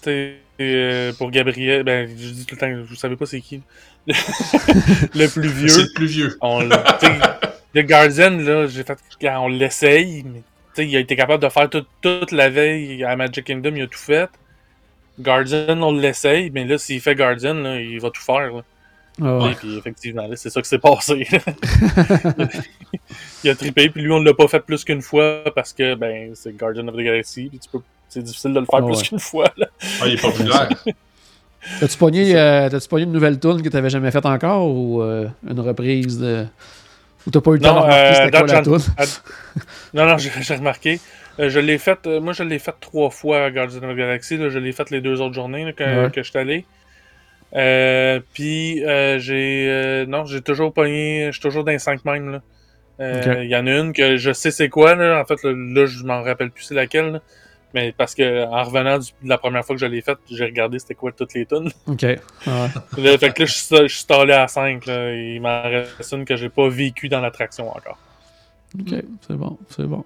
[0.07, 3.61] euh, pour Gabriel, ben, je dis tout le temps, vous savez pas c'est qui.
[4.07, 5.77] Le, plus C'est vieux.
[5.83, 6.37] le plus vieux.
[6.41, 8.97] On le Guardian, là, j'ai fait.
[9.21, 10.41] quand On l'essaye, mais
[10.73, 13.73] tu sais, il a été capable de faire tout- toute la veille à Magic Kingdom,
[13.75, 14.29] il a tout fait.
[15.19, 18.51] Guardian, on l'essaye, mais là, s'il fait Guardian, là, il va tout faire.
[18.53, 18.61] Là.
[19.21, 19.49] Ah.
[19.51, 21.27] Et puis effectivement, là, c'est ça qui s'est passé.
[23.43, 26.31] il a trippé, puis lui, on l'a pas fait plus qu'une fois parce que ben
[26.35, 27.79] c'est Guardian of the Galaxy, puis tu peux.
[28.09, 28.91] C'est difficile de le faire Ouais.
[28.91, 29.51] plus qu'une fois.
[29.57, 29.67] Là.
[30.01, 30.69] Ah, il est populaire.
[31.81, 35.27] T'as-tu pogné, euh, t'as-tu pogné une nouvelle tune que t'avais jamais faite encore ou euh,
[35.47, 36.45] une reprise de.
[37.27, 38.47] Ou t'as pas eu le temps de Non, remarquer euh, c'était quoi
[38.97, 39.05] la
[40.05, 40.99] Non, non, j'ai remarqué.
[41.39, 43.97] Euh, je l'ai fait, euh, moi je l'ai fait trois fois à Guardian of the
[43.97, 44.37] Galaxy.
[44.37, 44.49] là.
[44.49, 46.11] je l'ai fait les deux autres journées là, que, Ouais.
[46.11, 46.65] que je suis allé.
[47.55, 52.05] Euh, puis euh, j'ai euh, non, j'ai toujours pogné, je suis toujours dans les cinq
[52.05, 52.31] mêmes.
[52.31, 52.41] là.
[53.01, 55.19] Euh, Il y en a une que je sais c'est quoi là.
[55.21, 57.21] En fait, là, là, je m'en rappelle plus c'est laquelle.
[57.73, 60.45] Mais parce que en revenant du- de la première fois que je l'ai faite, j'ai
[60.45, 61.69] regardé c'était quoi toutes les tunes.
[61.87, 62.01] Ok.
[62.03, 62.17] Ouais.
[62.97, 64.85] Là, fait que là, je suis je suis stallé à 5.
[64.87, 65.13] Là.
[65.15, 67.97] Il m'en reste une que j'ai pas vécu dans l'attraction encore.
[68.79, 68.95] Ok,
[69.27, 70.03] c'est bon, c'est bon.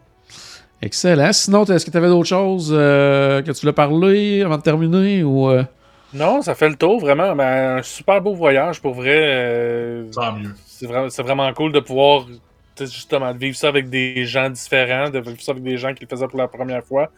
[0.82, 1.32] Excellent.
[1.32, 5.24] Sinon, est-ce que tu avais d'autres choses euh, que tu l'as parlé avant de terminer
[5.24, 5.50] ou.
[5.50, 5.64] euh,
[6.14, 7.34] Non, ça fait le tour, vraiment.
[7.36, 9.20] Ben, un super beau voyage, pour vrai.
[9.24, 10.54] euh, Tant mieux.
[10.66, 12.26] c'est vraiment, c'est vraiment cool de pouvoir,
[12.78, 16.04] justement, de vivre ça avec des gens différents, de vivre ça avec des gens qui
[16.04, 17.10] le faisaient pour la première fois.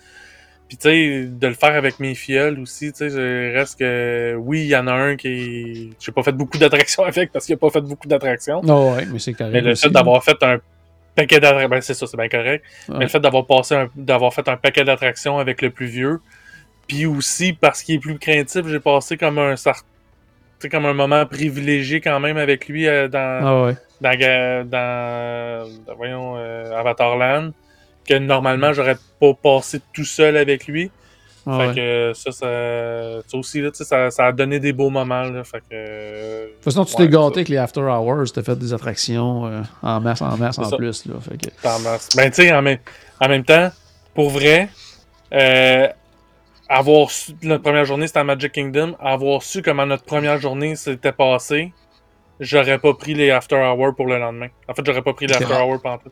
[0.67, 4.35] Puis, tu sais, de le faire avec mes filleuls aussi, tu sais, je reste que,
[4.39, 7.53] oui, il y en a un qui, j'ai pas fait beaucoup d'attractions avec parce qu'il
[7.53, 8.61] a pas fait beaucoup d'attractions.
[8.63, 9.53] Non, ouais, mais c'est correct.
[9.53, 10.57] Mais le fait d'avoir fait un
[11.15, 12.63] paquet d'attractions, ben, c'est ça, c'est bien correct.
[12.89, 12.95] Ouais.
[12.97, 16.19] Mais le fait d'avoir passé un- d'avoir fait un paquet d'attractions avec le plus vieux,
[16.87, 19.55] puis aussi parce qu'il est plus craintif, j'ai passé comme un
[20.71, 23.75] comme un moment privilégié quand même avec lui euh, dans, Ah ouais.
[24.01, 27.51] dans, dans, dans- voyons, euh, Avatarland,
[28.07, 30.91] que normalement j'aurais pas passé tout seul avec lui.
[31.47, 31.75] Ah fait ouais.
[31.75, 35.21] que ça, ça, ça aussi, là, tu sais, ça, ça a donné des beaux moments.
[35.21, 38.31] Là, fait que, De toute façon, tu ouais, t'es gâté ça, avec les After Hours,
[38.33, 41.05] t'as fait des attractions euh, en masse, en masse, en plus.
[41.05, 41.53] Là, fait que...
[41.55, 42.09] c'est en masse.
[42.15, 42.79] Ben, tu sais, en, même-
[43.21, 43.69] en même temps,
[44.15, 44.69] pour vrai,
[45.33, 45.87] euh,
[46.67, 50.75] avoir su, notre première journée, c'était à Magic Kingdom, avoir su comment notre première journée
[50.75, 51.71] s'était passée,
[52.39, 54.47] j'aurais pas pris les After Hours pour le lendemain.
[54.67, 55.35] En fait, j'aurais pas pris les.
[55.35, 56.11] After Hours pendant tout.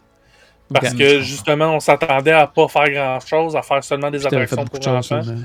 [0.71, 4.27] Parce que justement, on s'attendait à pas faire grand chose, à faire seulement des Puis
[4.27, 5.21] attractions pour enfants.
[5.23, 5.41] sûrement.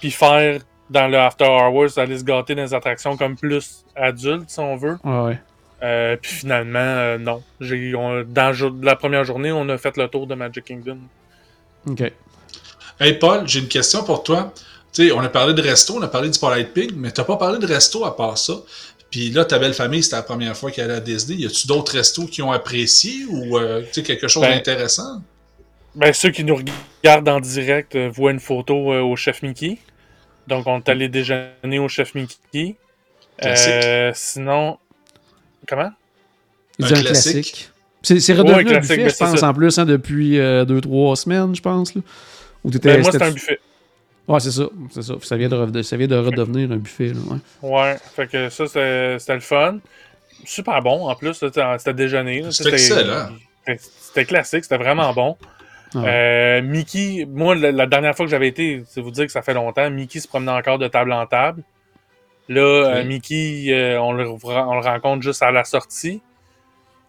[0.00, 0.60] puis faire
[0.90, 4.76] dans le After Hours, aller se gâter dans les attractions comme plus adulte, si on
[4.76, 4.98] veut.
[5.04, 5.38] Ouais, ouais.
[5.82, 7.42] Euh, puis finalement, euh, non.
[7.60, 8.52] J'ai, on- dans
[8.82, 10.98] la première journée, on a fait le tour de Magic Kingdom.
[11.88, 12.12] Ok.
[13.00, 14.52] Hey Paul, j'ai une question pour toi.
[14.92, 17.24] Tu sais, on a parlé de resto, on a parlé du Spotlight Pig, mais t'as
[17.24, 18.54] pas parlé de resto à part ça.
[19.14, 21.38] Puis là, ta belle famille, c'était la première fois qu'elle allait à Disney.
[21.42, 25.22] Y a-tu d'autres restos qui ont apprécié ou euh, tu sais, quelque chose Ben, d'intéressant?
[25.94, 29.78] Ben, ceux qui nous regardent en direct euh, voient une photo euh, au chef Mickey.
[30.48, 32.74] Donc, on est allé déjeuner au chef Mickey.
[33.38, 33.72] Classique.
[33.84, 34.78] Euh, sinon.
[35.68, 35.92] Comment?
[36.82, 37.04] Un un classique.
[37.04, 37.70] classique.
[38.02, 39.48] C'est c'est redevenu Ouais, un classique, buffet, ben, je c'est pense, ça.
[39.48, 41.94] en plus, hein, depuis 2-3 semaines, je pense.
[41.94, 42.00] Là.
[42.64, 43.60] Ou t'étais- Ben, moi, c'était- c'est un buffet.
[44.26, 44.64] Ouais, c'est ça.
[44.90, 45.14] C'est ça.
[45.22, 47.08] Ça vient de, reve- ça vient de redevenir un buffet.
[47.08, 47.20] Là,
[47.62, 47.70] ouais.
[47.70, 49.78] Ouais, fait que ça, c'était le fun.
[50.44, 52.44] Super bon, en plus, c'était déjeuner.
[52.50, 53.28] C'était excellent.
[53.78, 55.36] C'était classique, c'était vraiment bon.
[55.94, 56.04] Ah.
[56.06, 59.42] Euh, Mickey, moi, la, la dernière fois que j'avais été, c'est vous dire que ça
[59.42, 61.62] fait longtemps, Mickey se promenait encore de table en table.
[62.48, 63.04] Là, euh.
[63.04, 66.20] Mickey, euh, on, le, on le rencontre juste à la sortie.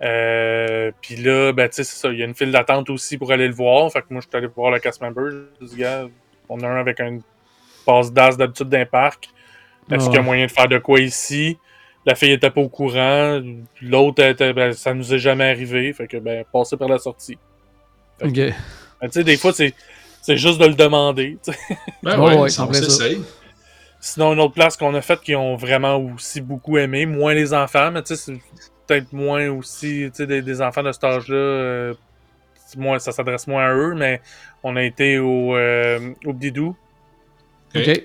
[0.01, 2.09] Euh, Puis là, ben, tu sais, c'est ça.
[2.09, 3.91] Il y a une file d'attente aussi pour aller le voir.
[3.91, 5.31] Fait que moi, je suis allé voir le cast member.
[5.61, 6.05] Je dis, gars,
[6.49, 7.19] on a un avec un
[7.85, 9.29] passe d'as d'habitude d'un parc.
[9.91, 11.57] Est-ce qu'il y a moyen de faire de quoi ici?
[12.05, 13.41] La fille était pas au courant.
[13.81, 15.91] L'autre, était, ben, ça nous est jamais arrivé.
[15.93, 17.37] Fait que, ben, passer par la sortie.
[18.21, 18.33] Ok.
[18.35, 18.53] Ben,
[19.03, 19.73] tu sais, des fois, c'est,
[20.21, 21.37] c'est juste de le demander.
[21.43, 21.59] tu sais.
[22.03, 22.67] Ben Ouais, ouais, ouais, ça.
[23.99, 27.55] Sinon, une autre place qu'on a faite qui ont vraiment aussi beaucoup aimé, moins les
[27.55, 28.39] enfants, mais tu sais, c'est
[28.85, 31.93] peut-être moins aussi, des, des enfants de cet âge-là, euh,
[32.77, 34.21] moins, ça s'adresse moins à eux, mais
[34.63, 36.75] on a été au, euh, au Bidou.
[37.75, 38.01] Ok.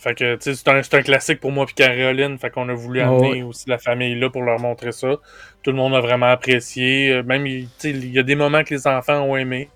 [0.00, 2.38] Fait que, tu sais, c'est un, c'est un classique pour moi puis Caroline.
[2.38, 3.42] Fait qu'on a voulu Ah amener ouais.
[3.42, 5.16] aussi la famille là pour leur montrer ça.
[5.64, 7.12] Tout le monde a vraiment apprécié.
[7.14, 9.68] Euh, Même, il- tu sais, il y a des moments que les enfants ont aimé.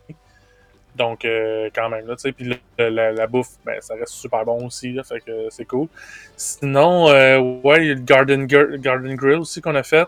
[0.94, 2.32] Donc, euh, quand même, là, tu sais.
[2.32, 5.02] Puis la, la bouffe, ben, ça reste super bon aussi, là.
[5.02, 5.88] Fait que c'est cool.
[6.36, 10.06] Sinon, euh, ouais, il y a le Garden, Garden Grill aussi qu'on a fait.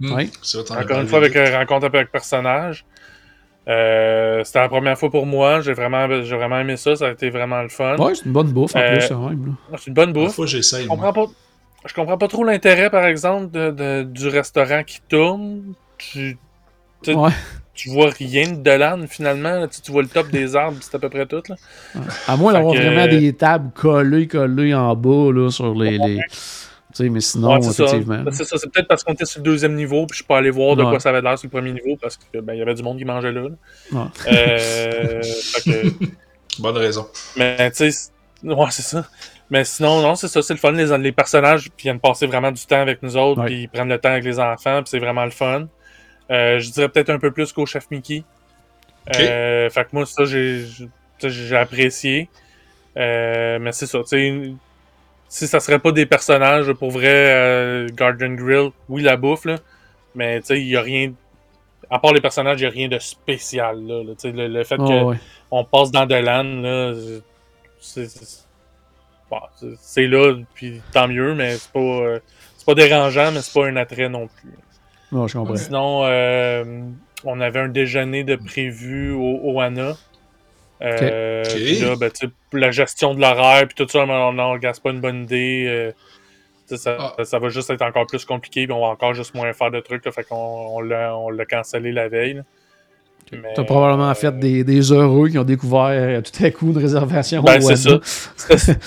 [0.00, 1.40] Hmm, as Encore une fois, avec vite.
[1.54, 2.84] un rencontre avec personnage.
[3.68, 5.60] Euh, C'était la première fois pour moi.
[5.60, 6.96] J'ai vraiment, j'ai vraiment aimé ça.
[6.96, 7.96] Ça a été vraiment le fun.
[7.98, 9.46] Ouais, c'est une bonne bouffe en Euh, plus, quand même.
[9.70, 9.76] là.
[9.78, 10.34] C'est une bonne bouffe.
[10.34, 10.84] fois, j'essaye.
[10.84, 10.96] Je moi.
[10.96, 11.32] comprends pas.
[11.86, 15.74] Je comprends pas trop l'intérêt, par exemple, de, de- du restaurant qui tourne.
[15.98, 16.36] Tu,
[17.02, 17.30] tu, Ouais.
[17.74, 19.66] tu vois rien de l'âne finalement.
[19.68, 21.42] Tu, tu vois le top des arbres, c'est à peu près tout.
[21.48, 21.56] Là.
[22.26, 25.98] À moins d'avoir que- vraiment des tables collées, collées en bas, là, sur les.
[25.98, 26.20] les...
[27.00, 27.84] Mais sinon, Ouais, c'est ça.
[27.84, 28.22] effectivement.
[28.22, 28.56] Ben, C'est ça.
[28.58, 30.76] C'est peut-être parce qu'on était sur le deuxième niveau, puis je suis pas allé voir
[30.76, 30.90] de Ouais.
[30.90, 32.82] quoi ça avait l'air sur le premier niveau, parce que ben, il y avait du
[32.82, 33.42] monde qui mangeait là.
[33.92, 34.00] Ouais.
[34.32, 35.22] Euh,
[35.64, 35.92] que-
[36.60, 37.06] Bonne raison.
[37.36, 38.10] Mais tu sais,
[38.42, 39.06] ouais, c'est ça.
[39.50, 40.72] Mais sinon, non, c'est ça, c'est le fun.
[40.72, 43.98] Les, les personnages viennent passer vraiment du temps avec nous autres, puis ils prennent le
[43.98, 45.68] temps avec les enfants, puis c'est vraiment le fun.
[46.30, 48.24] Euh, je dirais peut-être un peu plus qu'au Chef Mickey.
[49.18, 52.28] Euh, fait que moi, ça, j'ai apprécié.
[52.96, 54.52] Euh, mais c'est ça, tu sais,
[55.28, 59.56] si ça serait pas des personnages, pour vrai, euh, Garden Grill, oui, la bouffe, là,
[60.14, 61.12] mais tu sais, il y a rien...
[61.90, 64.02] À part les personnages, il y a rien de spécial, là.
[64.02, 65.16] le, le fait Ah, que ouais.
[65.50, 66.92] on passe dans de l'âne, là.
[67.80, 68.08] C'est,
[69.30, 69.40] bon,
[69.96, 72.18] là, puis tant mieux, mais c'est pas, euh,
[72.56, 74.52] c'est pas dérangeant, mais c'est pas un attrait non plus.
[75.12, 75.56] Ouais, je comprends.
[75.56, 76.64] Sinon, euh,
[77.24, 79.96] on avait un déjeuner de prévu au, au ANA.
[80.82, 82.10] Euh, puis là, ben,
[82.52, 85.64] la gestion de l'horaire, puis tout ça, on n'organise pas une bonne idée.
[85.68, 85.92] euh,
[86.76, 87.24] ça, Ah.
[87.24, 89.80] ça va juste être encore plus compliqué, puis on va encore juste moins faire de
[89.80, 90.04] trucs.
[90.04, 92.42] Là, fait qu'on on l'a, on l'a cancellé la veille.
[93.32, 96.70] Mais, T'as probablement euh, fait des, des heureux qui ont découvert euh, tout à coup
[96.72, 98.00] une réservation Ben, c'est Wanda.
[98.36, 98.78] C'était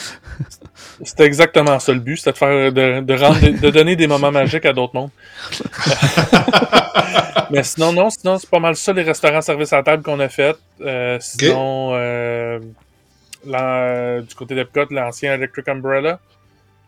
[1.03, 4.31] c'était exactement ça le but, c'était de faire de, de rendre de donner des moments
[4.41, 5.09] magiques à d'autres mondes.
[7.51, 10.29] Mais sinon, non, sinon c'est pas mal ça les restaurants service à table qu'on a
[10.29, 10.55] fait.
[10.81, 12.59] Euh, sinon, euh,
[13.45, 16.19] là, du côté d'Epcot, l'ancien Electric Umbrella,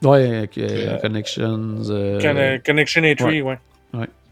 [0.03, 1.76] Ouais, euh, Connections.
[1.90, 3.57] euh, Conne- Connection A3, ouais.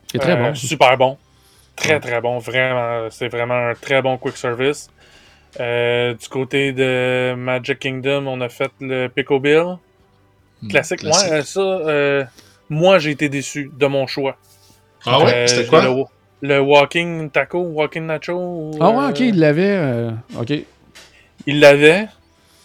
[0.08, 0.56] qui est très Euh, bon.
[0.56, 1.18] Super bon.
[1.78, 3.08] Très très bon, vraiment.
[3.10, 4.90] C'est vraiment un très bon quick service.
[5.60, 9.78] Euh, du côté de Magic Kingdom, on a fait le Pico Bill.
[10.62, 11.00] Hmm, Classique.
[11.00, 11.32] classique.
[11.32, 12.24] Ouais, euh, ça, euh,
[12.70, 14.36] moi j'ai été déçu de mon choix.
[15.06, 15.34] Ah ouais?
[15.34, 15.84] Euh, C'était quoi?
[15.84, 16.03] Le,
[16.48, 18.34] le Walking Taco, Walking Nacho.
[18.34, 19.76] ou, Ah ouais, euh, ok, il l'avait.
[19.78, 20.53] euh, ok.
[21.48, 22.07] Il l'avait.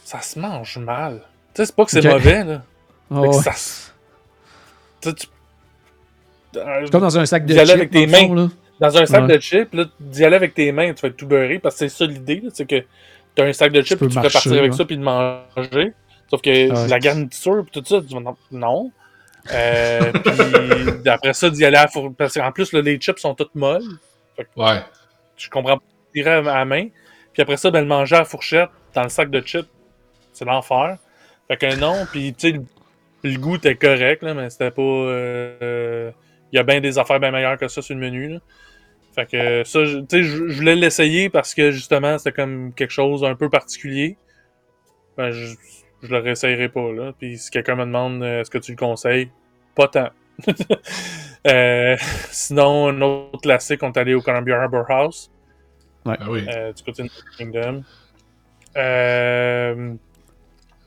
[0.04, 1.20] ça se mange mal.
[1.54, 2.62] Tu sais, c'est pas que c'est mauvais, là.
[3.10, 3.32] Ouais.
[3.32, 3.90] ça se-
[5.00, 5.26] Tu tu-
[6.56, 8.42] Euh, C'est Comme dans un sac de D'y aller chips, avec tes le fond, mains.
[8.44, 8.48] là.
[8.80, 9.36] dans un sac Ouais.
[9.36, 11.86] de chips, là, d'y aller avec tes mains, tu vas être tout beurré, parce que
[11.88, 12.82] c'est ça l'idée, là, c'est que
[13.34, 14.76] t'as un sac de chips, peux puis tu marcher, partir avec ouais.
[14.76, 15.92] ça, puis de manger.
[16.30, 16.88] Sauf que Ouais.
[16.88, 18.90] la garniture, puis tout ça, tu vas non.
[19.52, 20.12] Euh,
[21.02, 22.12] puis après ça, d'y aller à four...
[22.16, 23.84] Parce qu'en plus, là, les chips sont toutes molles.
[24.56, 24.82] Ouais.
[25.36, 25.84] Je comprends pas.
[26.14, 26.88] Tirer à la main.
[27.32, 29.68] Puis après ça, ben, le manger à la fourchette dans le sac de chips,
[30.32, 30.96] c'est l'enfer.
[31.48, 32.60] Fait que non, puis tu sais,
[33.22, 34.82] le, goût était correct, là, mais c'était pas.
[34.82, 36.10] euh,
[36.52, 38.28] Il y a bien des affaires bien meilleures que ça sur le menu.
[38.28, 38.38] Là.
[39.14, 42.90] Fait que ça, tu sais, je je voulais l'essayer parce que justement, c'était comme quelque
[42.90, 44.16] chose un peu particulier.
[45.16, 45.54] Ben, je,
[46.06, 47.12] je le réessayerai pas, là.
[47.18, 49.30] Puis si quelqu'un me demande euh, est-ce que tu le conseilles,
[49.74, 50.08] pas tant.
[51.46, 51.96] Euh,
[52.32, 55.30] sinon, un autre classique, on est allé au Columbia Harbor House
[56.04, 56.44] Ah oui.
[56.48, 57.84] euh, du côté de Kingdom.
[58.76, 59.94] Euh,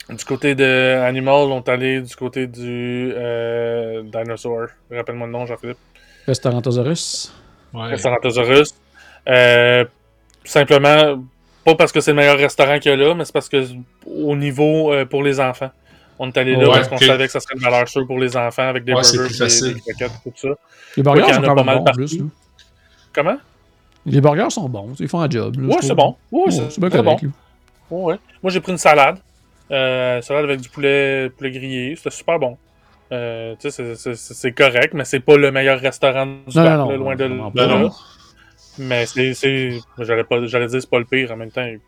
[0.09, 4.67] du côté de Animal, on est allé du côté du euh, Dinosaur.
[4.91, 5.77] Rappelle-moi le nom, Jean-Philippe.
[6.27, 7.33] Restaurantosaurus.
[7.73, 7.87] Ouais.
[7.87, 8.75] Restaurantosaurus.
[9.29, 9.85] Euh,
[10.43, 11.23] simplement,
[11.65, 13.64] pas parce que c'est le meilleur restaurant qu'il y a là, mais c'est parce que
[14.06, 15.72] au niveau euh, pour les enfants.
[16.22, 18.19] On est allé là Ouais, parce qu'on savait que ça serait une valeur sûre pour
[18.19, 19.73] les enfants avec des Ouais, burgers, plus des, facile.
[19.76, 20.49] des croquettes, tout ça.
[20.98, 22.18] Les burgers Ouais, sont quand pas même mal bons, plus.
[22.19, 22.26] là.
[23.14, 23.38] Comment?
[24.06, 24.94] Les burgers sont bons.
[24.99, 25.56] Ils font un job.
[25.60, 26.15] là, Ouais, c'est bon.
[26.31, 27.03] Ouais, Ouais, c'est bien bon.
[27.15, 27.26] correct.
[27.91, 28.15] ouais.
[28.44, 29.18] Moi, j'ai pris une salade.
[29.72, 31.95] Euh, salade avec du poulet, poulet grillé.
[31.95, 32.57] C'était super bon.
[33.11, 36.84] Euh, tu sais, c'est- correct, mais c'est pas le meilleur restaurant du Non, parc, non,
[36.86, 37.90] non, là, loin de vraiment de là.
[38.77, 39.33] Mais c'est.
[39.33, 41.65] c'est- J'allais pas- j'allais dire c'est pas le pire en même temps.
[41.65, 41.79] Il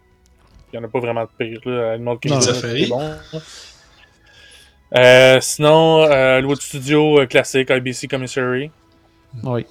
[0.74, 1.60] y en a pas vraiment de pire.
[1.66, 1.94] Là.
[1.94, 2.42] Animal Kingdom, Non.
[2.42, 2.88] c'est Safari.
[2.88, 3.12] bon.
[4.98, 8.72] Euh, sinon, euh, Hollywood Studio euh, classique, IBC Commissary.
[9.44, 9.66] Oui.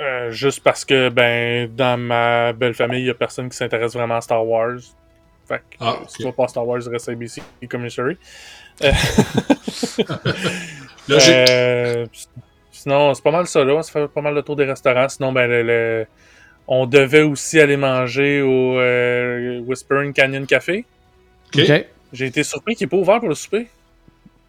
[0.00, 3.92] Euh, juste parce que, ben, dans ma belle famille, il y a personne qui s'intéresse
[3.92, 4.80] vraiment à Star Wars.
[5.46, 7.40] Fait que, Ah, euh, si tu pas Star Wars, reste à ABC
[7.70, 8.16] Commissary.
[8.82, 8.90] Euh,
[11.08, 12.10] Logique.
[12.82, 13.82] Sinon, c'est pas mal ça, là.
[13.82, 15.08] Ça fait pas mal le tour des restaurants.
[15.08, 16.06] Sinon, ben, le- le-
[16.68, 20.84] on devait aussi aller manger au euh, Whispering Canyon Café.
[21.54, 21.62] Ok.
[21.68, 21.86] OK.
[22.12, 23.68] J'ai été surpris qu'il n'est pas ouvert pour le souper.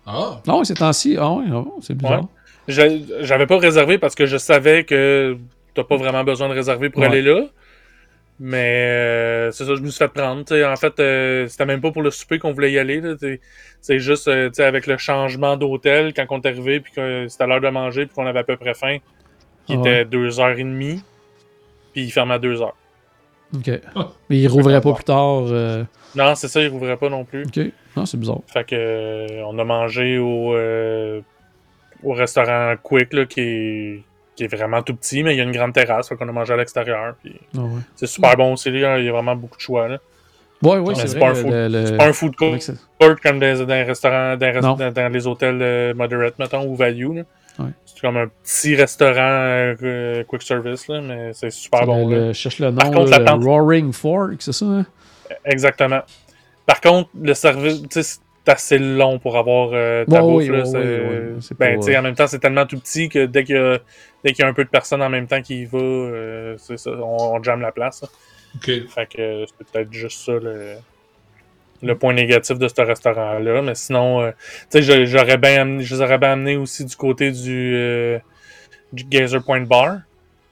[0.06, 1.16] Ah, Non, c'est temps-ci.
[1.18, 2.22] Ah ouais, ah bon, c'est bizarre.
[2.68, 3.02] Ouais.
[3.22, 5.38] J'avais pas réservé parce que je savais que
[5.74, 7.08] t'as pas vraiment besoin de réserver pour Ouais.
[7.08, 7.42] aller là.
[8.40, 10.42] Mais euh, c'est ça, je me suis fait prendre.
[10.42, 13.02] En fait, euh, c'était même pas pour le souper qu'on voulait y aller.
[13.80, 17.62] C'est juste euh, avec le changement d'hôtel, quand on est arrivé, puis que c'était l'heure
[17.62, 18.98] de manger, puis qu'on avait à peu près faim,
[19.66, 21.02] qui Ah était deux heures et demie,
[21.94, 22.76] puis il fermait à deux heures.
[23.56, 23.70] OK.
[23.96, 24.10] Ah.
[24.30, 25.44] Mais il rouvrait pas plus tard.
[25.52, 25.84] euh,
[26.16, 27.44] Non, c'est ça, il rouvrait pas non plus.
[27.46, 27.60] OK.
[27.96, 28.40] Non, c'est bizarre.
[28.48, 31.22] Fait que euh, on a mangé au, euh,
[32.02, 34.04] au restaurant Quick là, qui est,
[34.36, 36.54] qui est vraiment tout petit, mais il y a une grande terrasse, qu'on a mangé
[36.54, 37.16] à l'extérieur.
[37.24, 37.62] Ouais.
[37.96, 39.88] c'est super bon aussi, là, il y a vraiment beaucoup de choix.
[39.88, 40.00] Là.
[40.62, 42.56] Ouais, ouais, c'est pas le- pas un food court
[43.22, 44.76] comme dans, dans les restaurants, dans, les Non.
[44.76, 47.16] rest- dans- dans les hôtels euh, moderate, mettons, ou value.
[47.18, 47.24] Là.
[47.60, 47.72] Ouais.
[47.86, 52.08] C'est comme un petit restaurant euh, euh, quick service, là, mais c'est super bon.
[52.08, 52.34] le- là.
[52.34, 52.78] cherche le nom.
[52.78, 54.66] Par contre, là, la tente- Roaring Fork, c'est ça?
[54.66, 54.86] Hein?
[55.46, 56.02] Exactement.
[56.66, 60.50] Par contre, le service, assez long pour avoir euh, ta Ouais, bouffe.
[60.50, 60.64] oui, là,
[61.60, 63.80] Ben, pas, en même temps, c'est tellement tout petit que dès qu'il y a,
[64.24, 66.56] dès qu'il y a un peu de personnes en même temps qui y va, euh,
[66.58, 68.04] c'est ça, on, on jamme la place.
[68.88, 70.76] Fait que euh, c'est peut-être juste ça le,
[71.82, 73.62] le point négatif de ce restaurant-là.
[73.62, 74.32] Mais sinon, euh,
[74.72, 77.76] tu sais, je- j'aurais bien amené, je les aurais bien amené aussi du côté du,
[77.76, 78.20] euh,
[78.94, 80.00] du Gazer Point Bar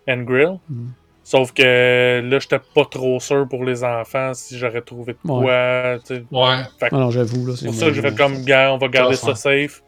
[0.07, 0.59] and Grill.
[0.69, 0.93] Mhm.
[1.31, 5.97] Sauf que là, j'étais pas trop sûr pour les enfants si j'aurais trouvé de quoi.
[6.05, 6.23] tu sais.
[6.29, 6.57] Ouais.
[6.81, 7.45] Ah non, j'avoue.
[7.47, 9.81] là, C'est pour ça que j'ai fait comme gars, on va garder ça safe.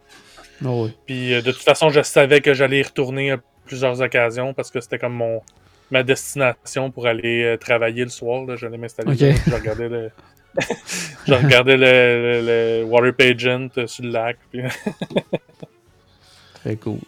[0.64, 0.88] Ah ouais.
[1.04, 4.70] Puis euh, de toute façon, je savais que j'allais y retourner à plusieurs occasions parce
[4.70, 5.42] que c'était comme mon
[5.90, 8.46] ma destination pour aller euh, travailler le soir.
[8.46, 8.56] Là.
[8.56, 9.12] J'allais m'installer.
[9.12, 9.20] Ok.
[9.20, 10.10] là, puis Je regardais le.
[11.26, 14.38] je regardais le, le- le Water Pageant euh, sur le lac.
[14.50, 14.62] puis-
[16.54, 17.00] Très cool.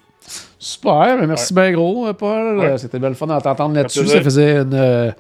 [0.59, 2.59] Super, merci bien gros, euh, Paul.
[2.59, 2.65] Ouais.
[2.71, 4.07] Euh, C'était bien le fun de t'entendre là-dessus.
[4.07, 5.11] Ça faisait une, euh,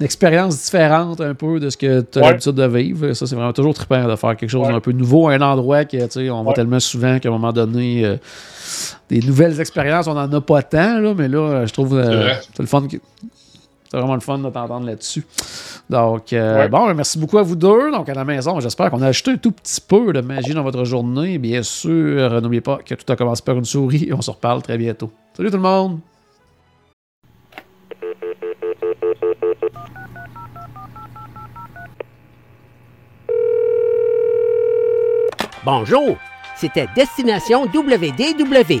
[0.00, 2.28] une expérience différente un peu de ce que tu as Ouais.
[2.28, 3.12] l'habitude de vivre.
[3.12, 5.84] Ça, c'est vraiment toujours trippant de faire quelque chose d'un peu nouveau à un endroit
[5.84, 8.16] que, on va tellement souvent qu'à un moment donné, euh,
[9.08, 12.62] des nouvelles expériences, on n'en a pas tant, là, mais là, je trouve euh, c'est
[12.62, 12.82] le fun.
[12.88, 12.96] que-
[13.90, 15.24] C'est vraiment le fun de t'entendre là-dessus.
[15.88, 16.68] Donc, euh, Ouais.
[16.68, 17.90] bon, ben, merci beaucoup à vous deux.
[17.90, 20.62] Donc, à la maison, j'espère qu'on a ajouté un tout petit peu de magie dans
[20.62, 21.38] votre journée.
[21.38, 21.90] Bien sûr,
[22.32, 24.76] euh, n'oubliez pas que tout a commencé par une souris et on se reparle très
[24.76, 25.10] bientôt.
[25.34, 26.00] Salut tout le monde!
[35.64, 36.16] Bonjour,
[36.56, 38.80] c'était Destination WDW.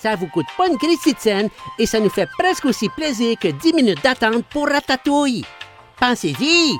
[0.00, 1.48] Ça vous coûte pas une Christie de scène
[1.78, 5.44] et ça nous fait presque aussi plaisir que 10 minutes d'attente pour Ratatouille.
[5.98, 6.78] Pensez-y!